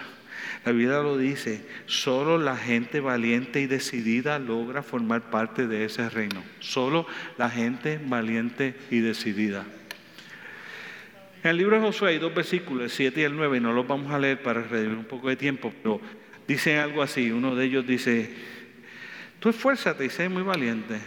La 0.64 0.72
vida 0.72 1.02
lo 1.02 1.16
dice, 1.16 1.66
solo 1.86 2.38
la 2.38 2.56
gente 2.56 3.00
valiente 3.00 3.60
y 3.60 3.66
decidida 3.66 4.38
logra 4.38 4.82
formar 4.82 5.30
parte 5.30 5.66
de 5.66 5.84
ese 5.84 6.08
reino. 6.08 6.42
Solo 6.60 7.06
la 7.38 7.50
gente 7.50 8.00
valiente 8.04 8.74
y 8.90 9.00
decidida. 9.00 9.64
En 11.42 11.50
el 11.50 11.58
libro 11.58 11.76
de 11.76 11.82
Josué 11.82 12.10
hay 12.10 12.18
dos 12.18 12.34
versículos, 12.34 12.84
el 12.84 12.90
7 12.90 13.20
y 13.20 13.24
el 13.24 13.36
9, 13.36 13.58
y 13.58 13.60
no 13.60 13.72
los 13.72 13.86
vamos 13.86 14.10
a 14.12 14.18
leer 14.18 14.42
para 14.42 14.62
redimir 14.62 14.98
un 14.98 15.04
poco 15.04 15.28
de 15.28 15.36
tiempo, 15.36 15.72
pero 15.82 16.00
dicen 16.48 16.78
algo 16.78 17.02
así. 17.02 17.30
Uno 17.30 17.54
de 17.54 17.66
ellos 17.66 17.86
dice, 17.86 18.34
tú 19.38 19.48
esfuérzate 19.48 20.04
y 20.04 20.10
sé 20.10 20.28
muy 20.28 20.42
valiente 20.42 20.98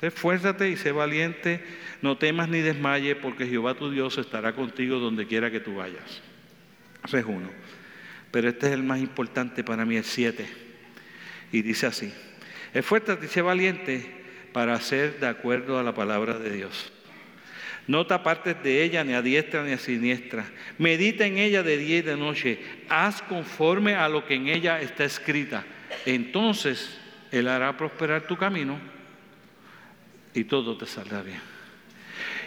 Esfuérzate 0.00 0.68
y 0.70 0.76
sé 0.76 0.92
valiente, 0.92 1.64
no 2.02 2.18
temas 2.18 2.48
ni 2.48 2.60
desmayes, 2.60 3.16
porque 3.16 3.46
Jehová 3.46 3.74
tu 3.74 3.90
Dios 3.90 4.18
estará 4.18 4.52
contigo 4.54 4.98
donde 4.98 5.26
quiera 5.26 5.50
que 5.50 5.60
tú 5.60 5.76
vayas. 5.76 6.20
Ese 7.04 7.20
es 7.20 7.24
uno. 7.24 7.48
Pero 8.30 8.48
este 8.48 8.66
es 8.66 8.72
el 8.72 8.82
más 8.82 9.00
importante 9.00 9.62
para 9.62 9.84
mí, 9.84 9.96
el 9.96 10.04
siete. 10.04 10.46
Y 11.52 11.62
dice 11.62 11.86
así, 11.86 12.12
esfuérzate 12.72 13.26
y 13.26 13.28
sé 13.28 13.42
valiente 13.42 14.24
para 14.52 14.74
hacer 14.74 15.20
de 15.20 15.28
acuerdo 15.28 15.78
a 15.78 15.82
la 15.82 15.94
palabra 15.94 16.38
de 16.38 16.50
Dios. 16.50 16.92
No 17.86 18.06
te 18.06 18.14
apartes 18.14 18.62
de 18.62 18.82
ella 18.82 19.04
ni 19.04 19.12
a 19.12 19.22
diestra 19.22 19.62
ni 19.62 19.72
a 19.72 19.78
siniestra. 19.78 20.46
Medita 20.78 21.26
en 21.26 21.38
ella 21.38 21.62
de 21.62 21.76
día 21.76 21.98
y 21.98 22.02
de 22.02 22.16
noche. 22.16 22.58
Haz 22.88 23.20
conforme 23.22 23.94
a 23.94 24.08
lo 24.08 24.26
que 24.26 24.34
en 24.34 24.48
ella 24.48 24.80
está 24.80 25.04
escrita. 25.04 25.64
Entonces 26.06 26.98
Él 27.30 27.46
hará 27.46 27.76
prosperar 27.76 28.26
tu 28.26 28.36
camino 28.36 28.94
y 30.34 30.44
todo 30.44 30.76
te 30.76 30.86
saldrá 30.86 31.22
bien. 31.22 31.40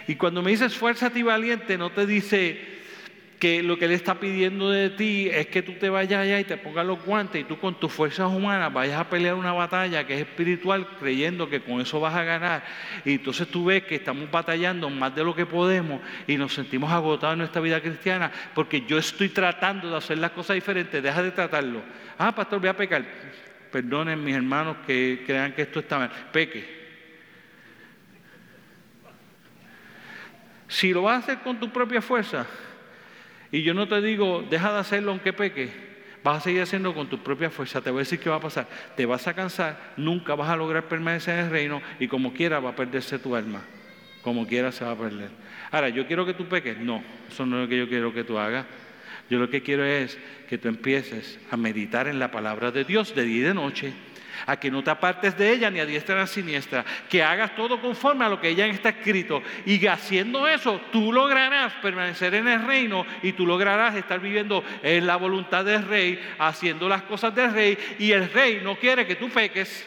Y 0.06 0.14
cuando 0.14 0.42
me 0.42 0.50
dice 0.50 0.66
esfuérzate 0.66 1.18
y 1.18 1.22
valiente, 1.22 1.76
no 1.76 1.90
te 1.90 2.06
dice 2.06 2.78
que 3.38 3.62
lo 3.62 3.78
que 3.78 3.84
Él 3.84 3.92
está 3.92 4.18
pidiendo 4.18 4.70
de 4.70 4.90
ti 4.90 5.28
es 5.32 5.46
que 5.46 5.62
tú 5.62 5.74
te 5.74 5.88
vayas 5.88 6.22
allá 6.22 6.40
y 6.40 6.44
te 6.44 6.56
pongas 6.56 6.84
los 6.84 7.04
guantes 7.04 7.40
y 7.40 7.44
tú 7.44 7.58
con 7.58 7.78
tus 7.78 7.92
fuerzas 7.92 8.28
humanas 8.32 8.72
vayas 8.72 8.98
a 8.98 9.08
pelear 9.08 9.34
una 9.34 9.52
batalla 9.52 10.06
que 10.06 10.14
es 10.14 10.20
espiritual 10.20 10.86
creyendo 10.98 11.48
que 11.48 11.60
con 11.60 11.80
eso 11.80 12.00
vas 12.00 12.14
a 12.14 12.24
ganar. 12.24 12.64
Y 13.04 13.12
entonces 13.12 13.46
tú 13.48 13.66
ves 13.66 13.84
que 13.84 13.96
estamos 13.96 14.30
batallando 14.30 14.90
más 14.90 15.14
de 15.14 15.22
lo 15.22 15.34
que 15.34 15.46
podemos 15.46 16.00
y 16.26 16.36
nos 16.36 16.54
sentimos 16.54 16.90
agotados 16.90 17.34
en 17.34 17.38
nuestra 17.40 17.60
vida 17.60 17.80
cristiana 17.80 18.32
porque 18.54 18.82
yo 18.82 18.98
estoy 18.98 19.28
tratando 19.28 19.90
de 19.90 19.96
hacer 19.96 20.18
las 20.18 20.32
cosas 20.32 20.54
diferentes, 20.54 21.02
deja 21.02 21.22
de 21.22 21.30
tratarlo. 21.30 21.82
Ah, 22.18 22.34
pastor, 22.34 22.58
voy 22.58 22.68
a 22.68 22.76
pecar. 22.76 23.04
Perdonen 23.70 24.24
mis 24.24 24.34
hermanos 24.34 24.78
que 24.86 25.22
crean 25.26 25.52
que 25.52 25.62
esto 25.62 25.80
está 25.80 25.98
mal. 25.98 26.10
Peque. 26.32 26.77
Si 30.68 30.92
lo 30.92 31.02
vas 31.02 31.16
a 31.16 31.18
hacer 31.18 31.38
con 31.38 31.58
tu 31.58 31.70
propia 31.70 32.00
fuerza, 32.00 32.46
y 33.50 33.62
yo 33.62 33.74
no 33.74 33.88
te 33.88 34.00
digo, 34.02 34.44
deja 34.48 34.72
de 34.72 34.78
hacerlo 34.78 35.10
aunque 35.10 35.32
peque, 35.32 35.70
vas 36.22 36.38
a 36.38 36.40
seguir 36.40 36.62
haciendo 36.62 36.94
con 36.94 37.08
tu 37.08 37.18
propia 37.18 37.50
fuerza, 37.50 37.80
te 37.80 37.90
voy 37.90 38.00
a 38.00 38.00
decir 38.00 38.20
qué 38.20 38.28
va 38.28 38.36
a 38.36 38.40
pasar. 38.40 38.68
Te 38.96 39.06
vas 39.06 39.26
a 39.26 39.34
cansar, 39.34 39.94
nunca 39.96 40.34
vas 40.34 40.50
a 40.50 40.56
lograr 40.56 40.84
permanecer 40.84 41.38
en 41.38 41.44
el 41.46 41.50
reino 41.50 41.82
y 41.98 42.08
como 42.08 42.34
quiera 42.34 42.60
va 42.60 42.70
a 42.70 42.76
perderse 42.76 43.18
tu 43.18 43.34
alma. 43.34 43.62
Como 44.22 44.46
quiera 44.46 44.72
se 44.72 44.84
va 44.84 44.92
a 44.92 44.96
perder. 44.96 45.30
Ahora, 45.70 45.88
yo 45.88 46.06
quiero 46.06 46.26
que 46.26 46.34
tú 46.34 46.46
peques. 46.46 46.78
No, 46.78 47.02
eso 47.28 47.46
no 47.46 47.56
es 47.56 47.62
lo 47.62 47.68
que 47.68 47.78
yo 47.78 47.88
quiero 47.88 48.12
que 48.12 48.24
tú 48.24 48.38
hagas. 48.38 48.66
Yo 49.30 49.38
lo 49.38 49.48
que 49.48 49.62
quiero 49.62 49.84
es 49.84 50.18
que 50.48 50.58
tú 50.58 50.68
empieces 50.68 51.38
a 51.50 51.56
meditar 51.56 52.08
en 52.08 52.18
la 52.18 52.30
palabra 52.30 52.70
de 52.70 52.84
Dios 52.84 53.14
de 53.14 53.24
día 53.24 53.36
y 53.36 53.40
de 53.40 53.54
noche 53.54 53.92
a 54.46 54.58
que 54.58 54.70
no 54.70 54.82
te 54.82 54.90
apartes 54.90 55.36
de 55.36 55.52
ella 55.52 55.70
ni 55.70 55.80
a 55.80 55.86
diestra 55.86 56.16
ni 56.16 56.22
a 56.22 56.26
siniestra, 56.26 56.84
que 57.08 57.22
hagas 57.22 57.54
todo 57.54 57.80
conforme 57.80 58.24
a 58.24 58.28
lo 58.28 58.40
que 58.40 58.48
ella 58.48 58.66
está 58.66 58.90
escrito. 58.90 59.42
Y 59.66 59.84
haciendo 59.86 60.46
eso, 60.46 60.80
tú 60.92 61.12
lograrás 61.12 61.72
permanecer 61.74 62.34
en 62.34 62.48
el 62.48 62.66
reino 62.66 63.06
y 63.22 63.32
tú 63.32 63.46
lograrás 63.46 63.94
estar 63.94 64.20
viviendo 64.20 64.64
en 64.82 65.06
la 65.06 65.16
voluntad 65.16 65.64
del 65.64 65.86
rey, 65.86 66.20
haciendo 66.38 66.88
las 66.88 67.02
cosas 67.02 67.34
del 67.34 67.52
rey. 67.52 67.78
Y 67.98 68.12
el 68.12 68.30
rey 68.30 68.60
no 68.62 68.76
quiere 68.76 69.06
que 69.06 69.16
tú 69.16 69.28
peques 69.28 69.86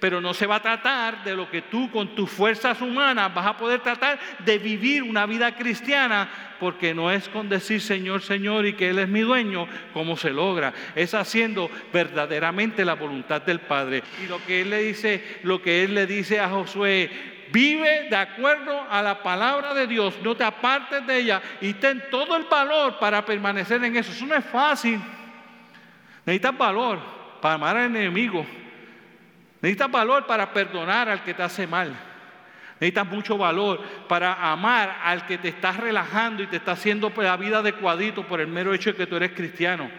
pero 0.00 0.20
no 0.20 0.34
se 0.34 0.46
va 0.46 0.56
a 0.56 0.62
tratar 0.62 1.22
de 1.22 1.36
lo 1.36 1.50
que 1.50 1.62
tú 1.62 1.90
con 1.90 2.14
tus 2.14 2.30
fuerzas 2.30 2.80
humanas 2.80 3.32
vas 3.34 3.46
a 3.46 3.56
poder 3.56 3.80
tratar 3.80 4.18
de 4.38 4.58
vivir 4.58 5.02
una 5.02 5.26
vida 5.26 5.54
cristiana, 5.54 6.28
porque 6.58 6.94
no 6.94 7.10
es 7.10 7.28
con 7.28 7.48
decir 7.48 7.80
Señor, 7.80 8.22
Señor 8.22 8.66
y 8.66 8.72
que 8.72 8.90
Él 8.90 8.98
es 8.98 9.08
mi 9.08 9.20
dueño 9.20 9.68
como 9.92 10.16
se 10.16 10.30
logra, 10.30 10.72
es 10.94 11.14
haciendo 11.14 11.70
verdaderamente 11.92 12.84
la 12.84 12.94
voluntad 12.94 13.42
del 13.42 13.60
Padre. 13.60 14.02
Y 14.24 14.26
lo 14.26 14.44
que 14.44 14.62
Él 14.62 14.70
le 14.70 14.82
dice, 14.82 15.40
lo 15.42 15.62
que 15.62 15.84
Él 15.84 15.94
le 15.94 16.06
dice 16.06 16.40
a 16.40 16.48
Josué, 16.48 17.38
Vive 17.52 18.06
de 18.08 18.14
acuerdo 18.16 18.86
a 18.88 19.02
la 19.02 19.24
palabra 19.24 19.74
de 19.74 19.88
Dios, 19.88 20.14
no 20.22 20.36
te 20.36 20.44
apartes 20.44 21.04
de 21.04 21.18
ella 21.18 21.42
y 21.60 21.74
ten 21.74 22.04
todo 22.08 22.36
el 22.36 22.44
valor 22.44 22.98
para 23.00 23.24
permanecer 23.24 23.82
en 23.82 23.96
eso. 23.96 24.12
Eso 24.12 24.24
no 24.24 24.36
es 24.36 24.44
fácil. 24.44 25.00
Necesitas 26.24 26.56
valor 26.56 27.00
para 27.40 27.54
amar 27.54 27.76
al 27.76 27.86
enemigo, 27.86 28.46
Necesitas 29.62 29.90
valor 29.90 30.26
para 30.26 30.52
perdonar 30.52 31.08
al 31.08 31.22
que 31.22 31.34
te 31.34 31.42
hace 31.42 31.66
mal. 31.66 31.94
Necesitas 32.80 33.06
mucho 33.06 33.36
valor 33.36 33.82
para 34.08 34.50
amar 34.50 35.00
al 35.04 35.26
que 35.26 35.36
te 35.36 35.48
está 35.48 35.72
relajando 35.72 36.42
y 36.42 36.46
te 36.46 36.56
está 36.56 36.72
haciendo 36.72 37.12
la 37.16 37.36
vida 37.36 37.62
de 37.62 37.74
cuadrito 37.74 38.26
por 38.26 38.40
el 38.40 38.46
mero 38.46 38.72
hecho 38.72 38.90
de 38.90 38.96
que 38.96 39.06
tú 39.06 39.16
eres 39.16 39.32
cristiano. 39.32 39.90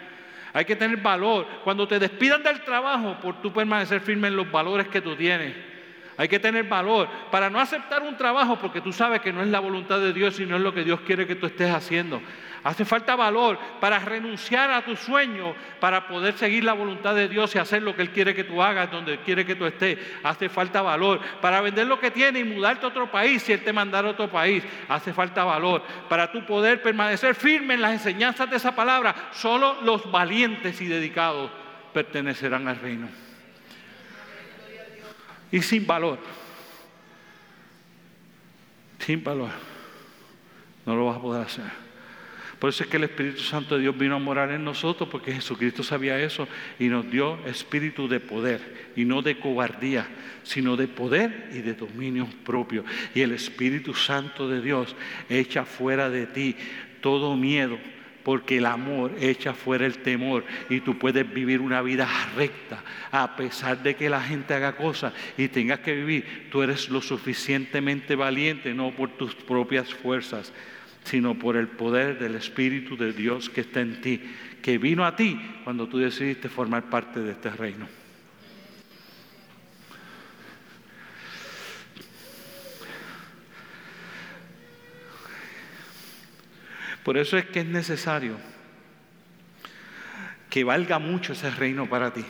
Hay 0.54 0.66
que 0.66 0.76
tener 0.76 0.98
valor. 0.98 1.48
Cuando 1.64 1.88
te 1.88 2.00
despidan 2.00 2.44
del 2.44 2.62
trabajo, 2.62 3.18
por 3.22 3.42
tú 3.42 3.54
permanecer 3.54 4.02
firme 4.02 4.28
en 4.28 4.36
los 4.36 4.52
valores 4.52 4.88
que 4.88 5.02
tú 5.02 5.16
tienes. 5.16 5.71
Hay 6.18 6.28
que 6.28 6.40
tener 6.40 6.66
valor 6.66 7.08
para 7.32 7.50
no 7.50 7.60
aceptar 7.60 8.02
un 8.02 8.18
trabajo 8.18 8.58
porque 8.60 8.82
tú 8.82 8.92
sabes 8.92 9.22
que 9.22 9.34
no 9.34 9.42
es 9.42 9.48
la 9.48 9.60
voluntad 9.60 10.00
de 10.00 10.14
Dios 10.14 10.40
y 10.40 10.46
no 10.46 10.58
es 10.58 10.62
lo 10.62 10.74
que 10.74 10.84
Dios 10.84 11.02
quiere 11.02 11.26
que 11.26 11.36
tú 11.36 11.46
estés 11.46 11.72
haciendo. 11.72 12.22
Hace 12.64 12.86
falta 12.86 13.16
valor 13.16 13.58
para 13.80 13.98
renunciar 13.98 14.70
a 14.70 14.86
tu 14.86 14.96
sueño, 14.96 15.56
para 15.80 16.08
poder 16.08 16.38
seguir 16.38 16.64
la 16.64 16.74
voluntad 16.74 17.16
de 17.16 17.28
Dios 17.28 17.56
y 17.56 17.60
hacer 17.60 17.82
lo 17.82 17.96
que 17.96 18.04
Él 18.04 18.12
quiere 18.12 18.36
que 18.36 18.44
tú 18.44 18.62
hagas, 18.62 18.92
donde 18.92 19.20
quiere 19.22 19.46
que 19.46 19.56
tú 19.56 19.66
estés. 19.66 19.98
Hace 20.24 20.48
falta 20.48 20.84
valor 20.84 21.20
para 21.42 21.62
vender 21.62 21.88
lo 21.88 22.00
que 22.00 22.12
tienes 22.12 22.44
y 22.44 22.46
mudarte 22.46 22.86
a 22.86 22.90
otro 22.90 23.10
país 23.10 23.42
si 23.42 23.54
Él 23.54 23.64
te 23.64 23.74
mandara 23.74 24.10
a 24.10 24.12
otro 24.12 24.30
país. 24.30 24.64
Hace 24.90 25.12
falta 25.12 25.44
valor 25.44 25.82
para 26.08 26.32
tú 26.32 26.46
poder 26.46 26.84
permanecer 26.84 27.34
firme 27.34 27.74
en 27.74 27.82
las 27.82 27.94
enseñanzas 27.94 28.50
de 28.50 28.58
esa 28.58 28.76
palabra. 28.76 29.30
Solo 29.32 29.82
los 29.82 30.12
valientes 30.12 30.80
y 30.82 30.86
dedicados 30.86 31.50
pertenecerán 31.94 32.68
al 32.68 32.80
reino. 32.80 33.21
Y 35.52 35.62
sin 35.62 35.86
valor. 35.86 36.20
Sin 39.00 39.24
valor. 39.24 39.52
No 40.86 40.96
lo 40.96 41.06
vas 41.06 41.18
a 41.18 41.22
poder 41.22 41.42
hacer. 41.44 41.82
Por 42.62 42.70
eso 42.70 42.84
es 42.84 42.90
que 42.92 42.98
el 42.98 43.06
Espíritu 43.06 43.40
Santo 43.40 43.74
de 43.74 43.82
Dios 43.82 43.98
vino 43.98 44.16
a 44.16 44.20
morar 44.20 44.52
en 44.52 44.64
nosotros, 44.64 45.10
porque 45.10 45.34
Jesucristo 45.34 45.82
sabía 45.82 46.20
eso 46.20 46.48
y 46.78 46.90
nos 46.90 47.10
dio 47.10 47.44
espíritu 47.48 48.08
de 48.08 48.20
poder 48.20 48.92
y 48.96 49.04
no 49.04 49.24
de 49.24 49.40
cobardía, 49.40 50.08
sino 50.44 50.78
de 50.78 50.88
poder 50.88 51.50
y 51.56 51.62
de 51.62 51.74
dominio 51.74 52.28
propio. 52.46 52.86
Y 53.16 53.22
el 53.22 53.32
Espíritu 53.32 53.96
Santo 53.96 54.48
de 54.48 54.62
Dios 54.62 54.96
echa 55.28 55.66
fuera 55.66 56.12
de 56.12 56.28
ti 56.28 56.56
todo 57.02 57.36
miedo, 57.36 57.80
porque 58.24 58.58
el 58.58 58.66
amor 58.66 59.12
echa 59.20 59.54
fuera 59.54 59.86
el 59.86 60.00
temor 60.00 60.44
y 60.70 60.82
tú 60.82 60.98
puedes 60.98 61.32
vivir 61.32 61.62
una 61.62 61.82
vida 61.82 62.08
recta 62.36 62.84
a 63.12 63.36
pesar 63.36 63.82
de 63.84 63.96
que 63.96 64.10
la 64.10 64.22
gente 64.22 64.54
haga 64.54 64.76
cosas 64.76 65.14
y 65.38 65.48
tengas 65.48 65.80
que 65.80 65.96
vivir. 65.96 66.48
Tú 66.52 66.62
eres 66.62 66.90
lo 66.90 67.02
suficientemente 67.02 68.16
valiente, 68.16 68.74
no 68.74 68.92
por 68.92 69.10
tus 69.12 69.36
propias 69.36 69.94
fuerzas, 69.94 70.54
sino 71.04 71.36
por 71.36 71.58
el 71.58 71.68
poder 71.68 72.20
del 72.20 72.36
Espíritu 72.36 72.96
de 72.96 73.14
Dios 73.14 73.50
que 73.50 73.62
está 73.62 73.82
en 73.82 74.02
ti, 74.02 74.22
que 74.62 74.78
vino 74.78 75.06
a 75.06 75.16
ti 75.16 75.40
cuando 75.64 75.88
tú 75.88 75.98
decidiste 75.98 76.50
formar 76.50 76.90
parte 76.90 77.20
de 77.20 77.32
este 77.32 77.50
reino. 77.50 78.01
Por 87.04 87.18
eso 87.18 87.38
es 87.38 87.46
que 87.46 87.60
es 87.62 87.66
necesario 87.66 88.38
que 90.50 90.64
valga 90.64 91.00
mucho 91.00 91.34
ese 91.34 91.50
reino 91.50 91.90
para 91.90 92.14
ti. 92.14 92.26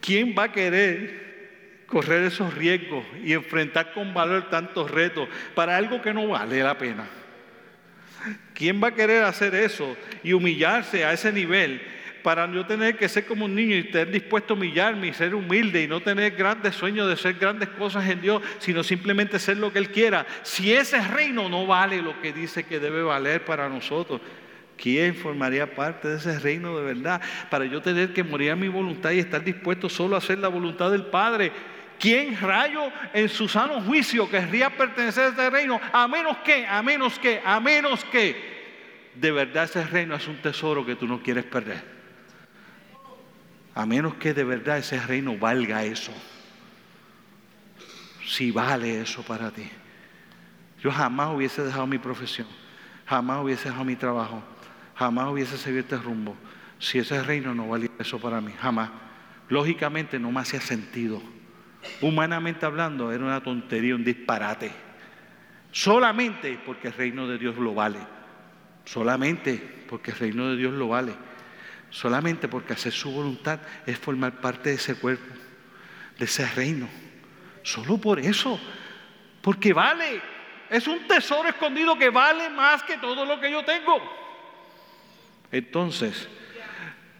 ¿Quién 0.00 0.34
va 0.36 0.44
a 0.44 0.52
querer 0.52 1.22
correr 1.92 2.22
esos 2.22 2.54
riesgos 2.54 3.04
y 3.22 3.34
enfrentar 3.34 3.92
con 3.92 4.14
valor 4.14 4.48
tantos 4.48 4.90
retos 4.90 5.28
para 5.54 5.76
algo 5.76 6.00
que 6.00 6.14
no 6.14 6.26
vale 6.26 6.62
la 6.62 6.78
pena. 6.78 7.04
¿Quién 8.54 8.82
va 8.82 8.88
a 8.88 8.94
querer 8.94 9.24
hacer 9.24 9.54
eso 9.54 9.94
y 10.22 10.32
humillarse 10.32 11.04
a 11.04 11.12
ese 11.12 11.30
nivel 11.30 11.82
para 12.22 12.46
no 12.46 12.64
tener 12.66 12.96
que 12.96 13.08
ser 13.08 13.26
como 13.26 13.44
un 13.44 13.54
niño 13.54 13.76
y 13.76 13.80
estar 13.80 14.10
dispuesto 14.10 14.54
a 14.54 14.56
humillarme 14.56 15.08
y 15.08 15.12
ser 15.12 15.34
humilde 15.34 15.82
y 15.82 15.88
no 15.88 16.00
tener 16.00 16.32
grandes 16.32 16.74
sueños 16.74 17.08
de 17.08 17.16
ser 17.16 17.34
grandes 17.34 17.68
cosas 17.70 18.08
en 18.08 18.20
Dios, 18.20 18.42
sino 18.58 18.82
simplemente 18.82 19.38
ser 19.38 19.56
lo 19.56 19.72
que 19.72 19.78
Él 19.78 19.90
quiera? 19.90 20.26
Si 20.42 20.72
ese 20.72 21.00
reino 21.08 21.48
no 21.48 21.66
vale 21.66 22.00
lo 22.00 22.20
que 22.20 22.32
dice 22.32 22.64
que 22.64 22.80
debe 22.80 23.02
valer 23.02 23.44
para 23.44 23.68
nosotros, 23.68 24.20
¿Quién 24.76 25.14
formaría 25.14 25.76
parte 25.76 26.08
de 26.08 26.16
ese 26.16 26.40
reino 26.40 26.76
de 26.76 26.82
verdad? 26.82 27.20
Para 27.50 27.66
yo 27.66 27.80
tener 27.80 28.12
que 28.12 28.24
morir 28.24 28.50
a 28.50 28.56
mi 28.56 28.66
voluntad 28.66 29.12
y 29.12 29.20
estar 29.20 29.44
dispuesto 29.44 29.88
solo 29.88 30.16
a 30.16 30.18
hacer 30.18 30.38
la 30.38 30.48
voluntad 30.48 30.90
del 30.90 31.06
Padre. 31.06 31.52
¿Quién 32.00 32.36
rayo 32.40 32.90
en 33.14 33.28
su 33.28 33.46
sano 33.46 33.80
juicio 33.82 34.28
querría 34.28 34.70
pertenecer 34.70 35.24
a 35.24 35.28
este 35.28 35.50
reino? 35.50 35.80
A 35.92 36.08
menos 36.08 36.38
que, 36.38 36.66
a 36.66 36.82
menos 36.82 37.16
que, 37.20 37.40
a 37.44 37.60
menos 37.60 38.04
que 38.06 38.34
de 39.14 39.30
verdad 39.30 39.64
ese 39.64 39.84
reino 39.84 40.16
es 40.16 40.26
un 40.26 40.38
tesoro 40.38 40.84
que 40.84 40.96
tú 40.96 41.06
no 41.06 41.22
quieres 41.22 41.44
perder. 41.44 41.91
A 43.74 43.86
menos 43.86 44.14
que 44.14 44.34
de 44.34 44.44
verdad 44.44 44.78
ese 44.78 45.00
reino 45.00 45.38
valga 45.38 45.84
eso. 45.84 46.12
Si 48.26 48.50
vale 48.50 49.00
eso 49.00 49.22
para 49.22 49.50
ti. 49.50 49.68
Yo 50.82 50.90
jamás 50.90 51.34
hubiese 51.34 51.62
dejado 51.62 51.86
mi 51.86 51.98
profesión. 51.98 52.46
Jamás 53.06 53.42
hubiese 53.42 53.68
dejado 53.68 53.84
mi 53.84 53.96
trabajo. 53.96 54.42
Jamás 54.96 55.28
hubiese 55.30 55.56
seguido 55.56 55.80
este 55.80 55.96
rumbo. 55.96 56.36
Si 56.78 56.98
ese 56.98 57.22
reino 57.22 57.54
no 57.54 57.68
valía 57.68 57.90
eso 57.98 58.20
para 58.20 58.40
mí. 58.40 58.52
Jamás. 58.60 58.90
Lógicamente 59.48 60.18
no 60.18 60.30
me 60.32 60.40
hacía 60.40 60.60
sentido. 60.60 61.22
Humanamente 62.00 62.66
hablando, 62.66 63.12
era 63.12 63.24
una 63.24 63.42
tontería, 63.42 63.94
un 63.94 64.04
disparate. 64.04 64.72
Solamente 65.70 66.60
porque 66.64 66.88
el 66.88 66.94
reino 66.94 67.26
de 67.26 67.38
Dios 67.38 67.56
lo 67.56 67.74
vale. 67.74 67.98
Solamente 68.84 69.84
porque 69.88 70.10
el 70.10 70.18
reino 70.18 70.50
de 70.50 70.56
Dios 70.56 70.72
lo 70.72 70.88
vale. 70.88 71.14
Solamente 71.92 72.48
porque 72.48 72.72
hacer 72.72 72.90
su 72.90 73.12
voluntad 73.12 73.60
es 73.84 73.98
formar 73.98 74.40
parte 74.40 74.70
de 74.70 74.76
ese 74.76 74.94
cuerpo, 74.94 75.34
de 76.18 76.24
ese 76.24 76.46
reino. 76.46 76.88
Solo 77.62 77.98
por 77.98 78.18
eso. 78.18 78.58
Porque 79.42 79.74
vale. 79.74 80.20
Es 80.70 80.88
un 80.88 81.06
tesoro 81.06 81.50
escondido 81.50 81.98
que 81.98 82.08
vale 82.08 82.48
más 82.48 82.82
que 82.82 82.96
todo 82.96 83.26
lo 83.26 83.38
que 83.38 83.50
yo 83.50 83.62
tengo. 83.62 84.00
Entonces, 85.50 86.28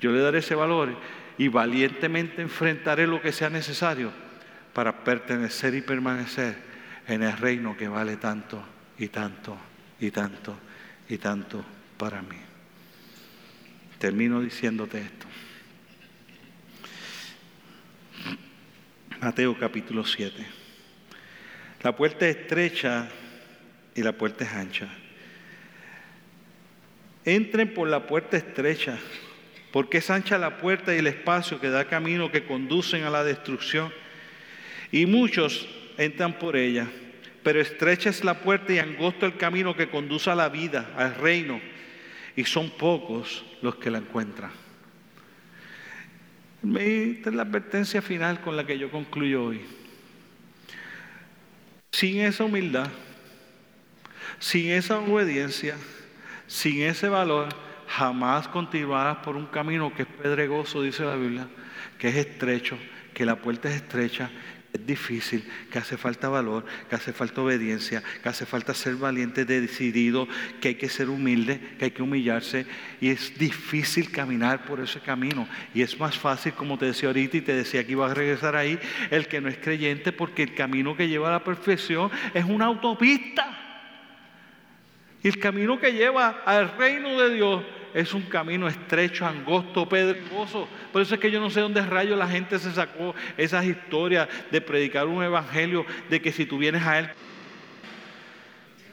yo 0.01 0.11
le 0.11 0.21
daré 0.21 0.39
ese 0.39 0.55
valor 0.55 0.97
y 1.37 1.49
valientemente 1.49 2.41
enfrentaré 2.41 3.07
lo 3.07 3.21
que 3.21 3.31
sea 3.31 3.51
necesario 3.51 4.11
para 4.73 5.05
pertenecer 5.05 5.75
y 5.75 5.83
permanecer 5.83 6.57
en 7.07 7.23
el 7.23 7.37
reino 7.37 7.77
que 7.77 7.89
vale 7.89 8.17
tanto 8.17 8.65
y 8.97 9.09
tanto 9.09 9.59
y 10.01 10.11
tanto 10.11 10.57
y 11.11 11.19
tanto 11.19 11.63
para 11.99 12.23
mí. 12.23 12.52
Termino 14.03 14.41
diciéndote 14.41 14.99
esto. 14.99 15.27
Mateo 19.21 19.57
capítulo 19.57 20.05
7. 20.05 20.45
La 21.85 21.95
puerta 21.95 22.27
es 22.27 22.37
estrecha 22.37 23.09
y 23.95 24.03
la 24.03 24.11
puerta 24.11 24.43
es 24.43 24.53
ancha. 24.55 24.89
Entren 27.25 27.73
por 27.75 27.87
la 27.87 28.09
puerta 28.09 28.37
estrecha, 28.37 28.99
porque 29.71 29.99
es 29.99 30.11
ancha 30.11 30.37
la 30.37 30.59
puerta 30.59 30.93
y 30.93 30.99
el 30.99 31.07
espacio 31.07 31.61
que 31.61 31.71
da 31.71 31.85
camino 31.85 32.33
que 32.33 32.45
conducen 32.45 33.05
a 33.05 33.11
la 33.11 33.23
destrucción. 33.23 33.93
Y 34.91 35.07
muchos 35.07 35.69
entran 35.97 36.41
por 36.41 36.57
ella, 36.57 36.89
pero 37.45 37.61
estrecha 37.61 38.11
es 38.11 38.25
la 38.25 38.41
puerta 38.41 38.73
y 38.73 38.81
angosto 38.81 39.27
el 39.27 39.37
camino 39.37 39.77
que 39.77 39.91
conduce 39.91 40.29
a 40.29 40.35
la 40.35 40.49
vida, 40.49 40.91
al 40.97 41.15
reino, 41.15 41.61
y 42.37 42.45
son 42.45 42.71
pocos 42.71 43.45
los 43.61 43.77
que 43.77 43.91
la 43.91 43.99
encuentran. 43.99 44.51
Esta 46.63 47.31
es 47.31 47.37
la 47.37 47.43
advertencia 47.43 48.01
final 48.01 48.41
con 48.41 48.57
la 48.57 48.65
que 48.65 48.79
yo 48.79 48.91
concluyo 48.91 49.45
hoy. 49.45 49.61
Sin 51.91 52.21
esa 52.21 52.45
humildad, 52.45 52.89
sin 54.39 54.71
esa 54.71 54.99
obediencia, 54.99 55.77
sin 56.47 56.83
ese 56.83 57.09
valor, 57.09 57.49
jamás 57.89 58.49
continuarás 58.49 59.19
por 59.19 59.37
un 59.37 59.47
camino 59.47 59.93
que 59.95 60.03
es 60.03 60.09
pedregoso, 60.09 60.83
dice 60.83 61.05
la 61.05 61.17
Biblia, 61.17 61.49
que 61.99 62.09
es 62.09 62.17
estrecho, 62.17 62.79
que 63.13 63.27
la 63.27 63.37
puerta 63.37 63.69
es 63.69 63.77
estrecha, 63.77 64.31
es 64.73 64.87
difícil, 64.87 65.45
que 65.71 65.79
hace 65.79 65.97
falta 65.99 66.29
valor, 66.29 66.65
que 66.89 66.95
hace 66.95 67.13
falta 67.13 67.43
obediencia, 67.43 68.03
que 68.23 68.29
hace 68.29 68.47
falta 68.47 68.73
ser 68.73 68.97
valiente, 68.97 69.45
decidido, 69.45 70.27
que 70.61 70.69
hay 70.69 70.75
que 70.77 70.89
ser 70.89 71.11
humilde, 71.11 71.61
que 71.79 71.87
hay 71.87 71.91
que 71.91 72.03
humillarse. 72.03 72.65
Y 73.01 73.11
es 73.11 73.39
difícil 73.39 74.11
caminar 74.11 74.65
por 74.65 74.81
ese 74.81 75.01
camino. 75.01 75.47
Y 75.75 75.83
es 75.83 75.99
más 76.01 76.19
fácil, 76.19 76.55
como 76.55 76.79
te 76.79 76.87
decía 76.87 77.11
ahorita 77.11 77.37
y 77.37 77.43
te 77.43 77.55
decía 77.55 77.85
que 77.85 77.93
iba 77.93 78.11
a 78.11 78.15
regresar 78.15 78.57
ahí, 78.57 78.79
el 79.11 79.29
que 79.29 79.43
no 79.43 79.49
es 79.49 79.59
creyente, 79.59 80.11
porque 80.11 80.43
el 80.43 80.55
camino 80.55 80.97
que 80.97 81.09
lleva 81.09 81.29
a 81.29 81.33
la 81.33 81.45
perfección 81.45 82.11
es 82.33 82.45
una 82.45 82.67
autopista. 82.67 83.59
Y 85.23 85.29
el 85.29 85.39
camino 85.39 85.79
que 85.79 85.93
lleva 85.93 86.43
al 86.47 86.77
reino 86.79 87.21
de 87.21 87.35
Dios 87.35 87.63
es 87.95 88.15
un 88.15 88.23
camino 88.23 88.69
estrecho, 88.69 89.27
angosto, 89.27 89.89
pedregoso. 89.89 90.69
Por 90.93 91.03
eso 91.03 91.15
es 91.15 91.21
que 91.21 91.31
yo 91.31 91.41
no 91.41 91.51
sé 91.51 91.61
dónde 91.61 91.83
rayo 91.83 92.17
la 92.17 92.29
gente 92.29 92.59
se 92.59 92.73
sacó 92.73 93.15
esas 93.37 93.65
historias 93.65 94.29
de 94.51 94.61
predicar 94.61 95.07
un 95.07 95.23
evangelio 95.23 95.85
de 96.09 96.21
que 96.21 96.33
si 96.33 96.47
tú 96.47 96.59
vienes 96.59 96.83
a 96.83 96.99
Él. 96.99 97.11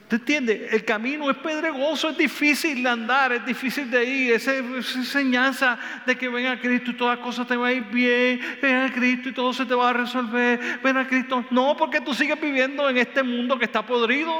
¿Te 0.09 0.15
entiendes? 0.15 0.73
El 0.73 0.83
camino 0.83 1.29
es 1.29 1.37
pedregoso, 1.37 2.09
es 2.09 2.17
difícil 2.17 2.81
de 2.81 2.89
andar, 2.89 3.31
es 3.31 3.45
difícil 3.45 3.91
de 3.91 4.03
ir. 4.03 4.33
Esa, 4.33 4.55
esa 4.55 4.97
enseñanza 4.97 5.77
de 6.03 6.17
que 6.17 6.27
ven 6.27 6.47
a 6.47 6.59
Cristo 6.59 6.89
y 6.89 6.93
todas 6.95 7.19
cosas 7.19 7.47
te 7.47 7.55
van 7.55 7.69
a 7.69 7.73
ir 7.73 7.83
bien. 7.83 8.41
Ven 8.59 8.75
a 8.75 8.91
Cristo 8.91 9.29
y 9.29 9.33
todo 9.33 9.53
se 9.53 9.67
te 9.67 9.75
va 9.75 9.91
a 9.91 9.93
resolver. 9.93 10.79
Ven 10.83 10.97
a 10.97 11.07
Cristo. 11.07 11.45
No, 11.51 11.77
porque 11.77 12.01
tú 12.01 12.15
sigues 12.15 12.41
viviendo 12.41 12.89
en 12.89 12.97
este 12.97 13.21
mundo 13.21 13.59
que 13.59 13.65
está 13.65 13.85
podrido. 13.85 14.33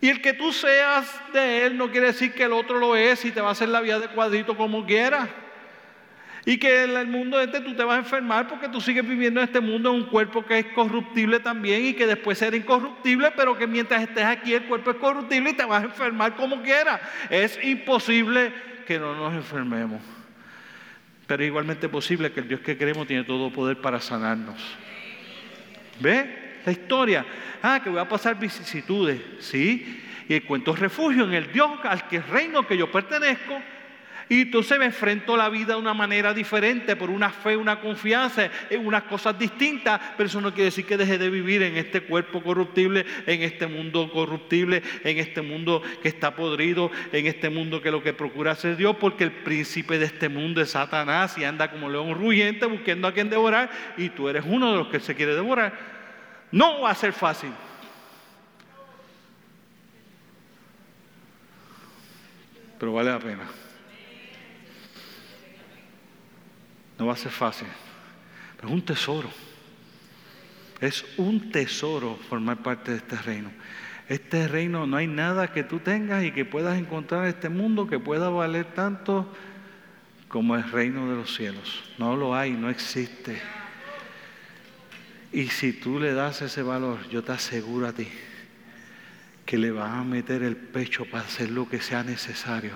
Y 0.00 0.08
el 0.08 0.22
que 0.22 0.32
tú 0.32 0.52
seas 0.52 1.20
de 1.32 1.66
Él 1.66 1.76
no 1.76 1.90
quiere 1.90 2.08
decir 2.08 2.32
que 2.32 2.44
el 2.44 2.52
otro 2.52 2.78
lo 2.78 2.96
es 2.96 3.24
y 3.24 3.32
te 3.32 3.40
va 3.40 3.48
a 3.48 3.52
hacer 3.52 3.68
la 3.68 3.80
vida 3.80 3.98
de 3.98 4.08
cuadrito 4.08 4.56
como 4.56 4.86
quiera. 4.86 5.28
Y 6.46 6.56
que 6.56 6.84
en 6.84 6.96
el 6.96 7.06
mundo 7.06 7.38
este 7.38 7.60
tú 7.60 7.74
te 7.74 7.84
vas 7.84 7.96
a 7.96 7.98
enfermar 7.98 8.48
porque 8.48 8.68
tú 8.68 8.80
sigues 8.80 9.06
viviendo 9.06 9.40
en 9.40 9.46
este 9.46 9.60
mundo 9.60 9.90
en 9.90 9.96
un 9.96 10.06
cuerpo 10.06 10.44
que 10.44 10.58
es 10.58 10.66
corruptible 10.74 11.38
también 11.40 11.84
y 11.84 11.92
que 11.92 12.06
después 12.06 12.38
será 12.38 12.56
incorruptible, 12.56 13.30
pero 13.36 13.58
que 13.58 13.66
mientras 13.66 14.02
estés 14.02 14.24
aquí 14.24 14.54
el 14.54 14.64
cuerpo 14.64 14.92
es 14.92 14.96
corruptible 14.96 15.50
y 15.50 15.52
te 15.52 15.66
vas 15.66 15.82
a 15.82 15.86
enfermar 15.86 16.34
como 16.34 16.62
quiera. 16.62 16.98
Es 17.28 17.62
imposible 17.62 18.54
que 18.86 18.98
no 18.98 19.14
nos 19.14 19.34
enfermemos. 19.34 20.00
Pero 21.26 21.44
igualmente 21.44 21.90
posible 21.90 22.32
que 22.32 22.40
el 22.40 22.48
Dios 22.48 22.60
que 22.60 22.78
queremos 22.78 23.06
tiene 23.06 23.24
todo 23.24 23.52
poder 23.52 23.76
para 23.76 24.00
sanarnos. 24.00 24.60
¿Ve? 26.00 26.39
La 26.64 26.72
historia. 26.72 27.24
Ah, 27.62 27.80
que 27.82 27.90
voy 27.90 28.00
a 28.00 28.08
pasar 28.08 28.38
vicisitudes, 28.38 29.20
¿sí? 29.38 30.02
Y 30.28 30.34
encuentro 30.34 30.74
refugio 30.74 31.24
en 31.24 31.34
el 31.34 31.52
Dios 31.52 31.70
al 31.82 32.06
que 32.08 32.20
reino 32.20 32.66
que 32.66 32.76
yo 32.76 32.90
pertenezco. 32.90 33.60
Y 34.30 34.42
entonces 34.42 34.78
me 34.78 34.84
enfrento 34.84 35.34
a 35.34 35.38
la 35.38 35.48
vida 35.48 35.74
de 35.74 35.80
una 35.80 35.92
manera 35.92 36.32
diferente, 36.32 36.94
por 36.94 37.10
una 37.10 37.30
fe, 37.30 37.56
una 37.56 37.80
confianza, 37.80 38.48
en 38.70 38.86
unas 38.86 39.02
cosas 39.02 39.36
distintas, 39.36 40.00
pero 40.16 40.28
eso 40.28 40.40
no 40.40 40.52
quiere 40.54 40.66
decir 40.66 40.86
que 40.86 40.96
deje 40.96 41.18
de 41.18 41.28
vivir 41.30 41.64
en 41.64 41.76
este 41.76 42.02
cuerpo 42.02 42.40
corruptible, 42.40 43.04
en 43.26 43.42
este 43.42 43.66
mundo 43.66 44.08
corruptible, 44.12 44.84
en 45.02 45.18
este 45.18 45.42
mundo 45.42 45.82
que 46.00 46.06
está 46.06 46.36
podrido, 46.36 46.92
en 47.10 47.26
este 47.26 47.50
mundo 47.50 47.82
que 47.82 47.90
lo 47.90 48.04
que 48.04 48.12
procura 48.12 48.52
hacer 48.52 48.76
Dios, 48.76 48.94
porque 49.00 49.24
el 49.24 49.32
príncipe 49.32 49.98
de 49.98 50.04
este 50.04 50.28
mundo 50.28 50.60
es 50.60 50.70
Satanás 50.70 51.36
y 51.36 51.42
anda 51.42 51.68
como 51.68 51.88
león 51.88 52.14
rugiente 52.14 52.66
buscando 52.66 53.08
a 53.08 53.12
quien 53.12 53.30
devorar, 53.30 53.68
y 53.96 54.10
tú 54.10 54.28
eres 54.28 54.44
uno 54.46 54.70
de 54.70 54.78
los 54.78 54.86
que 54.86 55.00
se 55.00 55.16
quiere 55.16 55.34
devorar. 55.34 55.99
No 56.52 56.82
va 56.82 56.90
a 56.90 56.94
ser 56.94 57.12
fácil. 57.12 57.52
Pero 62.78 62.92
vale 62.94 63.10
la 63.10 63.18
pena. 63.18 63.44
No 66.98 67.06
va 67.06 67.12
a 67.12 67.16
ser 67.16 67.30
fácil. 67.30 67.68
Pero 68.56 68.68
es 68.68 68.74
un 68.74 68.84
tesoro. 68.84 69.30
Es 70.80 71.04
un 71.18 71.52
tesoro 71.52 72.18
formar 72.28 72.62
parte 72.62 72.92
de 72.92 72.96
este 72.96 73.16
reino. 73.16 73.50
Este 74.08 74.48
reino 74.48 74.86
no 74.86 74.96
hay 74.96 75.06
nada 75.06 75.52
que 75.52 75.62
tú 75.62 75.78
tengas 75.78 76.24
y 76.24 76.32
que 76.32 76.44
puedas 76.44 76.78
encontrar 76.78 77.24
en 77.24 77.28
este 77.28 77.48
mundo 77.48 77.86
que 77.86 77.98
pueda 77.98 78.28
valer 78.28 78.64
tanto 78.64 79.30
como 80.28 80.56
el 80.56 80.70
reino 80.72 81.08
de 81.08 81.16
los 81.16 81.34
cielos. 81.34 81.84
No 81.98 82.16
lo 82.16 82.34
hay, 82.34 82.52
no 82.52 82.70
existe. 82.70 83.40
Y 85.32 85.46
si 85.48 85.72
tú 85.72 86.00
le 86.00 86.12
das 86.12 86.42
ese 86.42 86.62
valor, 86.62 87.08
yo 87.08 87.22
te 87.22 87.32
aseguro 87.32 87.86
a 87.86 87.92
ti 87.92 88.08
que 89.46 89.58
le 89.58 89.70
vas 89.70 89.92
a 89.92 90.04
meter 90.04 90.42
el 90.42 90.56
pecho 90.56 91.04
para 91.04 91.24
hacer 91.24 91.50
lo 91.50 91.68
que 91.68 91.80
sea 91.80 92.04
necesario 92.04 92.72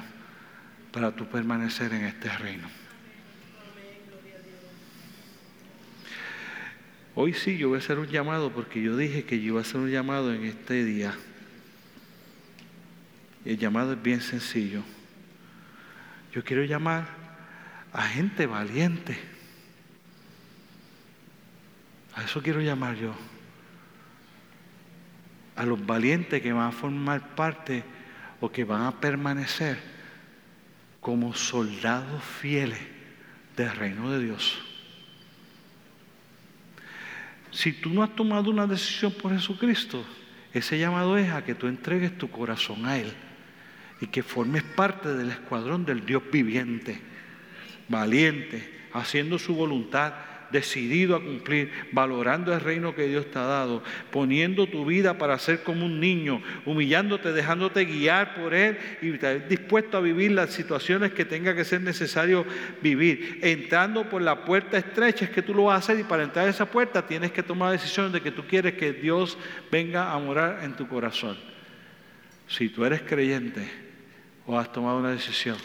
para 0.92 1.14
tú 1.14 1.26
permanecer 1.26 1.92
en 1.92 2.04
este 2.04 2.28
reino. 2.36 2.68
Hoy 7.16 7.32
sí 7.32 7.56
yo 7.58 7.68
voy 7.68 7.76
a 7.76 7.78
hacer 7.78 7.98
un 7.98 8.08
llamado 8.08 8.52
porque 8.52 8.82
yo 8.82 8.96
dije 8.96 9.24
que 9.24 9.38
yo 9.38 9.46
iba 9.46 9.58
a 9.58 9.62
hacer 9.62 9.80
un 9.80 9.90
llamado 9.90 10.32
en 10.32 10.44
este 10.44 10.84
día. 10.84 11.14
El 13.44 13.58
llamado 13.58 13.92
es 13.92 14.02
bien 14.02 14.20
sencillo. 14.20 14.82
Yo 16.32 16.42
quiero 16.42 16.64
llamar 16.64 17.06
a 17.92 18.02
gente 18.02 18.46
valiente 18.46 19.33
a 22.14 22.22
eso 22.22 22.42
quiero 22.42 22.60
llamar 22.60 22.96
yo. 22.96 23.14
A 25.56 25.64
los 25.64 25.84
valientes 25.84 26.40
que 26.42 26.52
van 26.52 26.68
a 26.68 26.72
formar 26.72 27.34
parte 27.34 27.84
o 28.40 28.50
que 28.50 28.64
van 28.64 28.82
a 28.82 29.00
permanecer 29.00 29.78
como 31.00 31.34
soldados 31.34 32.22
fieles 32.22 32.80
del 33.56 33.70
reino 33.70 34.10
de 34.10 34.24
Dios. 34.24 34.58
Si 37.50 37.72
tú 37.72 37.90
no 37.90 38.02
has 38.02 38.14
tomado 38.16 38.50
una 38.50 38.66
decisión 38.66 39.12
por 39.12 39.32
Jesucristo, 39.32 40.04
ese 40.52 40.78
llamado 40.78 41.16
es 41.16 41.30
a 41.30 41.44
que 41.44 41.54
tú 41.54 41.68
entregues 41.68 42.18
tu 42.18 42.30
corazón 42.30 42.86
a 42.86 42.96
Él 42.96 43.12
y 44.00 44.08
que 44.08 44.22
formes 44.22 44.62
parte 44.62 45.14
del 45.14 45.30
escuadrón 45.30 45.84
del 45.84 46.04
Dios 46.04 46.22
viviente, 46.32 47.00
valiente, 47.88 48.88
haciendo 48.92 49.38
su 49.38 49.54
voluntad 49.54 50.14
decidido 50.50 51.16
a 51.16 51.22
cumplir, 51.22 51.70
valorando 51.92 52.52
el 52.52 52.60
reino 52.60 52.94
que 52.94 53.06
Dios 53.06 53.30
te 53.30 53.38
ha 53.38 53.44
dado, 53.44 53.82
poniendo 54.10 54.66
tu 54.66 54.84
vida 54.84 55.18
para 55.18 55.38
ser 55.38 55.62
como 55.62 55.86
un 55.86 56.00
niño, 56.00 56.42
humillándote, 56.64 57.32
dejándote 57.32 57.84
guiar 57.84 58.34
por 58.34 58.54
Él 58.54 58.78
y 59.02 59.10
dispuesto 59.48 59.96
a 59.96 60.00
vivir 60.00 60.32
las 60.32 60.50
situaciones 60.50 61.12
que 61.12 61.24
tenga 61.24 61.54
que 61.54 61.64
ser 61.64 61.80
necesario 61.80 62.44
vivir. 62.82 63.40
Entrando 63.42 64.08
por 64.08 64.22
la 64.22 64.44
puerta 64.44 64.78
estrecha 64.78 65.24
es 65.24 65.30
que 65.30 65.42
tú 65.42 65.54
lo 65.54 65.64
vas 65.64 65.76
a 65.76 65.78
hacer 65.78 66.00
y 66.00 66.04
para 66.04 66.22
entrar 66.22 66.46
a 66.46 66.50
esa 66.50 66.66
puerta 66.66 67.06
tienes 67.06 67.32
que 67.32 67.42
tomar 67.42 67.68
la 67.68 67.72
decisión 67.72 68.12
de 68.12 68.20
que 68.20 68.30
tú 68.30 68.46
quieres 68.46 68.74
que 68.74 68.92
Dios 68.92 69.38
venga 69.70 70.12
a 70.12 70.18
morar 70.18 70.60
en 70.62 70.74
tu 70.74 70.88
corazón. 70.88 71.36
Si 72.46 72.68
tú 72.68 72.84
eres 72.84 73.02
creyente 73.02 73.68
o 74.46 74.58
has 74.58 74.72
tomado 74.72 74.98
una 74.98 75.10
decisión 75.10 75.56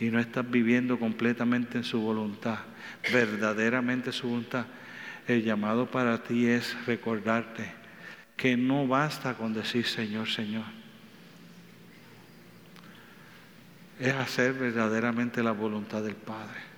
y 0.00 0.10
no 0.10 0.18
estás 0.18 0.48
viviendo 0.50 0.98
completamente 0.98 1.78
en 1.78 1.84
su 1.84 2.00
voluntad, 2.00 2.58
verdaderamente 3.12 4.12
su 4.12 4.28
voluntad, 4.28 4.66
el 5.26 5.42
llamado 5.42 5.90
para 5.90 6.22
ti 6.22 6.46
es 6.46 6.76
recordarte 6.86 7.72
que 8.36 8.56
no 8.56 8.86
basta 8.86 9.34
con 9.34 9.54
decir 9.54 9.86
Señor, 9.86 10.28
Señor. 10.28 10.64
Es 13.98 14.12
hacer 14.12 14.54
verdaderamente 14.54 15.42
la 15.42 15.52
voluntad 15.52 16.02
del 16.02 16.16
Padre. 16.16 16.73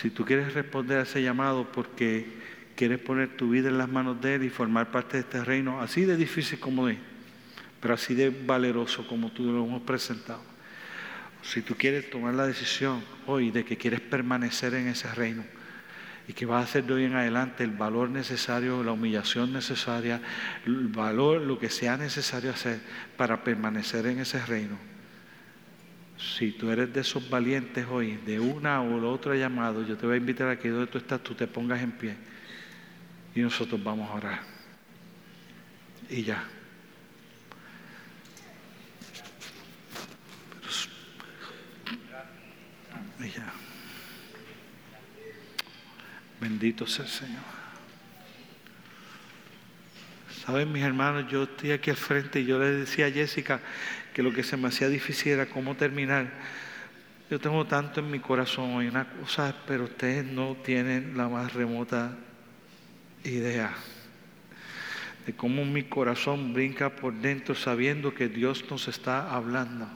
Si 0.00 0.10
tú 0.10 0.24
quieres 0.24 0.54
responder 0.54 0.98
a 0.98 1.02
ese 1.02 1.22
llamado 1.22 1.70
porque 1.70 2.26
quieres 2.74 2.98
poner 2.98 3.36
tu 3.36 3.50
vida 3.50 3.68
en 3.68 3.78
las 3.78 3.88
manos 3.88 4.20
de 4.20 4.34
Él 4.34 4.44
y 4.44 4.50
formar 4.50 4.90
parte 4.90 5.18
de 5.18 5.20
este 5.20 5.44
reino, 5.44 5.80
así 5.80 6.04
de 6.04 6.16
difícil 6.16 6.58
como 6.58 6.88
es, 6.88 6.98
pero 7.80 7.94
así 7.94 8.14
de 8.14 8.30
valeroso 8.30 9.06
como 9.06 9.30
tú 9.30 9.44
lo 9.44 9.64
hemos 9.64 9.82
presentado. 9.82 10.42
Si 11.42 11.62
tú 11.62 11.76
quieres 11.76 12.10
tomar 12.10 12.34
la 12.34 12.46
decisión 12.46 13.04
hoy 13.26 13.52
de 13.52 13.64
que 13.64 13.76
quieres 13.76 14.00
permanecer 14.00 14.74
en 14.74 14.88
ese 14.88 15.12
reino 15.14 15.44
y 16.26 16.32
que 16.32 16.46
vas 16.46 16.62
a 16.62 16.64
hacer 16.64 16.84
de 16.84 16.94
hoy 16.94 17.04
en 17.04 17.14
adelante 17.14 17.62
el 17.62 17.70
valor 17.70 18.10
necesario, 18.10 18.82
la 18.82 18.92
humillación 18.92 19.52
necesaria, 19.52 20.20
el 20.66 20.88
valor, 20.88 21.40
lo 21.40 21.58
que 21.58 21.70
sea 21.70 21.96
necesario 21.96 22.50
hacer 22.50 22.80
para 23.16 23.44
permanecer 23.44 24.06
en 24.06 24.18
ese 24.18 24.44
reino, 24.44 24.76
si 26.16 26.52
tú 26.52 26.70
eres 26.70 26.92
de 26.92 27.00
esos 27.00 27.28
valientes 27.28 27.86
hoy, 27.90 28.16
de 28.24 28.38
una 28.40 28.80
o 28.80 29.00
la 29.00 29.08
otra 29.08 29.34
llamado, 29.34 29.82
yo 29.86 29.96
te 29.96 30.06
voy 30.06 30.14
a 30.14 30.18
invitar 30.18 30.48
a 30.48 30.58
que 30.58 30.68
donde 30.68 30.86
tú 30.86 30.98
estás, 30.98 31.22
tú 31.22 31.34
te 31.34 31.46
pongas 31.46 31.82
en 31.82 31.92
pie 31.92 32.16
y 33.34 33.40
nosotros 33.40 33.82
vamos 33.82 34.08
a 34.10 34.14
orar. 34.14 34.40
Y 36.08 36.22
ya. 36.22 36.44
Y 43.20 43.28
ya. 43.30 43.52
Bendito 46.40 46.86
sea 46.86 47.04
el 47.04 47.10
Señor. 47.10 47.64
Saben, 50.44 50.70
mis 50.70 50.82
hermanos, 50.82 51.30
yo 51.30 51.44
estoy 51.44 51.72
aquí 51.72 51.90
al 51.90 51.96
frente 51.96 52.40
y 52.40 52.44
yo 52.44 52.58
le 52.58 52.66
decía 52.66 53.06
a 53.06 53.10
Jessica, 53.10 53.60
que 54.14 54.22
lo 54.22 54.32
que 54.32 54.44
se 54.44 54.56
me 54.56 54.68
hacía 54.68 54.88
difícil 54.88 55.32
era 55.32 55.46
cómo 55.46 55.74
terminar. 55.74 56.30
Yo 57.28 57.40
tengo 57.40 57.66
tanto 57.66 58.00
en 58.00 58.10
mi 58.10 58.20
corazón 58.20 58.76
hoy, 58.76 58.86
una 58.86 59.10
cosa, 59.10 59.54
pero 59.66 59.84
ustedes 59.84 60.24
no 60.24 60.56
tienen 60.64 61.16
la 61.16 61.28
más 61.28 61.52
remota 61.52 62.16
idea 63.24 63.74
de 65.26 65.32
cómo 65.34 65.64
mi 65.64 65.84
corazón 65.84 66.52
brinca 66.52 66.90
por 66.90 67.14
dentro 67.14 67.54
sabiendo 67.54 68.14
que 68.14 68.28
Dios 68.28 68.64
nos 68.70 68.86
está 68.88 69.34
hablando. 69.34 69.88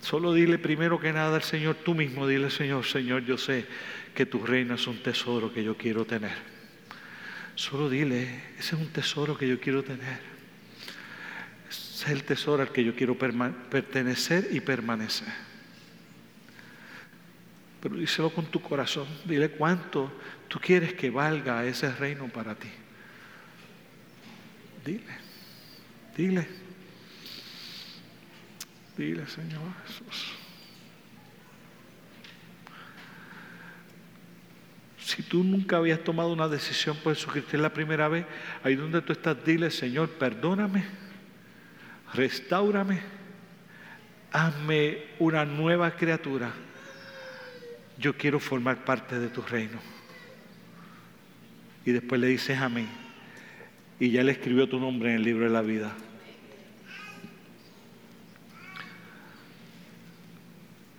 Solo 0.00 0.32
dile 0.32 0.58
primero 0.58 0.98
que 0.98 1.12
nada 1.12 1.36
al 1.36 1.42
Señor, 1.42 1.76
tú 1.84 1.94
mismo 1.94 2.26
dile, 2.26 2.48
Señor, 2.48 2.86
Señor, 2.86 3.24
yo 3.26 3.36
sé 3.36 3.66
que 4.18 4.26
tu 4.26 4.44
reino 4.44 4.74
es 4.74 4.84
un 4.88 5.00
tesoro 5.00 5.52
que 5.54 5.62
yo 5.62 5.76
quiero 5.76 6.04
tener. 6.04 6.36
Solo 7.54 7.88
dile, 7.88 8.24
ese 8.58 8.74
es 8.74 8.80
un 8.80 8.88
tesoro 8.88 9.38
que 9.38 9.46
yo 9.46 9.60
quiero 9.60 9.84
tener. 9.84 10.18
Ese 11.70 12.04
es 12.04 12.10
el 12.10 12.24
tesoro 12.24 12.64
al 12.64 12.72
que 12.72 12.82
yo 12.82 12.96
quiero 12.96 13.16
pertenecer 13.16 14.48
y 14.50 14.58
permanecer. 14.58 15.32
Pero 17.80 17.94
díselo 17.94 18.30
con 18.30 18.46
tu 18.46 18.60
corazón. 18.60 19.06
Dile 19.24 19.50
cuánto 19.50 20.10
tú 20.48 20.58
quieres 20.58 20.94
que 20.94 21.10
valga 21.10 21.64
ese 21.64 21.92
reino 21.92 22.26
para 22.26 22.56
ti. 22.56 22.70
Dile, 24.84 25.14
dile. 26.16 26.48
Dile, 28.96 29.28
Señor 29.28 29.62
Jesús. 29.86 30.37
Si 35.08 35.22
tú 35.22 35.42
nunca 35.42 35.78
habías 35.78 36.04
tomado 36.04 36.30
una 36.30 36.48
decisión 36.48 36.94
por 36.98 37.14
Jesucristo 37.14 37.56
es 37.56 37.62
la 37.62 37.72
primera 37.72 38.08
vez, 38.08 38.26
ahí 38.62 38.76
donde 38.76 39.00
tú 39.00 39.14
estás, 39.14 39.42
dile, 39.42 39.70
Señor, 39.70 40.10
perdóname, 40.10 40.84
restaurame, 42.12 43.00
hazme 44.30 44.98
una 45.18 45.46
nueva 45.46 45.92
criatura. 45.92 46.52
Yo 47.96 48.18
quiero 48.18 48.38
formar 48.38 48.84
parte 48.84 49.18
de 49.18 49.28
tu 49.28 49.40
reino. 49.40 49.78
Y 51.86 51.92
después 51.92 52.20
le 52.20 52.26
dices 52.26 52.58
amén. 52.58 52.90
Y 53.98 54.10
ya 54.10 54.22
le 54.22 54.32
escribió 54.32 54.68
tu 54.68 54.78
nombre 54.78 55.08
en 55.08 55.16
el 55.16 55.22
libro 55.22 55.44
de 55.44 55.50
la 55.50 55.62
vida. 55.62 55.90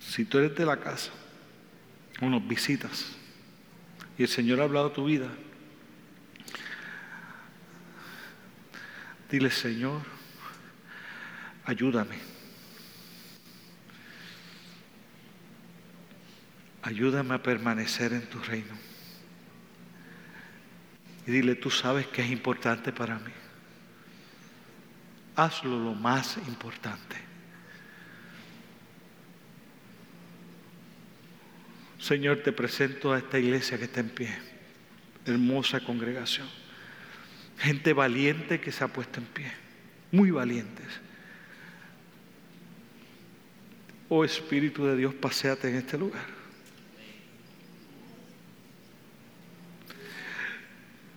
Si 0.00 0.24
tú 0.24 0.38
eres 0.38 0.56
de 0.56 0.66
la 0.66 0.80
casa, 0.80 1.12
unos 2.20 2.48
visitas 2.48 3.19
y 4.20 4.24
el 4.24 4.28
Señor 4.28 4.60
ha 4.60 4.64
hablado 4.64 4.92
tu 4.92 5.06
vida, 5.06 5.30
dile, 9.30 9.50
Señor, 9.50 10.02
ayúdame. 11.64 12.18
Ayúdame 16.82 17.34
a 17.34 17.42
permanecer 17.42 18.12
en 18.12 18.28
tu 18.28 18.38
reino. 18.40 18.74
Y 21.26 21.30
dile, 21.30 21.54
tú 21.54 21.70
sabes 21.70 22.06
que 22.08 22.20
es 22.20 22.30
importante 22.30 22.92
para 22.92 23.18
mí. 23.20 23.32
Hazlo 25.34 25.82
lo 25.82 25.94
más 25.94 26.36
importante. 26.46 27.29
Señor, 32.00 32.38
te 32.38 32.50
presento 32.50 33.12
a 33.12 33.18
esta 33.18 33.38
iglesia 33.38 33.76
que 33.76 33.84
está 33.84 34.00
en 34.00 34.08
pie. 34.08 34.34
Hermosa 35.26 35.80
congregación. 35.80 36.48
Gente 37.58 37.92
valiente 37.92 38.58
que 38.58 38.72
se 38.72 38.82
ha 38.82 38.88
puesto 38.88 39.20
en 39.20 39.26
pie. 39.26 39.52
Muy 40.10 40.30
valientes. 40.30 40.86
Oh 44.08 44.24
Espíritu 44.24 44.86
de 44.86 44.96
Dios, 44.96 45.14
paséate 45.14 45.68
en 45.68 45.76
este 45.76 45.98
lugar. 45.98 46.24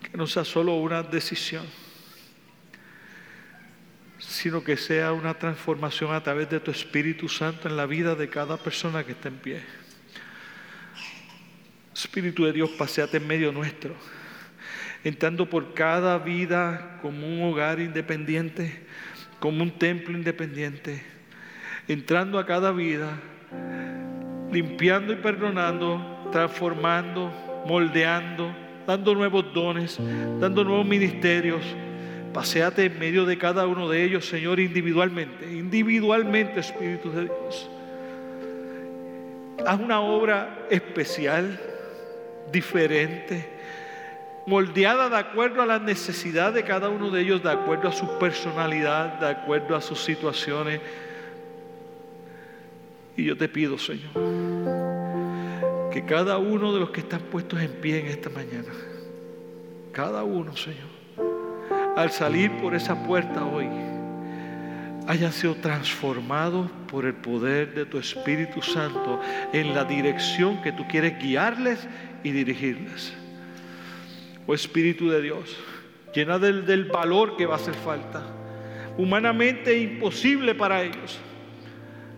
Que 0.04 0.18
no 0.18 0.28
sea 0.28 0.44
solo 0.44 0.76
una 0.76 1.02
decisión, 1.02 1.66
sino 4.20 4.64
que 4.64 4.76
sea 4.76 5.14
una 5.14 5.34
transformación 5.34 6.14
a 6.14 6.22
través 6.22 6.50
de 6.50 6.60
tu 6.60 6.72
Espíritu 6.72 7.30
Santo 7.30 7.70
en 7.70 7.78
la 7.78 7.86
vida 7.86 8.16
de 8.16 8.30
cada 8.30 8.58
persona 8.58 9.06
que 9.06 9.14
está 9.14 9.30
en 9.30 9.38
pie. 9.38 9.83
Espíritu 11.94 12.46
de 12.46 12.54
Dios, 12.54 12.72
paseate 12.72 13.18
en 13.18 13.28
medio 13.28 13.52
nuestro, 13.52 13.96
entrando 15.04 15.48
por 15.50 15.74
cada 15.74 16.18
vida 16.18 17.00
como 17.02 17.28
un 17.28 17.44
hogar 17.44 17.80
independiente, 17.80 18.82
como 19.39 19.64
un 19.64 19.72
templo 19.78 20.18
independiente, 20.18 21.04
entrando 21.88 22.39
a 22.39 22.46
cada 22.46 22.72
vida, 22.72 23.20
limpiando 24.52 25.14
y 25.14 25.18
perdonando, 25.18 26.30
transformando, 26.32 27.32
moldeando, 27.68 28.56
dando 28.88 29.14
nuevos 29.14 29.54
dones, 29.54 30.00
dando 30.39 30.64
nuevos 30.64 30.86
ministerios. 30.86 31.62
Paseate 32.34 32.86
en 32.86 32.98
medio 32.98 33.26
de 33.26 33.38
cada 33.38 33.68
uno 33.68 33.88
de 33.88 34.04
ellos, 34.04 34.26
Señor, 34.26 34.60
individualmente, 34.60 35.52
individualmente, 35.54 36.62
Espíritu 36.62 37.12
de 37.12 37.26
Dios. 37.26 37.70
Haz 39.68 39.80
una 39.80 40.02
obra 40.02 40.66
especial 40.72 41.72
diferente, 42.54 43.49
moldeada 44.47 45.10
de 45.10 45.18
acuerdo 45.18 45.62
a 45.62 45.66
la 45.66 45.80
necesidad 45.80 46.54
de 46.54 46.64
cada 46.64 46.88
uno 46.88 47.10
de 47.10 47.22
ellos, 47.22 47.43
de 47.43 47.51
acuerdo 47.51 47.89
a 47.89 47.91
su 47.91 48.18
personalidad, 48.18 49.20
de 49.20 49.28
acuerdo 49.28 49.76
a 49.76 49.82
sus 49.82 50.01
situaciones. 50.01 50.80
Y 53.18 53.26
yo 53.26 53.38
te 53.38 53.49
pido, 53.49 53.78
Señor, 53.78 54.12
que 55.91 56.06
cada 56.06 56.38
uno 56.38 56.74
de 56.74 56.80
los 56.80 56.91
que 56.91 57.01
están 57.01 57.22
puestos 57.22 57.62
en 57.62 57.72
pie 57.74 57.99
en 57.99 58.06
esta 58.08 58.30
mañana, 58.30 58.72
cada 59.91 60.24
uno, 60.24 60.56
Señor, 60.56 60.93
al 61.95 62.10
salir 62.12 62.51
por 62.62 62.74
esa 62.74 63.06
puerta 63.06 63.45
hoy, 63.45 63.68
hayan 65.08 65.32
sido 65.32 65.56
transformados 65.56 66.70
por 66.88 67.06
el 67.06 67.14
poder 67.14 67.74
de 67.74 67.86
tu 67.86 67.99
Espíritu 67.99 68.62
Santo 68.62 69.20
en 69.51 69.76
la 69.76 69.84
dirección 69.84 70.62
que 70.62 70.72
tú 70.72 70.88
quieres 70.88 71.20
guiarles 71.20 71.88
y 72.24 72.32
dirigirles. 72.32 73.13
Oh 74.45 74.53
Espíritu 74.53 75.09
de 75.09 75.21
Dios, 75.21 75.57
llena 76.13 76.39
del, 76.39 76.65
del 76.65 76.86
valor 76.86 77.38
que 77.38 77.45
va 77.45 77.55
a 77.55 77.57
hacer 77.57 77.74
falta. 77.74 78.24
Humanamente 78.97 79.78
imposible 79.78 80.55
para 80.55 80.84
ellos. 80.84 81.19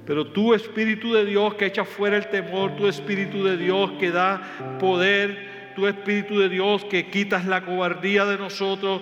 Pero 0.06 0.28
tu 0.28 0.54
Espíritu 0.54 1.14
de 1.14 1.26
Dios 1.26 1.56
que 1.56 1.66
echa 1.66 1.84
fuera 1.84 2.18
el 2.18 2.30
temor, 2.30 2.76
tu 2.76 2.88
Espíritu 2.88 3.44
de 3.44 3.58
Dios 3.58 3.92
que 4.00 4.12
da 4.12 4.78
poder, 4.80 5.74
tu 5.76 5.88
Espíritu 5.88 6.40
de 6.40 6.50
Dios 6.50 6.86
que 6.86 7.10
quitas 7.10 7.46
la 7.46 7.66
cobardía 7.66 8.26
de 8.26 8.38
nosotros, 8.38 9.02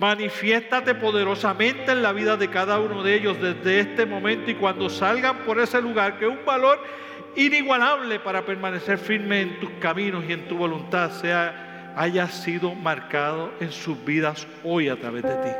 manifiéstate 0.00 0.94
poderosamente 0.94 1.92
en 1.92 2.02
la 2.02 2.12
vida 2.12 2.36
de 2.36 2.48
cada 2.48 2.80
uno 2.80 3.02
de 3.02 3.14
ellos 3.14 3.40
desde 3.40 3.80
este 3.80 4.06
momento 4.06 4.50
y 4.50 4.54
cuando 4.54 4.88
salgan 4.88 5.38
por 5.44 5.60
ese 5.60 5.80
lugar, 5.80 6.18
que 6.18 6.26
un 6.26 6.44
valor 6.44 6.80
inigualable 7.36 8.20
para 8.20 8.44
permanecer 8.44 8.98
firme 8.98 9.40
en 9.40 9.60
tus 9.60 9.70
caminos 9.80 10.24
y 10.28 10.32
en 10.32 10.48
tu 10.48 10.56
voluntad 10.56 11.10
sea, 11.10 11.92
haya 11.96 12.26
sido 12.28 12.74
marcado 12.74 13.52
en 13.60 13.72
sus 13.72 14.02
vidas 14.04 14.46
hoy 14.64 14.88
a 14.88 14.96
través 14.96 15.22
de 15.22 15.36
ti. 15.36 15.50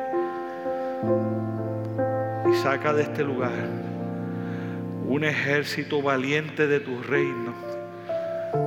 y 2.51 2.55
saca 2.55 2.93
de 2.93 3.03
este 3.03 3.23
lugar 3.23 3.53
un 5.07 5.25
ejército 5.25 6.03
valiente 6.03 6.67
de 6.69 6.81
tu 6.81 7.03
reino, 7.03 7.53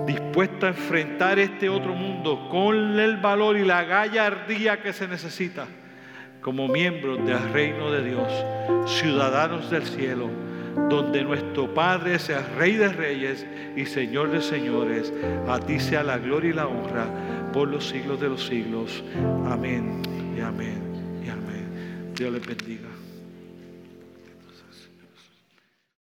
dispuesto 0.05 0.65
a 0.65 0.69
enfrentar 0.69 1.39
este 1.39 1.69
otro 1.69 1.93
mundo 1.93 2.49
con 2.49 2.99
el 2.99 3.17
valor 3.17 3.57
y 3.57 3.63
la 3.63 3.83
gallardía 3.83 4.81
que 4.81 4.91
se 4.91 5.07
necesita 5.07 5.67
como 6.41 6.67
miembros 6.67 7.25
del 7.25 7.39
reino 7.53 7.89
de 7.89 8.03
Dios, 8.03 8.27
ciudadanos 8.85 9.71
del 9.71 9.85
cielo, 9.85 10.29
donde 10.89 11.23
nuestro 11.23 11.73
Padre 11.73 12.19
sea 12.19 12.41
Rey 12.57 12.75
de 12.75 12.89
Reyes 12.89 13.45
y 13.75 13.85
Señor 13.85 14.31
de 14.31 14.41
Señores. 14.41 15.13
A 15.47 15.59
ti 15.59 15.79
sea 15.79 16.03
la 16.03 16.17
gloria 16.17 16.49
y 16.49 16.53
la 16.53 16.67
honra 16.67 17.07
por 17.53 17.67
los 17.67 17.87
siglos 17.87 18.19
de 18.19 18.29
los 18.29 18.45
siglos. 18.45 19.03
Amén 19.45 20.01
y 20.35 20.41
amén 20.41 20.81
y 21.25 21.29
amén. 21.29 22.13
Dios 22.15 22.33
les 22.33 22.45
bendiga. 22.45 22.72